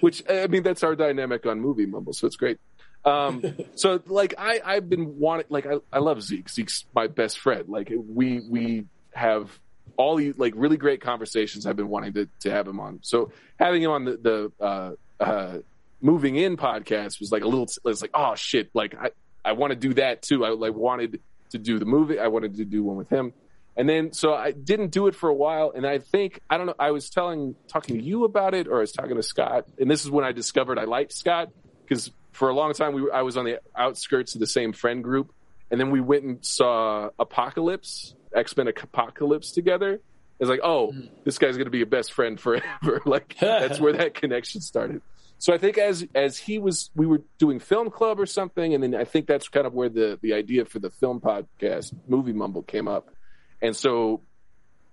[0.01, 2.59] which I mean, that's our dynamic on Movie Mumble, so it's great.
[3.05, 3.43] Um,
[3.75, 6.49] so like I I've been wanting like I, I love Zeke.
[6.49, 7.69] Zeke's my best friend.
[7.69, 9.59] Like we we have
[9.97, 11.67] all these like really great conversations.
[11.67, 13.01] I've been wanting to to have him on.
[13.03, 14.17] So having him on the
[14.59, 14.93] the uh,
[15.23, 15.59] uh,
[16.01, 17.67] moving in podcast was like a little.
[17.85, 18.71] It's like oh shit.
[18.75, 19.11] Like I
[19.45, 20.45] I want to do that too.
[20.45, 22.19] I like wanted to do the movie.
[22.19, 23.33] I wanted to do one with him.
[23.77, 25.73] And then, so I didn't do it for a while.
[25.74, 28.78] And I think, I don't know, I was telling, talking to you about it, or
[28.78, 29.66] I was talking to Scott.
[29.78, 31.49] And this is when I discovered I liked Scott
[31.82, 34.73] because for a long time we were, I was on the outskirts of the same
[34.73, 35.32] friend group.
[35.70, 40.01] And then we went and saw Apocalypse, X Men Apocalypse together.
[40.39, 41.07] It's like, oh, hmm.
[41.24, 43.01] this guy's going to be a best friend forever.
[43.07, 45.01] like that's where that connection started.
[45.39, 48.82] So I think as as he was, we were doing film club or something, and
[48.82, 52.32] then I think that's kind of where the the idea for the film podcast, Movie
[52.32, 53.09] Mumble, came up.
[53.62, 54.20] And so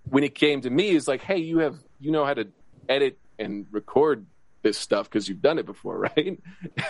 [0.03, 2.47] when it came to me, it's like, hey, you have you know how to
[2.87, 4.25] edit and record
[4.61, 6.39] this stuff because you've done it before, right?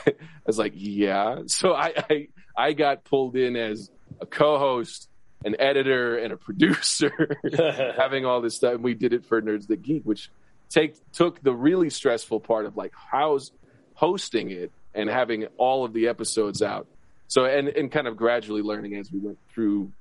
[0.08, 0.14] I
[0.46, 1.42] was like, yeah.
[1.48, 3.90] So I, I I got pulled in as
[4.20, 5.10] a co-host,
[5.46, 7.38] an editor, and a producer,
[7.98, 8.76] having all this stuff.
[8.76, 10.30] And we did it for Nerds That Geek, which
[10.70, 13.52] take took the really stressful part of like how's
[13.94, 16.88] hosting it and having all of the episodes out.
[17.28, 19.92] So and and kind of gradually learning as we went through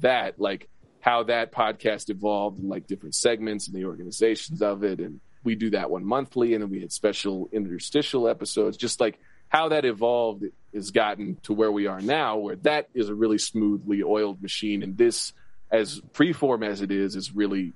[0.00, 0.68] that, like
[1.00, 4.98] how that podcast evolved and like different segments and the organizations of it.
[5.00, 9.18] And we do that one monthly, and then we had special interstitial episodes, just like
[9.48, 10.44] how that evolved
[10.74, 14.82] has gotten to where we are now, where that is a really smoothly oiled machine,
[14.82, 15.32] and this
[15.70, 17.72] as freeform as it is, is really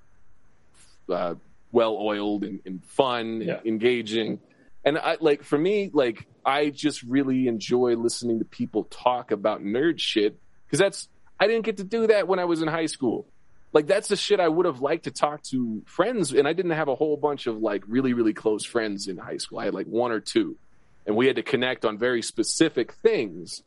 [1.09, 1.35] uh,
[1.70, 3.61] well oiled and, and fun, Yeah.
[3.65, 4.40] engaging.
[4.85, 9.62] And I like for me, like I just really enjoy listening to people talk about
[9.62, 11.09] nerd shit because that's
[11.43, 13.27] I didn't get to do that when I was in high school.
[13.73, 16.70] Like that's the shit I would have liked to talk to friends, and I didn't
[16.70, 19.59] have a whole bunch of like really really close friends in high school.
[19.59, 20.56] I had like one or two,
[21.05, 23.64] and we had to connect on very specific things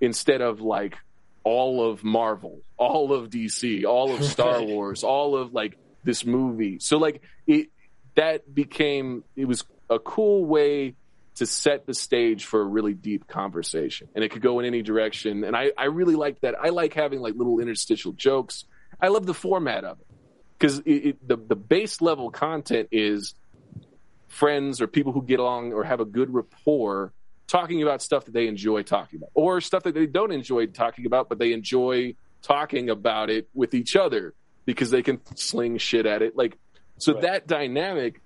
[0.00, 0.96] instead of like
[1.44, 6.78] all of Marvel, all of DC, all of Star Wars, all of like this movie.
[6.78, 7.68] So like it
[8.14, 10.94] that became it was a cool way
[11.38, 14.08] to set the stage for a really deep conversation.
[14.14, 15.44] And it could go in any direction.
[15.44, 16.54] And I, I really like that.
[16.60, 18.64] I like having like little interstitial jokes.
[19.00, 20.06] I love the format of it.
[20.58, 23.34] Because the, the base level content is
[24.26, 27.12] friends or people who get along or have a good rapport
[27.46, 31.06] talking about stuff that they enjoy talking about or stuff that they don't enjoy talking
[31.06, 34.34] about but they enjoy talking about it with each other
[34.66, 36.36] because they can sling shit at it.
[36.36, 36.58] Like
[36.98, 37.22] so Right.
[37.22, 38.20] that dynamic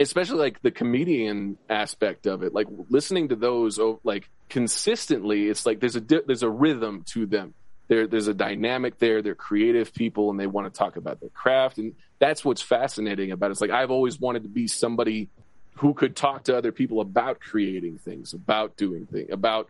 [0.00, 5.66] especially like the comedian aspect of it like listening to those oh, like consistently it's
[5.66, 7.54] like there's a there's a rhythm to them.
[7.88, 9.20] There there's a dynamic there.
[9.20, 13.30] They're creative people and they want to talk about their craft and that's what's fascinating
[13.30, 13.52] about it.
[13.52, 15.28] It's like i've always wanted to be somebody
[15.76, 19.68] who could talk to other people about creating things about doing things about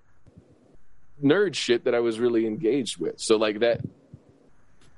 [1.22, 3.20] nerd shit that i was really engaged with.
[3.20, 3.80] So like that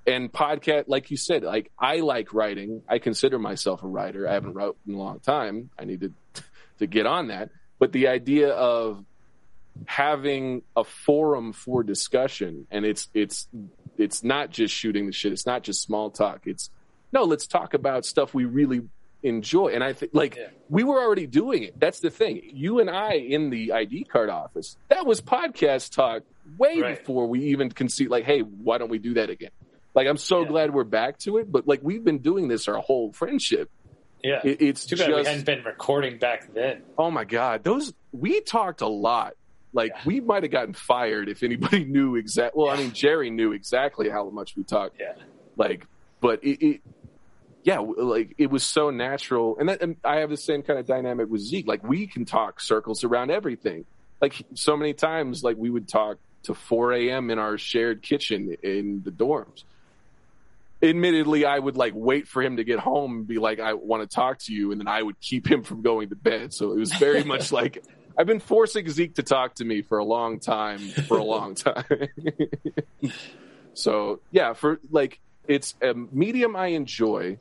[0.07, 2.83] and podcast like you said like i like writing.
[2.89, 4.29] I consider myself a writer.
[4.29, 5.71] I haven't wrote in a long time.
[5.79, 6.13] I need to
[6.79, 7.51] to get on that.
[7.79, 9.05] But the idea of
[9.87, 13.49] having a forum for discussion and it's it's
[13.97, 15.33] it's not just shooting the shit.
[15.33, 16.43] It's not just small talk.
[16.47, 16.71] It's
[17.13, 18.83] no let's talk about stuff we really
[19.23, 19.69] enjoy.
[19.69, 20.49] And i think like Yeah.
[20.69, 21.79] we were already doing it.
[21.79, 22.43] That's the thing.
[22.53, 26.23] You and i in the id card office that was podcast talk
[26.59, 26.99] way Right.
[26.99, 29.51] before we even concede like hey why don't we do that again
[29.95, 30.49] like i'm so Yeah.
[30.49, 33.71] glad we're back to it but like we've been doing this our whole friendship
[34.23, 34.41] Yeah.
[34.45, 36.83] it, it's Too bad we hadn't been recording back then.
[36.97, 39.35] Oh my god, those we talked a lot.
[39.73, 42.55] Like we might have gotten fired if anybody knew exact.
[42.55, 44.97] Well, I mean Jerry knew exactly how much we talked.
[45.01, 45.15] Yeah.
[45.57, 45.87] Like,
[46.21, 46.81] but it, it
[47.65, 49.57] yeah, like it was so natural.
[49.59, 51.67] And, that, and I have the same kind of dynamic with Zeke.
[51.67, 53.87] Like we can talk circles around everything.
[54.21, 57.31] Like so many times, like we would talk to 4 a.m.
[57.31, 59.65] in our shared kitchen in the dorms.
[60.83, 64.09] Admittedly, I would like wait for him to get home and be like, I want
[64.09, 64.73] to talk to you.
[64.73, 66.53] And then I would keep him from going to bed.
[66.53, 67.85] So it was very much like
[68.17, 71.55] I've been forcing Zeke to talk to me for a long time, for a long
[71.55, 72.09] time.
[73.75, 77.39] so yeah, for like, it's a medium I enjoy.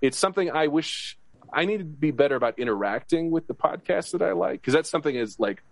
[0.00, 1.18] It's something I wish
[1.52, 4.62] I need to be better about interacting with the podcast that I like.
[4.62, 5.62] Cause that's something as like,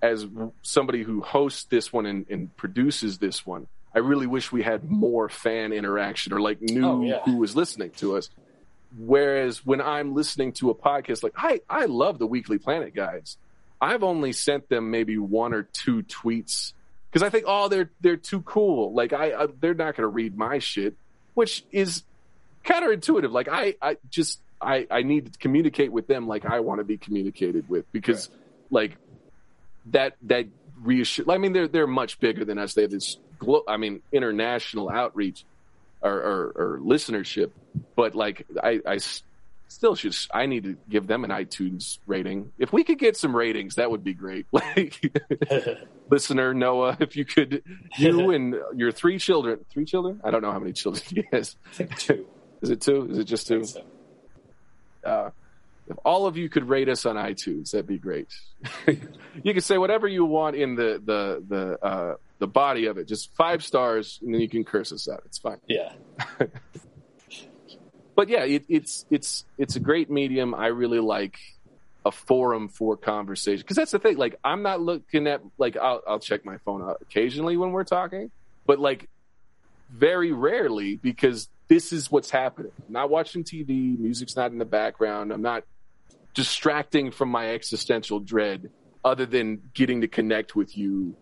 [0.00, 0.26] as
[0.62, 4.90] somebody who hosts this one and, and produces this one, I really wish we had
[4.90, 7.20] more fan interaction or like knew Oh, yeah.
[7.24, 8.30] who was listening to us.
[8.96, 13.36] Whereas when I'm listening to a podcast, like I, I love the Weekly Planet guys.
[13.80, 16.72] I've only sent them maybe one or two tweets
[17.10, 18.92] because I think, oh, they're they're too cool.
[18.92, 20.94] Like I, I they're not going to read my shit,
[21.34, 22.02] which is
[22.64, 23.30] counterintuitive.
[23.30, 26.84] Like I, I just I, I need to communicate with them like I want to
[26.84, 28.30] be communicated with because
[28.70, 28.96] like
[29.86, 30.46] that that
[30.82, 31.30] reassure.
[31.30, 32.74] I mean, they're they're much bigger than us.
[32.74, 35.44] They have this, glo- I mean, international outreach
[36.00, 37.50] or, or, or listenership.
[37.96, 38.98] But like, I
[39.68, 40.16] still should.
[40.32, 42.52] I need to give them an iTunes rating.
[42.58, 44.46] If we could get some ratings, that would be great.
[44.52, 45.00] Like,
[46.10, 47.62] listener Noah, if you could,
[47.96, 50.20] you and your three children, three children.
[50.24, 51.56] I don't know how many children he has.
[51.98, 52.26] Two.
[52.62, 53.08] Is it two?
[53.10, 53.64] Is it just two?
[53.64, 53.84] So,
[55.04, 55.30] uh,
[55.86, 58.28] if all of you could rate us on iTunes, that'd be great.
[59.42, 63.08] you can say whatever you want in the the the uh, the body of it,
[63.08, 65.22] just five stars, and then you can curse us out.
[65.26, 65.58] It's fine.
[65.68, 65.92] yeah.
[68.18, 70.52] But yeah, it, it's it's it's a great medium.
[70.52, 71.38] I really like
[72.04, 74.16] a forum for conversation because that's the thing.
[74.16, 77.84] Like, I'm not looking at like I'll I'll check my phone out occasionally when we're
[77.84, 78.32] talking,
[78.66, 79.08] but like
[79.88, 82.72] very rarely because this is what's happening.
[82.88, 85.30] I'm not watching TV, music's not in the background.
[85.30, 85.62] I'm not
[86.34, 88.68] distracting from my existential dread
[89.04, 91.14] other than getting to connect with you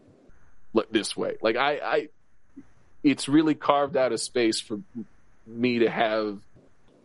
[0.90, 1.36] this way.
[1.40, 2.08] Like I, I
[3.02, 4.80] it's really carved out a space for
[5.46, 6.38] me to have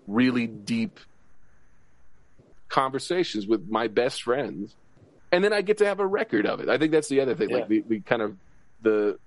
[0.07, 0.99] really deep
[2.69, 4.75] conversations with my best friends
[5.31, 6.69] and then I get to have a record of it.
[6.69, 7.49] I think that's the other thing.
[7.49, 7.57] Yeah.
[7.57, 8.35] Like the, the kind of
[8.81, 9.17] the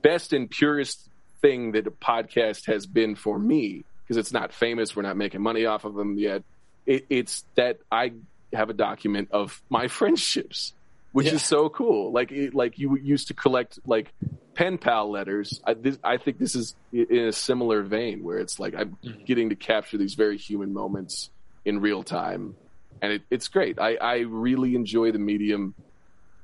[0.00, 1.08] best and purest
[1.42, 4.96] thing that a podcast has been for me because it's not famous.
[4.96, 6.42] We're not making money off of them yet.
[6.86, 8.12] It, it's that I
[8.52, 10.72] have a document of my friendships
[11.12, 11.34] which Yeah.
[11.34, 12.12] is so cool.
[12.12, 14.12] Like it, like you used to collect like
[14.54, 15.60] pen pal letters.
[15.66, 19.26] I, this, I think this is in a similar vein where it's like I'm Mhm.
[19.26, 21.30] getting to capture these very human moments
[21.64, 22.56] in real time,
[23.02, 23.78] and it, it's great.
[23.78, 25.74] I, I really enjoy the medium.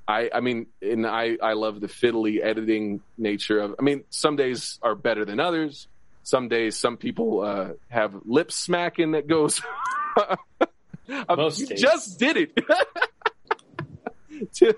[0.08, 3.74] I, I mean, and I, I love the fiddly editing nature of.
[3.78, 5.88] I mean, some days are better than others.
[6.22, 9.60] Some days, some people uh, have lip smacking that goes.
[11.08, 11.80] You days.
[11.80, 12.50] just did it.
[14.52, 14.74] Tim,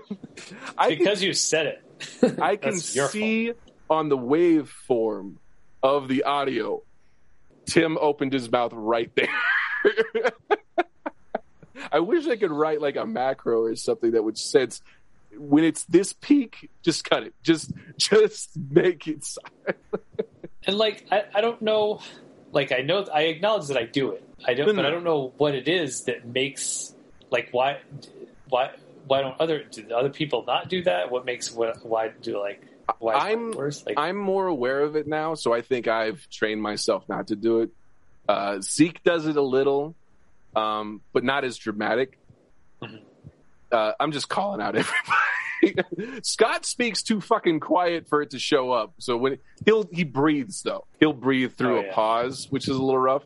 [0.77, 2.39] I can, because you said it.
[2.41, 3.53] I can see
[3.89, 5.35] on the waveform
[5.81, 6.81] of the audio,
[7.65, 9.29] Tim opened his mouth right there.
[11.91, 14.81] I wish I could write like a macro or something that would sense
[15.35, 16.69] when it's this peak.
[16.83, 17.33] Just cut it.
[17.41, 19.23] Just just make it.
[19.23, 19.77] silent.
[20.67, 22.01] And like, I, I don't know.
[22.51, 24.23] Like, I know, I acknowledge that I do it.
[24.45, 24.87] I don't, No, but no.
[24.87, 26.93] I don't know what it is that makes
[27.31, 27.79] like why,
[28.49, 28.71] why,
[29.09, 31.09] why don't other do other people not do that?
[31.11, 32.63] What makes what why do like
[32.99, 33.83] why I'm- worse?
[33.85, 37.35] Like, I'm more aware of it now, so I think I've trained myself not to
[37.35, 37.69] do it.
[38.27, 39.95] Uh, Zeke does it a little,
[40.55, 42.17] um, but not as dramatic.
[42.81, 43.01] Mhm.
[43.71, 44.75] Uh, I'm just calling out
[45.63, 46.21] everybody.
[46.23, 48.93] Scott speaks too fucking quiet for it to show up.
[48.99, 51.93] So when he'll he breathes though, he'll breathe through Oh, a yeah.
[51.93, 53.23] pause, which is a little rough.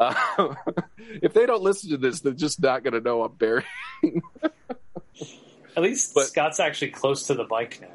[0.00, 0.14] Uh,
[0.98, 3.66] if they don't listen to this, they're just not going to know I'm burying.
[5.76, 7.88] at least but- Scott's actually close to the mic now.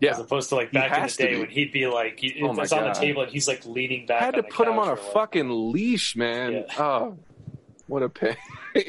[0.00, 0.10] Yeah.
[0.10, 1.40] As opposed to like back in the day be.
[1.40, 4.20] when he'd be like, he, Oh it's on the table and he's like leaning back.
[4.20, 6.52] I had to put him on a like- fucking leash, man.
[6.52, 6.64] Yeah.
[6.78, 7.16] Oh,
[7.86, 8.36] what a pain.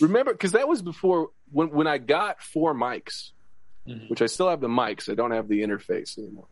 [0.00, 3.30] Remember, because that was before when when I got four mics,
[3.86, 4.08] Mhm.
[4.10, 5.08] which I still have the mics.
[5.10, 6.46] I don't have the interface anymore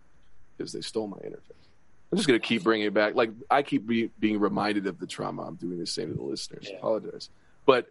[0.57, 1.41] because they stole my interface.
[2.13, 3.15] I'm just gonna keep bringing it back.
[3.15, 5.43] Like I keep be, being reminded of the trauma.
[5.43, 6.69] I'm doing the same to the listeners.
[6.71, 6.77] Yeah.
[6.77, 7.31] Apologize,
[7.67, 7.87] but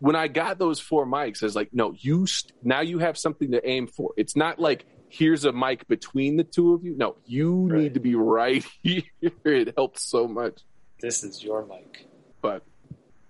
[0.00, 3.16] when I got those four mics, I was like, no, you st- now you have
[3.16, 4.12] something to aim for.
[4.16, 6.96] It's not like here's a mic between the two of you.
[6.96, 7.80] No, you Right.
[7.82, 9.02] need to be right here.
[9.44, 10.60] It helps so much.
[11.00, 12.06] This is your mic.
[12.42, 12.62] But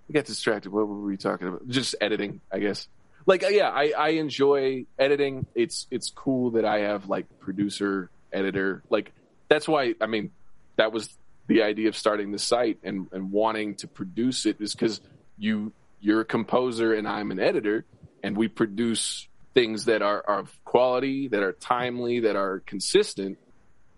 [0.08, 0.72] we got distracted.
[0.72, 1.68] What were we talking about?
[1.68, 2.88] Just editing, I guess.
[3.26, 5.46] Like, uh, yeah, I, I enjoy editing.
[5.54, 8.82] It's it's cool that I have like producer, editor.
[8.90, 9.12] Like
[9.48, 10.30] that's why I mean
[10.76, 11.16] that was
[11.46, 15.00] the idea of starting the site and and wanting to produce it is because
[15.38, 17.84] you you're a composer and I'm an editor,
[18.22, 23.38] and we produce things that are, are of quality, that are timely, that are consistent.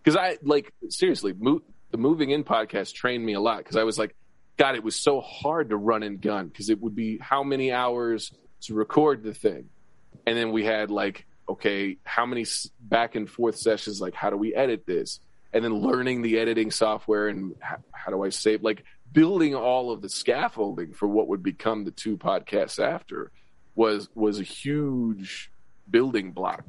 [0.02, 3.58] Because I like seriously, mo- the moving in podcast trained me a lot.
[3.58, 4.14] Because I was like,
[4.56, 7.72] God, it was so hard to run and gun because it would be how many
[7.72, 9.68] hours to record the thing,
[10.26, 12.46] and then we had like, okay, how many
[12.80, 14.00] back and forth sessions?
[14.00, 15.20] Like, how do we edit this?
[15.52, 18.62] And then learning the editing software and how do I save?
[18.62, 23.30] Like building all of the scaffolding for what would become the two podcasts after
[23.74, 25.50] was was a huge
[25.90, 26.64] building block.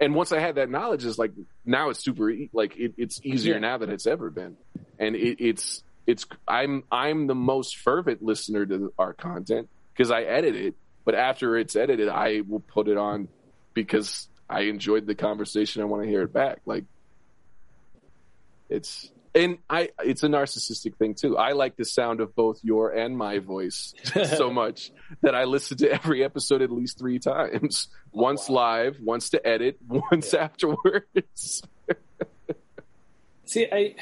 [0.00, 1.32] And once I had that knowledge, it's like
[1.64, 4.56] now it's super e- like it, it's easier now than it's ever been,
[4.98, 10.22] and it, it's it's I'm I'm the most fervent listener to our content because I
[10.22, 10.74] edit it,
[11.04, 13.28] but after it's edited, I will put it on
[13.74, 15.82] because I enjoyed the conversation.
[15.82, 16.62] I want to hear it back.
[16.66, 16.84] Like
[18.68, 21.36] it's and I it's a narcissistic thing too.
[21.36, 23.94] I like the sound of both your and my voice
[24.36, 24.92] so much
[25.22, 27.88] that I listen to every episode at least three times.
[28.12, 31.62] Once live, once to edit, once afterwards.
[33.44, 33.94] See, I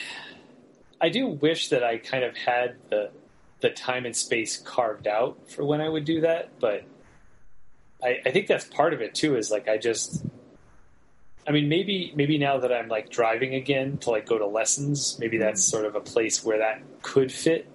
[1.01, 3.11] I do wish that I kind of had the
[3.61, 6.85] the time and space carved out for when I would do that, but
[8.03, 9.37] I, I think that's part of it too.
[9.37, 10.25] Is like I just,
[11.47, 15.19] I mean, maybe maybe now that I'm like driving again to like go to lessons,
[15.19, 17.69] maybe that's sort of a place where that could fit.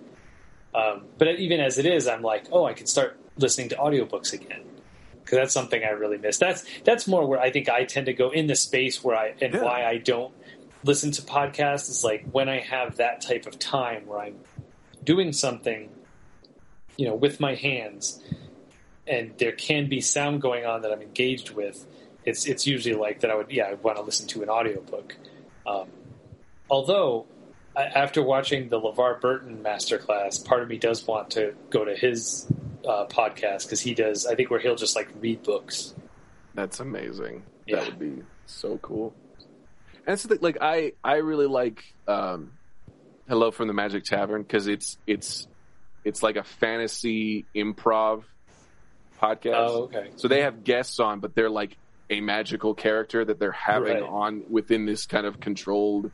[0.73, 4.33] Um, but even as it is, I'm like, oh, I can start listening to audiobooks
[4.33, 4.63] again
[5.23, 6.37] because that's something I really miss.
[6.37, 9.33] That's that's more where I think I tend to go in the space where I
[9.41, 9.63] and Yeah.
[9.63, 10.33] why I don't
[10.83, 14.35] listen to podcasts is like when I have that type of time where I'm
[15.03, 15.89] doing something,
[16.97, 18.21] you know, with my hands,
[19.07, 21.85] and there can be sound going on that I'm engaged with.
[22.25, 23.31] It's it's usually like that.
[23.31, 25.15] I would yeah, I want to listen to an audiobook.
[25.65, 25.87] Um,
[26.69, 27.25] although
[27.75, 32.47] after watching the LeVar Burton masterclass, part of me does want to go to his
[32.87, 34.25] uh, podcast because he does.
[34.25, 35.93] I think where he'll just like read books.
[36.53, 37.43] That's amazing.
[37.65, 37.77] Yeah.
[37.77, 39.13] That would be so cool.
[40.05, 42.51] And it's the thing, like I I really like um,
[43.27, 45.47] Hello from the Magic Tavern because it's it's
[46.03, 48.23] it's like a fantasy improv
[49.21, 49.67] podcast.
[49.67, 50.11] Oh, okay.
[50.15, 51.75] So they have guests on, but they're like
[52.09, 54.03] a magical character that they're having Right.
[54.03, 56.11] on within this kind of controlled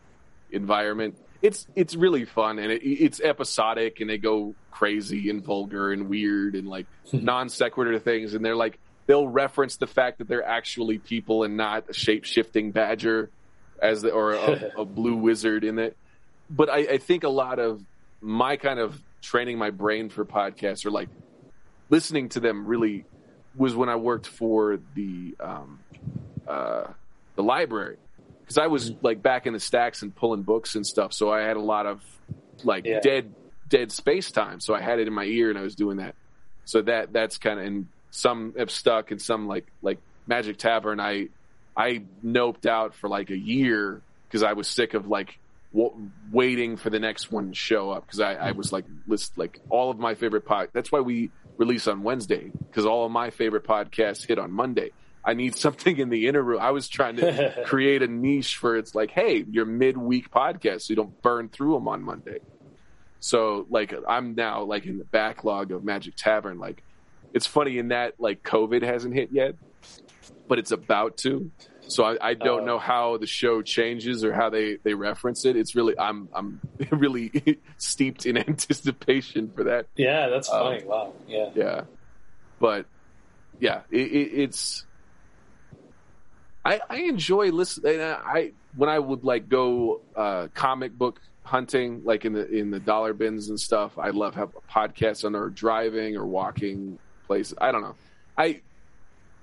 [0.51, 1.18] environment.
[1.41, 6.07] It's it's really fun and it, it's episodic and they go crazy and vulgar and
[6.07, 7.23] weird and like hmm.
[7.26, 11.57] non sequitur things and they're like they'll reference the fact that they're actually people and
[11.57, 13.30] not a shape shifting badger
[13.81, 15.97] as the, or a, a blue wizard in it.
[16.49, 17.84] But I, I think a lot of
[18.22, 21.09] my kind of training my brain for podcasts or like
[21.89, 23.05] listening to them really
[23.56, 25.80] was when I worked for the um,
[26.48, 26.88] uh,
[27.36, 27.98] the library
[28.41, 31.14] because I was like back in the stacks and pulling books and stuff.
[31.14, 32.02] So I had a lot of
[32.64, 32.99] like Yeah.
[33.02, 33.34] dead
[33.69, 34.60] dead space time.
[34.60, 36.15] So I had it in my ear and I was doing that.
[36.65, 40.99] So that that's kind of and some have stuck and some like like Magic Tavern.
[40.99, 41.30] I
[41.76, 45.40] I noped out for like a year because I was sick of like
[45.73, 49.38] w- waiting for the next one to show up because I, I was like list
[49.38, 50.69] like all of my favorite pod.
[50.73, 54.89] That's why we release on Wednesday because all of my favorite podcasts hit on Monday.
[55.23, 56.59] I need something in the inner room.
[56.59, 60.91] I was trying to create a niche for it's like, hey, your midweek podcast, so
[60.91, 62.39] you don't burn through them on Monday.
[63.19, 66.57] So like I'm now like in the backlog of Magic Tavern.
[66.57, 66.81] Like
[67.31, 69.53] it's funny in that like COVID hasn't hit yet,
[70.47, 71.51] but it's about to.
[71.91, 72.65] So I, I don't Oh.
[72.65, 75.57] know how the show changes or how they, they reference it.
[75.57, 76.61] It's really I'm I'm
[76.91, 79.88] really steeped in anticipation for that.
[79.97, 80.84] Yeah, that's Um, funny.
[80.85, 81.13] wow.
[81.27, 81.49] Yeah.
[81.53, 81.81] Yeah,
[82.59, 82.85] but
[83.59, 84.85] yeah, it, it, it's.
[86.63, 87.99] I I enjoy listening.
[88.01, 92.80] I when I would like go uh, comic book hunting, like in the in the
[92.80, 93.97] dollar bins and stuff.
[93.97, 97.55] I love have podcasts on or driving or walking places.
[97.59, 97.95] I don't know.
[98.38, 98.61] I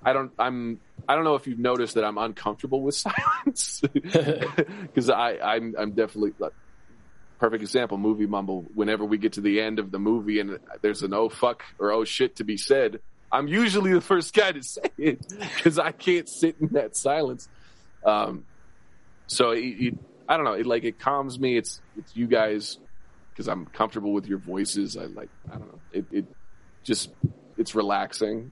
[0.03, 0.31] I don't.
[0.39, 0.79] I'm.
[1.09, 2.95] I don't know if you've noticed that I'm uncomfortable with
[3.43, 3.81] silence.
[3.93, 6.33] Because I I'm I'm definitely.
[6.37, 6.53] Like,
[7.39, 8.65] perfect example movie mumble.
[8.75, 11.91] Whenever we get to the end of the movie and there's an oh fuck or
[11.91, 12.99] oh shit to be said
[13.31, 15.25] i'm usually the first guy to say it
[15.55, 17.47] because i can't sit in that silence.
[18.05, 18.45] Um
[19.27, 19.93] so it, it,
[20.27, 20.53] i don't know.
[20.53, 21.57] It like it calms me.
[21.57, 22.77] It's it's you guys
[23.31, 24.97] because i'm comfortable with your voices.
[24.97, 25.79] I like i don't know.
[25.93, 26.25] It, it
[26.83, 27.09] just
[27.57, 28.51] it's relaxing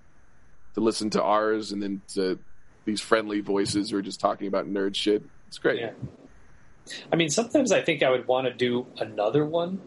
[0.76, 2.40] to listen to ours and then to
[2.88, 5.91] these friendly voices who are just talking about nerd shit it's great Yeah.
[7.11, 9.81] I mean, sometimes I think I would want to do another one,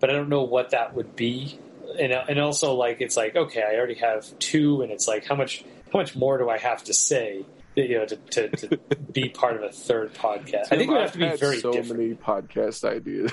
[0.00, 1.58] but I don't know what that would be.
[1.98, 5.34] And and also like it's like okay, I already have two, and it's like how
[5.34, 7.44] much how much more do I have to say?
[7.76, 8.78] You know, to, to, to
[9.12, 10.66] be part of a third podcast.
[10.70, 12.00] I think it would have to be very so different.
[12.00, 13.32] many podcast ideas.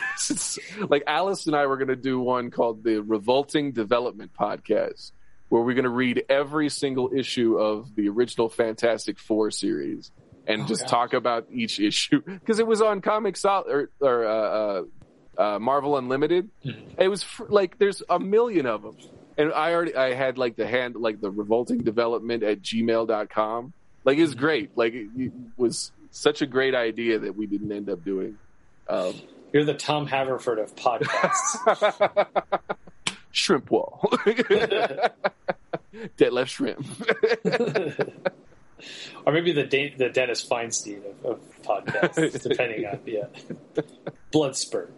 [0.89, 5.11] Like Alice and I were going to do one called the Revolting Development Podcast,
[5.51, 10.09] where we're going to read every single issue of the original Fantastic Four series
[10.47, 10.89] and Oh, just gosh.
[10.89, 14.83] talk about each issue because it was on Comic Sol or, or uh, uh,
[15.55, 16.49] uh, Marvel Unlimited.
[16.65, 16.81] Mhm.
[16.97, 18.95] It was fr- like there's a million of them,
[19.37, 23.73] and I already I had like the hand like the Revolting Development at gmail.com.
[24.05, 24.71] Like it was great.
[24.77, 28.37] Like it, it was such a great idea that we didn't end up doing.
[28.87, 29.13] Um,
[29.51, 32.25] You're the Tom Haverford of podcasts.
[33.31, 34.11] shrimp wall.
[36.17, 36.85] Dead left shrimp.
[39.25, 43.25] or maybe the De- the Dennis Feinstein of, of podcasts, depending on yeah.
[44.31, 44.93] Blood spurt.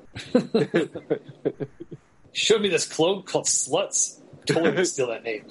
[2.32, 4.20] Showed me this clone called Sluts.
[4.46, 5.46] Totally steal that name.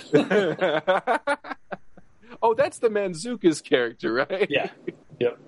[2.43, 4.49] oh, that's the Mantzoukas's character, right?
[4.51, 4.71] Yeah.
[5.19, 5.39] Yep.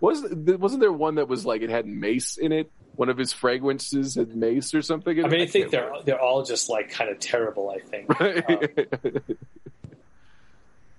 [0.00, 2.70] was wasn't there one that was like it had mace in it?
[2.98, 5.24] One of his fragrances had mace or something.
[5.24, 7.70] I mean, I think they're they're all just like kind of terrible.
[7.70, 8.08] I think.
[8.20, 8.86] remember.
[9.04, 9.36] Um,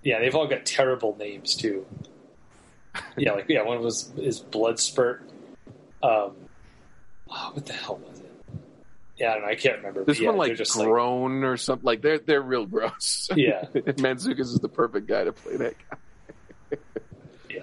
[0.01, 1.85] yeah, they've all got terrible names too.
[3.17, 5.29] Yeah, like yeah, one was is Blood Spurt.
[6.01, 6.35] Um,
[7.29, 8.31] oh, what the hell was it?
[9.17, 9.49] Yeah, I don't know.
[9.49, 10.05] I can't remember.
[10.05, 11.85] This but yeah, one they're like just groan or something.
[11.85, 13.29] Like they're they're real gross.
[13.35, 13.65] Yeah.
[13.73, 16.77] Mantzoukas is the perfect guy to play that guy.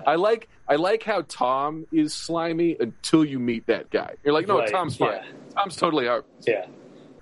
[0.06, 4.14] I like I like how Tom is slimy until you meet that guy.
[4.24, 5.10] You're like, no, Right, Tom's fine.
[5.12, 5.24] yeah.
[5.54, 6.24] Tom's totally out.
[6.46, 6.66] Yeah.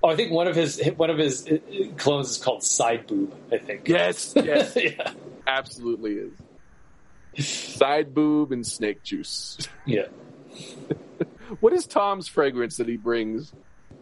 [0.03, 3.07] Oh, I think one of his one of his uh, uh, clones is called Side
[3.07, 3.35] Boob.
[3.51, 3.89] I think.
[3.89, 5.13] Yes, yes, yeah.
[5.47, 6.19] absolutely
[7.37, 7.75] is.
[7.77, 9.59] Side boob and snake juice.
[9.87, 10.07] Yeah.
[11.61, 13.53] What is Tom's fragrance that he brings?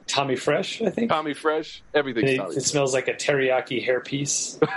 [0.06, 1.10] Tommy Fresh, I think.
[1.10, 1.82] Tommy Fresh.
[1.92, 2.24] Everything.
[2.24, 4.62] It, it smells like a teriyaki hairpiece.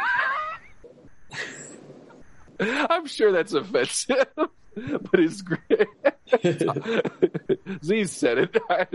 [2.60, 5.88] I'm sure that's offensive, but it's great.
[7.84, 8.58] Z said it.
[8.70, 8.88] I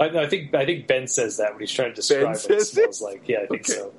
[0.00, 2.62] I, I think I think Ben says that when he's trying to describe what it
[2.66, 3.04] smells it?
[3.04, 3.28] like.
[3.28, 3.72] Yeah, I think Okay.
[3.72, 3.92] so.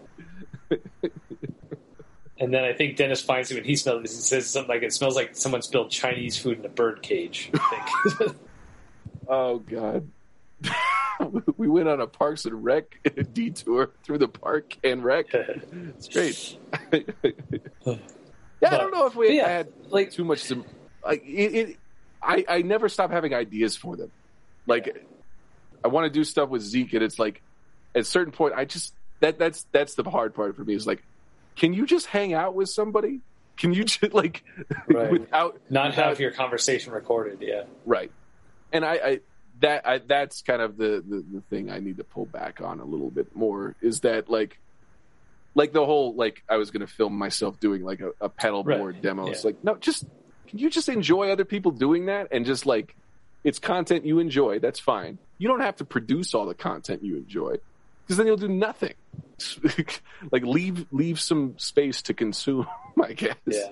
[2.39, 4.01] and then I think Dennis finds it when he smells.
[4.01, 7.49] He says something like it smells like someone spilled Chinese food in a bird cage.
[7.53, 7.83] I
[8.19, 8.35] think.
[9.27, 10.09] oh God.
[11.57, 12.85] we went on a Parks and Rec
[13.33, 15.27] detour through the park and rec.
[15.33, 16.57] It's great.
[18.71, 20.43] Yeah, I don't know if we But yeah, had like too much.
[20.45, 20.63] To,
[21.05, 21.77] like it, it,
[22.21, 24.11] I I never stop having ideas for them.
[24.67, 25.05] Like
[25.83, 27.41] I want to do stuff with Zeke, and it's like
[27.95, 30.87] at a certain point, I just that that's that's the hard part for me is
[30.87, 31.03] like,
[31.55, 33.21] can you just hang out with somebody?
[33.57, 34.43] Can you just like
[34.87, 35.11] Right.
[35.11, 37.39] without Not without- have your conversation recorded.
[37.41, 37.63] Yeah.
[37.85, 38.11] right?
[38.71, 39.19] And I, I
[39.59, 42.79] that I, that's kind of the, the the thing I need to pull back on
[42.79, 44.57] a little bit more is that like
[45.55, 48.63] like the whole like I was going to film myself doing like a, a pedal
[48.63, 48.77] Right.
[48.79, 49.27] board demo.
[49.27, 50.05] It's like no, just
[50.47, 52.95] can you just enjoy other people doing that and just like
[53.43, 54.59] it's content you enjoy.
[54.59, 55.17] That's fine.
[55.37, 57.57] You don't have to produce all the content you enjoy
[58.05, 58.93] because then you'll do nothing.
[60.31, 62.67] like leave leave some space to consume.
[63.03, 63.35] I guess.
[63.45, 63.69] Yeah.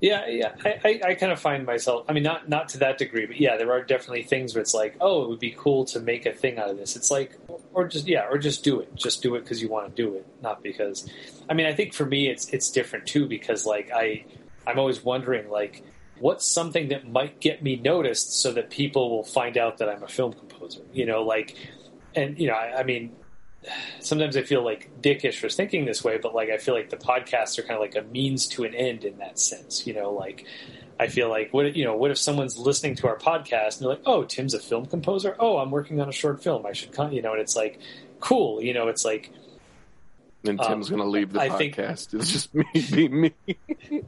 [0.00, 0.54] Yeah, yeah.
[0.64, 2.04] I, I, I kind of find myself.
[2.08, 4.74] I mean, not not to that degree, but yeah, there are definitely things where it's
[4.74, 6.94] like, oh, it would be cool to make a thing out of this.
[6.96, 7.38] It's like,
[7.72, 8.94] or just yeah, or just do it.
[8.94, 11.08] Just do it because you want to do it, not because.
[11.48, 14.24] I mean, I think for me, it's it's different too because like I,
[14.66, 15.82] I'm always wondering like,
[16.18, 20.02] what's something that might get me noticed so that people will find out that I'm
[20.02, 20.82] a film composer.
[20.92, 21.56] You know, like,
[22.14, 23.14] and you know, I, I mean,
[24.00, 26.96] sometimes I feel like dickish for thinking this way, but like I feel like the
[26.96, 29.86] podcasts are kind of like a means to an end in that sense.
[29.86, 30.44] You know, like
[31.00, 33.88] I feel like what you know, what if someone's listening to our podcast and they're
[33.90, 35.34] like, "Oh, Tim's a film composer.
[35.38, 36.66] Oh, I'm working on a short film.
[36.66, 37.80] I should, con-, you know." And it's like,
[38.20, 38.62] cool.
[38.62, 39.30] You know, it's like
[40.46, 42.12] And Tim's Um, going to leave the I think- podcast.
[42.14, 43.32] It's just me being me.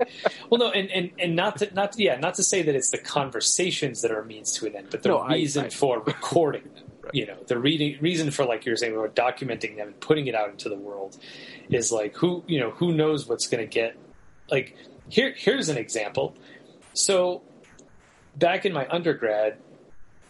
[0.51, 2.91] Well, no, and, and, and not to not to, yeah, not to say that it's
[2.91, 5.69] the conversations that are a means to an end, but the No, I- reason I-
[5.71, 6.86] for recording them.
[7.13, 10.27] You know, the reading reason for like you were saying, we're documenting them and putting
[10.27, 11.17] it out into the world
[11.69, 13.97] is like who you know who knows what's going to get.
[14.51, 14.77] Like
[15.09, 16.35] here, here's an example.
[16.95, 17.43] So
[18.37, 19.59] back in my undergrad,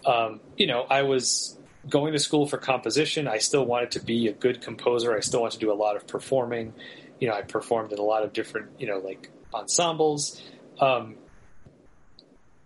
[0.05, 1.59] um, you know, I was
[1.89, 3.29] going to school for composition.
[3.29, 5.17] I still wanted to be a good composer.
[5.17, 6.75] I still wanted to do a lot of performing.
[7.21, 10.43] You know, I performed in a lot of different, you know, like ensembles.
[10.81, 11.17] Um,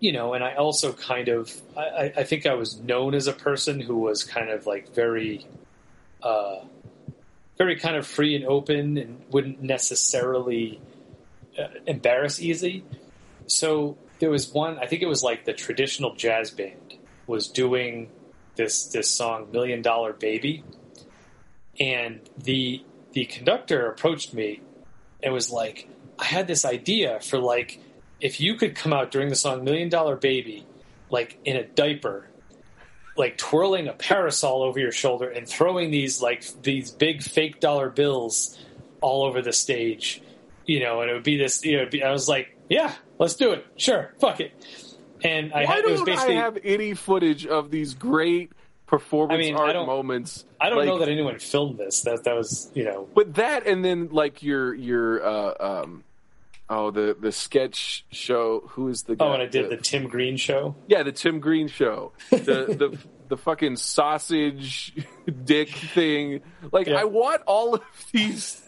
[0.00, 3.32] you know, and I also kind of, I, I- think I was known as a
[3.32, 5.46] person who was kind of like very,
[6.22, 6.60] uh,
[7.58, 10.80] very kind of free and open and wouldn't necessarily
[11.58, 12.82] uh, embarrass easy.
[13.46, 16.94] So there was one, I think it was like the traditional jazz band
[17.26, 18.08] was doing
[18.56, 20.64] this this song Million Dollar Baby,
[21.78, 22.82] and the
[23.12, 24.60] the conductor approached me
[25.22, 27.80] and was like, I had this idea for like
[28.20, 30.66] if you could come out during the song Million Dollar Baby,
[31.10, 32.28] like in a diaper,
[33.16, 37.90] like twirling a parasol over your shoulder and throwing these like these big fake dollar
[37.90, 38.58] bills
[39.00, 40.22] all over the stage,
[40.66, 43.34] you know, and it would be this, you know, be, I was like, yeah, let's
[43.34, 44.52] do it, sure, fuck it.
[45.22, 48.52] And I Why had, it was don't basically I have any footage of these great
[48.86, 50.44] performance I mean, art don't- moments?
[50.60, 52.02] I don't Like, know that anyone filmed this.
[52.02, 56.04] That that was you know But that and then like your your uh, um
[56.70, 58.62] oh the the sketch show.
[58.70, 59.26] Who is the oh, guy?
[59.26, 60.74] oh, and I did the Tim Green show.
[60.86, 62.12] yeah the Tim Green show.
[62.30, 62.98] The the
[63.28, 64.94] the fucking sausage
[65.44, 66.40] dick thing.
[66.72, 67.00] Like Yeah.
[67.00, 67.82] I want all of
[68.12, 68.62] these.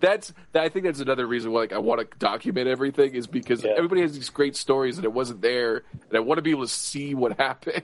[0.00, 3.64] That's I think that's another reason why like I want to document everything is because
[3.64, 3.72] Yeah.
[3.76, 6.62] everybody has these great stories and it wasn't there and I want to be able
[6.64, 7.82] to see what happened.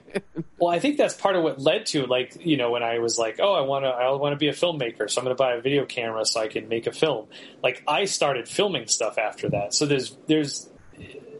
[0.57, 3.17] Well, I think that's part of what led to like you know when I was
[3.19, 5.41] like, oh, I want to I want to be a filmmaker, so I'm going to
[5.41, 7.27] buy a video camera so I can make a film.
[7.61, 9.73] Like I started filming stuff after that.
[9.73, 10.69] So there's there's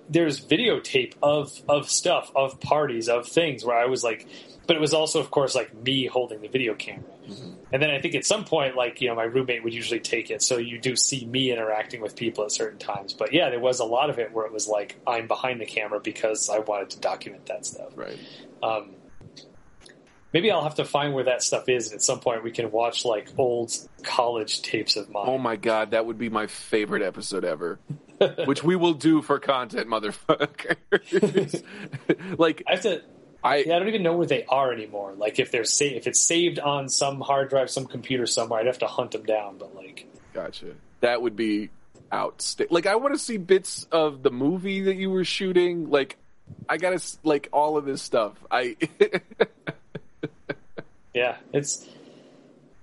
[0.10, 4.28] there's videotape of of stuff of parties of things where I was like,
[4.68, 7.04] but it was also of course like me holding the video camera.
[7.72, 10.30] And then I think at some point, like you know, my roommate would usually take
[10.30, 13.14] it, so you do see me interacting with people at certain times.
[13.14, 15.66] But yeah, there was a lot of it where it was like I'm behind the
[15.66, 17.92] camera because I wanted to document that stuff.
[17.96, 18.20] right.
[18.64, 18.92] Um,
[20.36, 22.70] maybe I'll have to find where that stuff is, and at some point we can
[22.70, 23.74] watch like old
[24.04, 25.24] college tapes of mine.
[25.28, 27.80] Oh my god, that would be my favorite episode ever.
[28.46, 30.76] Which we will do for content, motherfucker.
[32.38, 33.02] like I have to.
[33.46, 35.14] I Yeah, I don't even know where they are anymore.
[35.16, 38.66] Like if they're sa- if it's saved on some hard drive, some computer somewhere, I'd
[38.66, 39.60] have to hunt them down.
[39.60, 40.74] But like, gotcha.
[41.02, 41.70] That would be
[42.12, 42.74] outstanding.
[42.74, 45.92] Like I want to see bits of the movie that you were shooting.
[45.92, 46.18] Like
[46.68, 48.34] I gotta like all of this stuff.
[48.50, 48.78] I
[51.14, 51.88] yeah, it's.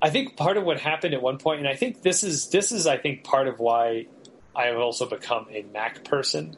[0.01, 2.71] I think part of what happened at one point, and I think this is this
[2.71, 4.07] is I think part of why
[4.55, 6.57] I have also become a Mac person,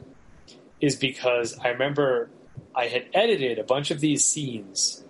[0.79, 2.29] is because I remember
[2.75, 5.03] I had edited a bunch of these scenes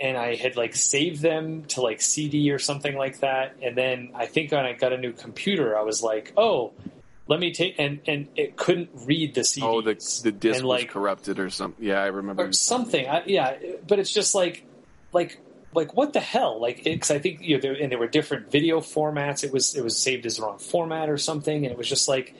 [0.00, 3.56] and I had like saved them to like CD or something like that.
[3.62, 6.72] And then I think when I got a new computer, I was like, oh,
[7.26, 9.62] let me take and and it couldn't read the CDs.
[9.64, 11.84] oh the the disc and was corrupted or something.
[11.84, 12.44] Yeah, I remember.
[12.44, 13.06] or something.
[13.08, 13.56] I, yeah,
[13.86, 14.64] but it's just like
[15.12, 15.38] like
[15.74, 16.60] like what the hell?
[16.60, 19.42] Like because I think you know, there, and there were different video formats.
[19.44, 22.08] It was it was saved as the wrong format or something, and it was just
[22.08, 22.34] like.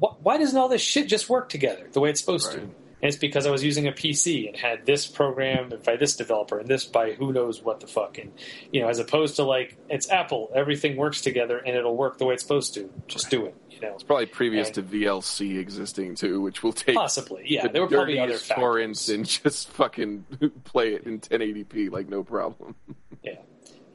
[0.00, 2.62] wh- Why doesn't all this shit just work together the way it's supposed Right.
[2.62, 2.74] to?
[3.02, 6.58] And it's because I was using a PC and had this program by this developer
[6.58, 8.32] and this by who knows what the fuck, and
[8.72, 12.24] you know, as opposed to like it's Apple, everything works together and it'll work the
[12.26, 12.90] way it's supposed to.
[13.08, 13.94] Just do it, you know.
[13.94, 17.62] It's probably previous And- to VLC existing too, which will take Possibly, yeah.
[17.62, 19.14] the There were probably other torrents factors.
[19.16, 20.24] and just fucking
[20.64, 22.74] play it in 1080p like no problem.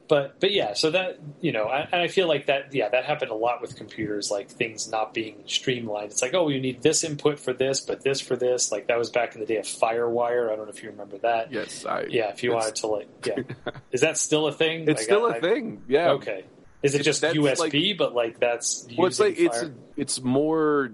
[0.08, 3.04] But but yeah, so that you know, I, and I feel like that yeah, that
[3.04, 6.12] happened a lot with computers, like things not being streamlined.
[6.12, 8.70] It's like, oh, you need this input for this, but this for this.
[8.70, 10.52] Like that was back in the day of FireWire.
[10.52, 11.52] I don't know if you remember that.
[11.52, 12.06] Yes, I.
[12.08, 13.36] Yeah, if you wanted to like, yeah,
[13.92, 14.82] is that still a thing?
[14.82, 15.82] it's Like, still a a thing.
[15.88, 16.10] Yeah.
[16.12, 16.44] Okay,
[16.82, 17.96] is it just USB?
[17.98, 19.64] but like that's Well, it's like it's
[19.96, 20.92] it's more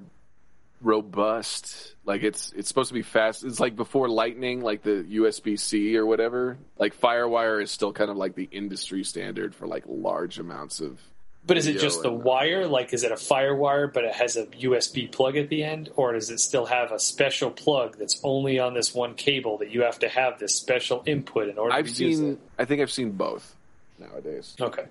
[0.81, 1.92] robust.
[2.05, 3.45] Like it's it's supposed to be fast.
[3.45, 6.59] It's like before Lightning, like the USB C or whatever.
[6.79, 11.01] Like FireWire is still kind of like the industry standard for like large amounts of.
[11.45, 12.69] But is it just the and, wire?
[12.69, 16.13] Like, is it a FireWire, but it has a USB plug at the end, or
[16.13, 19.83] does it still have a special plug that's only on this one cable that you
[19.83, 22.33] have to have this special input in order I've to use seen.
[22.35, 22.39] it?
[22.61, 23.57] I think I've seen both
[23.99, 24.55] nowadays.
[24.61, 24.85] Okay,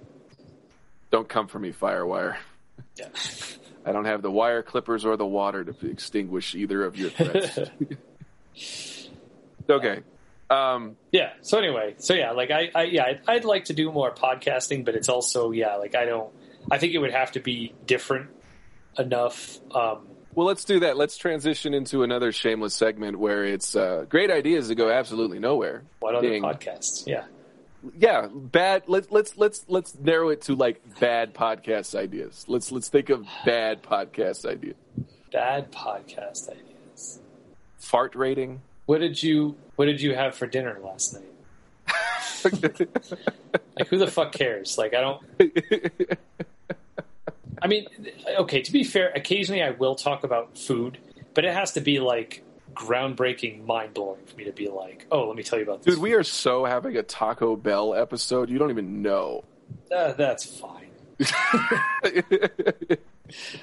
[1.10, 2.36] Don't come for me, FireWire.
[2.98, 3.08] yeah,
[3.86, 7.60] I don't have the wire clippers or the water to extinguish either of your threats.
[9.70, 10.02] okay.
[10.50, 11.32] Um, yeah.
[11.42, 14.84] So anyway, so yeah, like I, I yeah, I'd, I'd like to do more podcasting,
[14.86, 16.32] but it's also yeah, like I don't.
[16.70, 18.30] I think it would have to be different
[19.00, 19.60] enough.
[19.74, 20.96] Um, well, let's do that.
[20.96, 25.84] Let's transition into another shameless segment where it's uh, great ideas that go absolutely nowhere.
[26.00, 26.44] what other Ding.
[26.44, 27.06] podcasts?
[27.08, 27.26] Yeah.
[27.98, 28.84] Yeah, bad.
[28.88, 32.46] Let's let's let's let's narrow it to like bad podcast ideas.
[32.48, 34.76] Let's let's think of bad podcast ideas.
[35.32, 37.20] Bad podcast ideas.
[37.78, 38.62] Fart rating.
[38.86, 41.24] What did you What did you have for dinner last night?
[43.78, 44.78] Like, who the fuck cares?
[44.78, 45.22] Like, I don't.
[47.62, 47.88] I mean,
[48.40, 48.62] okay.
[48.62, 50.98] To be fair, occasionally I will talk about food,
[51.34, 52.44] but it has to be like
[52.86, 55.94] groundbreaking, mind blowing for me to be like, oh, let me tell you about this.
[55.96, 58.50] Dude, we are so having a Taco Bell episode.
[58.50, 59.44] You don't even know.
[59.96, 60.88] Uh, that's fine.
[62.04, 62.24] I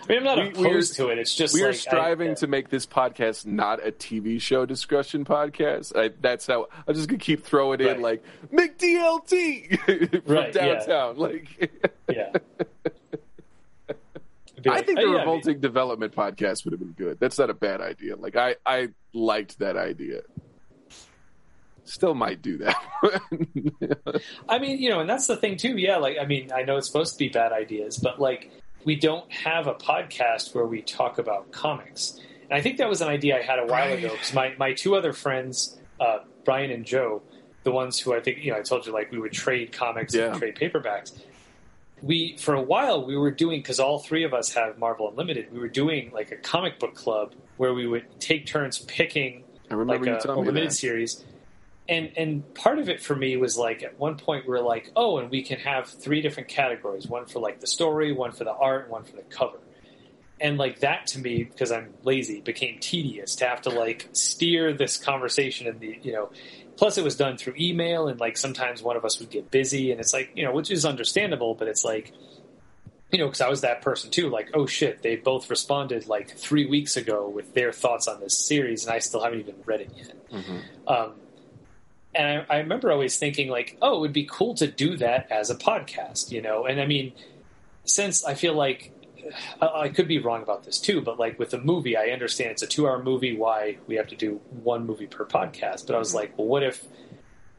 [0.08, 1.18] mean, I'm not We- opposed to it.
[1.18, 4.64] It's just we like are striving I, to make this podcast not a TV show
[4.64, 5.94] discussion podcast.
[5.96, 7.96] I, that's how I'm just gonna keep throwing Right.
[7.96, 8.22] in like
[8.52, 10.74] McDLT from Right, yeah.
[10.76, 11.16] downtown.
[11.18, 12.32] Like, yeah.
[14.68, 17.18] It'd I think the yeah, I mean- revolting development podcast would have been good.
[17.20, 18.16] That's not a bad idea.
[18.16, 20.20] Like, I I liked that idea.
[21.84, 22.76] Still might do that.
[24.48, 25.78] I mean, you know, and that's the thing too.
[25.78, 28.50] Yeah, like I mean, I know it's supposed to be bad ideas, but like
[28.84, 32.20] we don't have a podcast where we talk about comics.
[32.50, 34.74] And I think that was an idea I had a while ago because my my
[34.74, 37.22] two other friends, uh, Brian and Joe,
[37.64, 40.14] the ones who I think you know I told you like we would trade comics
[40.14, 40.26] Yeah.
[40.32, 41.18] and trade paperbacks.
[42.02, 45.52] We for a while we were doing because all three of us have Marvel Unlimited.
[45.52, 50.06] We were doing like a comic book club where we would take turns picking like
[50.06, 50.74] a, a limited that.
[50.74, 51.24] series.
[51.88, 54.92] And and part of it for me was like at one point we are like,
[54.94, 58.44] oh, and we can have three different categories: one for like the story, one for
[58.44, 59.58] the art, and one for the cover.
[60.40, 64.72] And like that to me, because I'm lazy, became tedious to have to like steer
[64.72, 66.30] this conversation in the you know.
[66.78, 69.90] Plus, it was done through email, and like sometimes one of us would get busy,
[69.90, 72.12] and it's like you know, which is understandable, but it's like
[73.10, 74.28] you know, because I was that person too.
[74.28, 78.38] Like, oh shit, they both responded like three weeks ago with their thoughts on this
[78.38, 80.16] series, and I still haven't even read it yet.
[80.86, 81.12] Um,
[82.14, 85.32] and I, I remember always thinking like, oh, it would be cool to do that
[85.32, 86.66] as a podcast, you know.
[86.66, 87.12] And I mean,
[87.84, 88.92] since I feel like
[89.60, 92.52] I, I could be wrong about this too, but like with a movie, I understand
[92.52, 93.36] it's a two-hour movie.
[93.36, 95.86] Why we have to do one movie per podcast?
[95.86, 96.84] But I was like, well, what if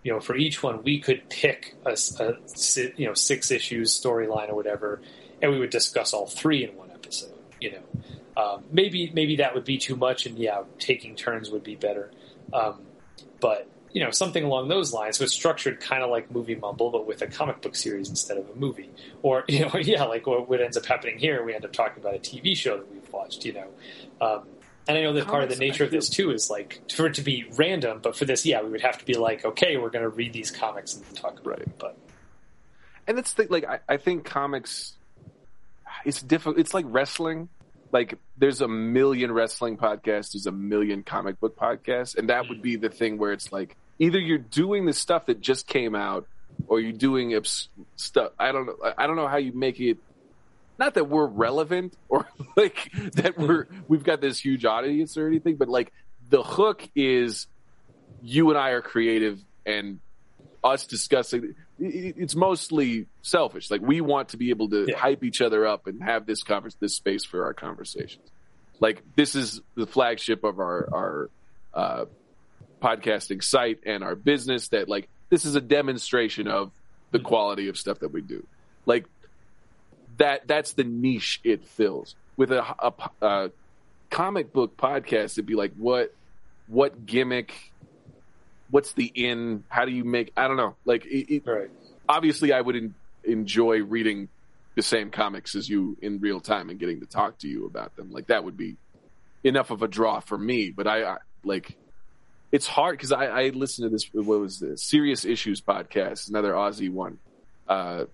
[0.04, 4.50] you know, for each one, we could pick a, si- you know six issues storyline
[4.50, 5.02] or whatever,
[5.42, 7.38] and we would discuss all three in one episode.
[7.60, 11.64] You know, um, maybe maybe that would be too much, and yeah, taking turns would
[11.64, 12.12] be better.
[12.54, 12.82] Um,
[13.42, 15.18] but you know, something along those lines.
[15.18, 18.38] So it's structured kind of like Movie Mumble, but with a comic book series instead
[18.38, 18.90] of a movie.
[19.22, 22.02] Or you know, yeah, like what, what ends up happening here, we end up talking
[22.02, 23.46] about a TV show that we've watched.
[23.46, 23.68] You know.
[24.22, 24.44] Um,
[24.88, 27.14] and I know that part of the nature of this too is like for it
[27.16, 29.92] to be random, but for this, yeah, we would have to be like, okay, we're
[29.92, 31.60] going to read these comics and talk about Right.
[31.60, 31.78] it.
[31.78, 31.98] But
[33.08, 34.94] and it's the, like I, I think comics
[36.06, 37.50] it's difficult it's like wrestling
[37.92, 42.62] like there's a million wrestling podcasts there's a million comic book podcasts and that would
[42.62, 46.28] be the thing where it's like either you're doing the stuff that just came out
[46.68, 49.98] or you're doing obs- stuff i don't know i don't know how you make it
[50.78, 55.56] not that we're relevant or like that we're we've got this huge audience or anything
[55.56, 55.92] but like
[56.30, 57.48] the hook is
[58.22, 60.00] you and i are creative and
[60.64, 64.98] us discussing it's mostly selfish like we want to be able to Yeah.
[64.98, 68.28] hype each other up and have this conference, this space for our conversations
[68.80, 71.30] like this is the flagship of our our
[71.74, 72.06] uh,
[72.82, 76.72] podcasting site and our business that like this is a demonstration of
[77.12, 78.46] the quality of stuff that we do.
[78.86, 79.06] Like
[80.18, 82.16] that that's the niche it fills.
[82.38, 82.94] With a, a,
[83.26, 83.52] a
[84.10, 86.14] comic book podcast, it'd be like what
[86.68, 87.69] what gimmick,
[88.70, 89.64] what's the in?
[89.70, 90.32] How do you make?
[90.38, 90.76] I don't know.
[90.86, 91.70] Like it, it, Right.
[92.08, 94.30] obviously, I would en- enjoy reading
[94.76, 97.96] the same comics as you in real time and getting to talk to you about
[97.96, 98.12] them.
[98.12, 98.78] Like that would be
[99.44, 100.70] enough of a draw for me.
[100.70, 101.76] But I, I like
[102.52, 104.10] it's hard because I, I listened to this.
[104.14, 104.84] What was this?
[104.84, 107.20] Serious Issues podcast, another Aussie one,
[107.68, 108.06] uh,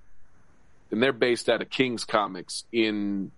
[0.92, 3.32] and they're based out of King's Comics in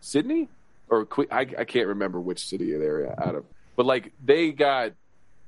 [0.00, 0.48] Sydney
[0.88, 3.44] or I, I can't remember which city they're out of.
[3.74, 4.92] But like they got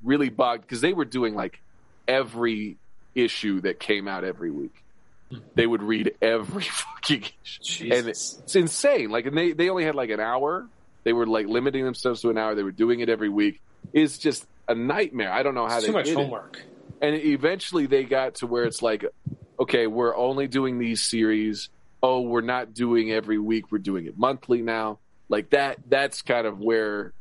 [0.02, 1.60] really bugged because they were doing like
[2.06, 2.76] every
[3.14, 4.84] issue that came out every week.
[5.54, 6.62] They would read every
[7.02, 9.10] fucking issue, and it's, it's insane.
[9.10, 10.66] Like, and they they only had like an hour.
[11.04, 12.54] They were like limiting themselves to an hour.
[12.54, 13.60] They were doing it every week.
[13.92, 15.30] It's just a nightmare.
[15.32, 16.62] I don't know how It's they too much did it homework.
[17.00, 19.04] and eventually they got to where it's like
[19.60, 21.68] okay we're only doing these series
[22.02, 24.98] oh we're not doing every week we're doing it monthly now
[25.28, 27.12] like that that's kind of where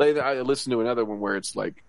[0.00, 0.10] i
[0.40, 1.82] listened to another one where it's like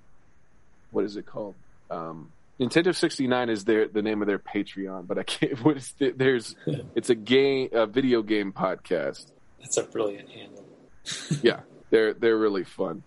[0.96, 1.54] what is it called
[1.92, 5.94] um nintendo 69 is their the name of their patreon but i can't what is
[6.00, 6.56] the, there's
[6.96, 9.32] it's a game a video game podcast
[9.66, 10.64] That's a brilliant handle.
[11.42, 13.02] yeah, they're they're really fun.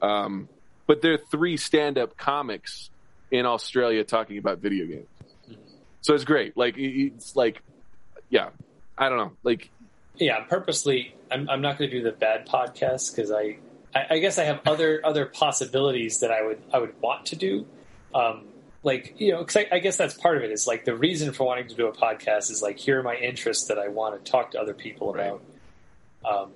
[0.00, 0.48] Um,
[0.86, 2.90] but they're three stand-up comics
[3.32, 5.08] in Australia talking about video games.
[6.02, 6.56] So it's great.
[6.56, 7.60] Like it's like,
[8.30, 8.50] yeah,
[8.96, 9.32] I don't know.
[9.42, 9.70] Like
[10.16, 11.14] Yeah, I'm purposely.
[11.28, 13.58] I'm, I'm not going to do the bad podcast because I,
[13.96, 17.36] I, I guess I have other other possibilities that I would I would want to
[17.36, 17.66] do.
[18.14, 18.44] Um,
[18.82, 20.50] like you know, because I, I guess that's part of it.
[20.50, 23.16] Is like the reason for wanting to do a podcast is like here are my
[23.16, 25.26] interests that I want to talk to other people Right.
[25.26, 25.42] about.
[26.24, 26.50] Um,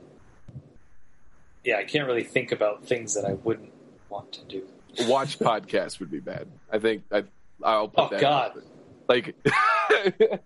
[1.64, 3.72] yeah, I can't really think about things that I wouldn't
[4.08, 4.66] want to do.
[5.08, 6.46] watch podcasts would be bad.
[6.72, 7.24] I think I
[7.62, 8.20] I'll put Oh, that.
[8.20, 8.62] God.
[9.08, 9.34] Like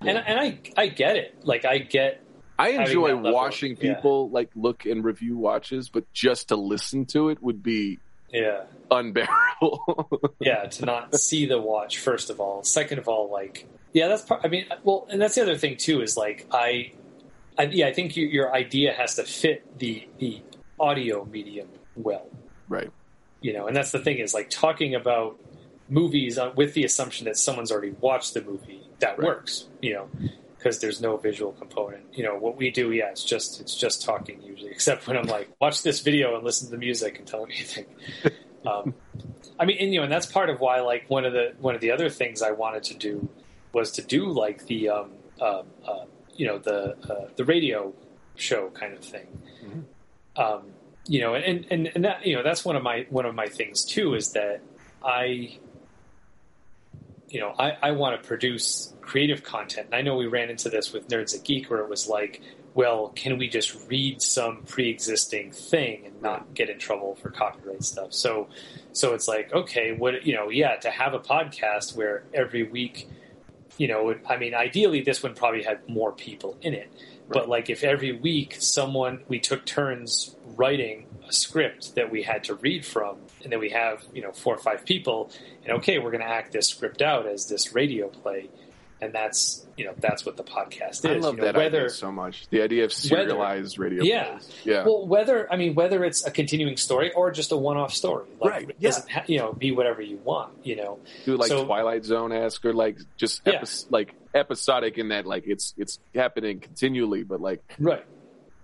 [0.00, 1.36] And and I I get it.
[1.44, 2.22] Like I get
[2.58, 3.94] I enjoy that level watching yeah.
[3.94, 7.98] people like look and review watches, but just to listen to it would be
[8.32, 8.64] yeah.
[8.90, 10.34] unbearable.
[10.40, 14.22] yeah to not see the watch first of all second of all like yeah that's
[14.22, 16.92] part i mean well and that's the other thing too is like i,
[17.58, 20.42] I yeah i think you, your idea has to fit the the
[20.78, 22.28] audio medium well
[22.68, 22.90] right.
[23.40, 25.40] you know and that's the thing is like talking about
[25.88, 29.26] movies uh, with the assumption that someone's already watched the movie that Right.
[29.26, 30.08] works you know
[30.66, 32.02] because there's no visual component.
[32.12, 35.26] You know what we do yeah it's just it's just talking usually except when i'm
[35.26, 37.88] like watch this video and listen to the music and tell me what you think
[38.66, 38.94] um,
[39.60, 41.76] i mean and you know and that's part of why like one of the one
[41.76, 43.28] of the other things i wanted to do
[43.72, 47.94] was to do like the um, uh, uh, you know the uh, the radio
[48.34, 49.26] show kind of thing.
[50.36, 50.62] Um,
[51.06, 53.46] you know, and, and and that you know that's one of my one of my
[53.46, 54.60] things too is that
[55.04, 55.58] I,
[57.36, 59.88] you know, I, I want to produce creative content.
[59.88, 62.40] And I know we ran into this with Nerds at Geek, where it was like,
[62.72, 67.84] well, can we just read some pre-existing thing and not get in trouble for copyright
[67.84, 68.14] stuff?
[68.14, 68.48] So,
[68.92, 73.06] so it's like, okay, what you know, yeah, to have a podcast where every week,
[73.76, 76.90] you know, I mean, ideally this one probably had more people in it.
[77.28, 82.44] But like if every week someone we took turns writing a script that we had
[82.44, 85.30] to read from, and then we have you know four or five people,
[85.64, 88.48] and okay, we're going to act this script out as this radio play,
[89.00, 91.04] and that's you know that's what the podcast is.
[91.04, 92.48] I love you know, that whether idea so much.
[92.50, 94.02] The idea of whether- serialized radio.
[94.02, 94.24] yeah.
[94.32, 94.50] plays.
[94.64, 94.84] Yeah.
[94.84, 98.50] well, whether I mean whether it's a continuing story or just a one-off story, like,
[98.50, 98.88] Right, It yeah.
[98.90, 100.52] doesn't ha- you know be whatever you want.
[100.64, 103.62] You know, do like So- Twilight Zone esque or like just Yeah.
[103.90, 108.04] like episodic in that like it's it's happening continually, but like right?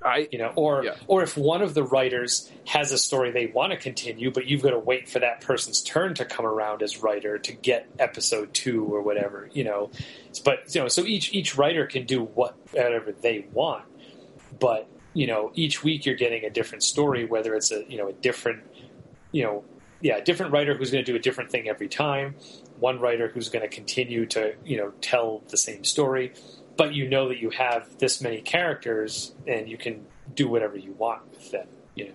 [0.04, 0.94] I you know or Yeah.
[1.06, 4.62] or if one of the writers has a story they want to continue but you've
[4.62, 8.52] got to wait for that person's turn to come around as writer to get episode
[8.54, 9.90] 2 or whatever you know
[10.44, 13.84] but you know so each each writer can do whatever they want
[14.58, 18.08] but you know each week you're getting a different story whether it's a you know
[18.08, 18.62] a different
[19.30, 19.64] you know
[20.00, 22.34] yeah a different writer who's going to do a different thing every time
[22.78, 26.32] one writer who's going to continue to you know tell the same story
[26.76, 30.04] but you know that you have this many characters and you can
[30.34, 32.12] do whatever you want with them you know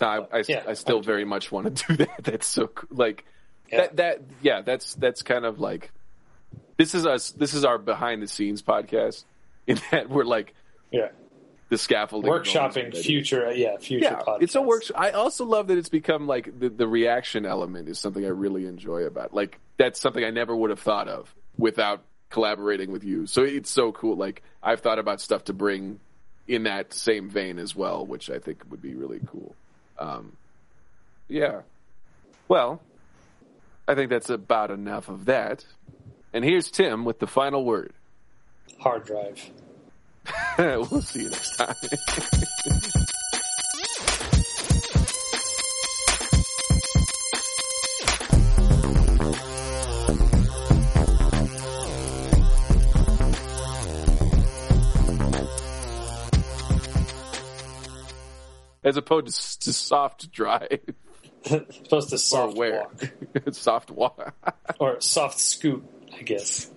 [0.00, 0.62] I, I, Yeah.
[0.66, 2.24] I still very much want to do that.
[2.24, 2.88] That's so cool.
[2.96, 3.24] like
[3.70, 3.78] Yeah.
[3.82, 4.62] that that yeah.
[4.62, 5.92] That's that's kind of like
[6.78, 7.32] this is us.
[7.32, 9.24] This is our behind the scenes podcast.
[9.66, 10.54] In that we're like
[10.90, 11.08] yeah
[11.68, 14.42] the scaffolding, workshopping future uh, yeah future Yeah, podcasts.
[14.42, 14.84] it's a work.
[14.96, 18.64] I also love that it's become like the, the reaction element is something I really
[18.66, 19.34] enjoy about.
[19.34, 23.26] Like that's something I never would have thought of without collaborating with you.
[23.26, 24.16] So it's so cool.
[24.16, 26.00] Like I've thought about stuff to bring
[26.48, 29.54] in that same vein as well, which I think would be really cool.
[29.98, 30.36] Um,
[31.28, 31.60] Yeah.
[32.48, 32.80] Well,
[33.86, 35.64] I think that's about enough of that.
[36.32, 37.92] And here's Tim with the final word.
[38.78, 39.50] Hard drive.
[40.58, 41.74] we'll see you next time.
[58.82, 60.80] As opposed to soft drive
[61.44, 63.12] Supposed to soft walk
[63.52, 64.34] soft walk.
[64.78, 65.82] or soft scoot,
[66.12, 66.70] I guess.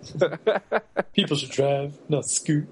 [1.13, 2.67] People should drive, not scoot.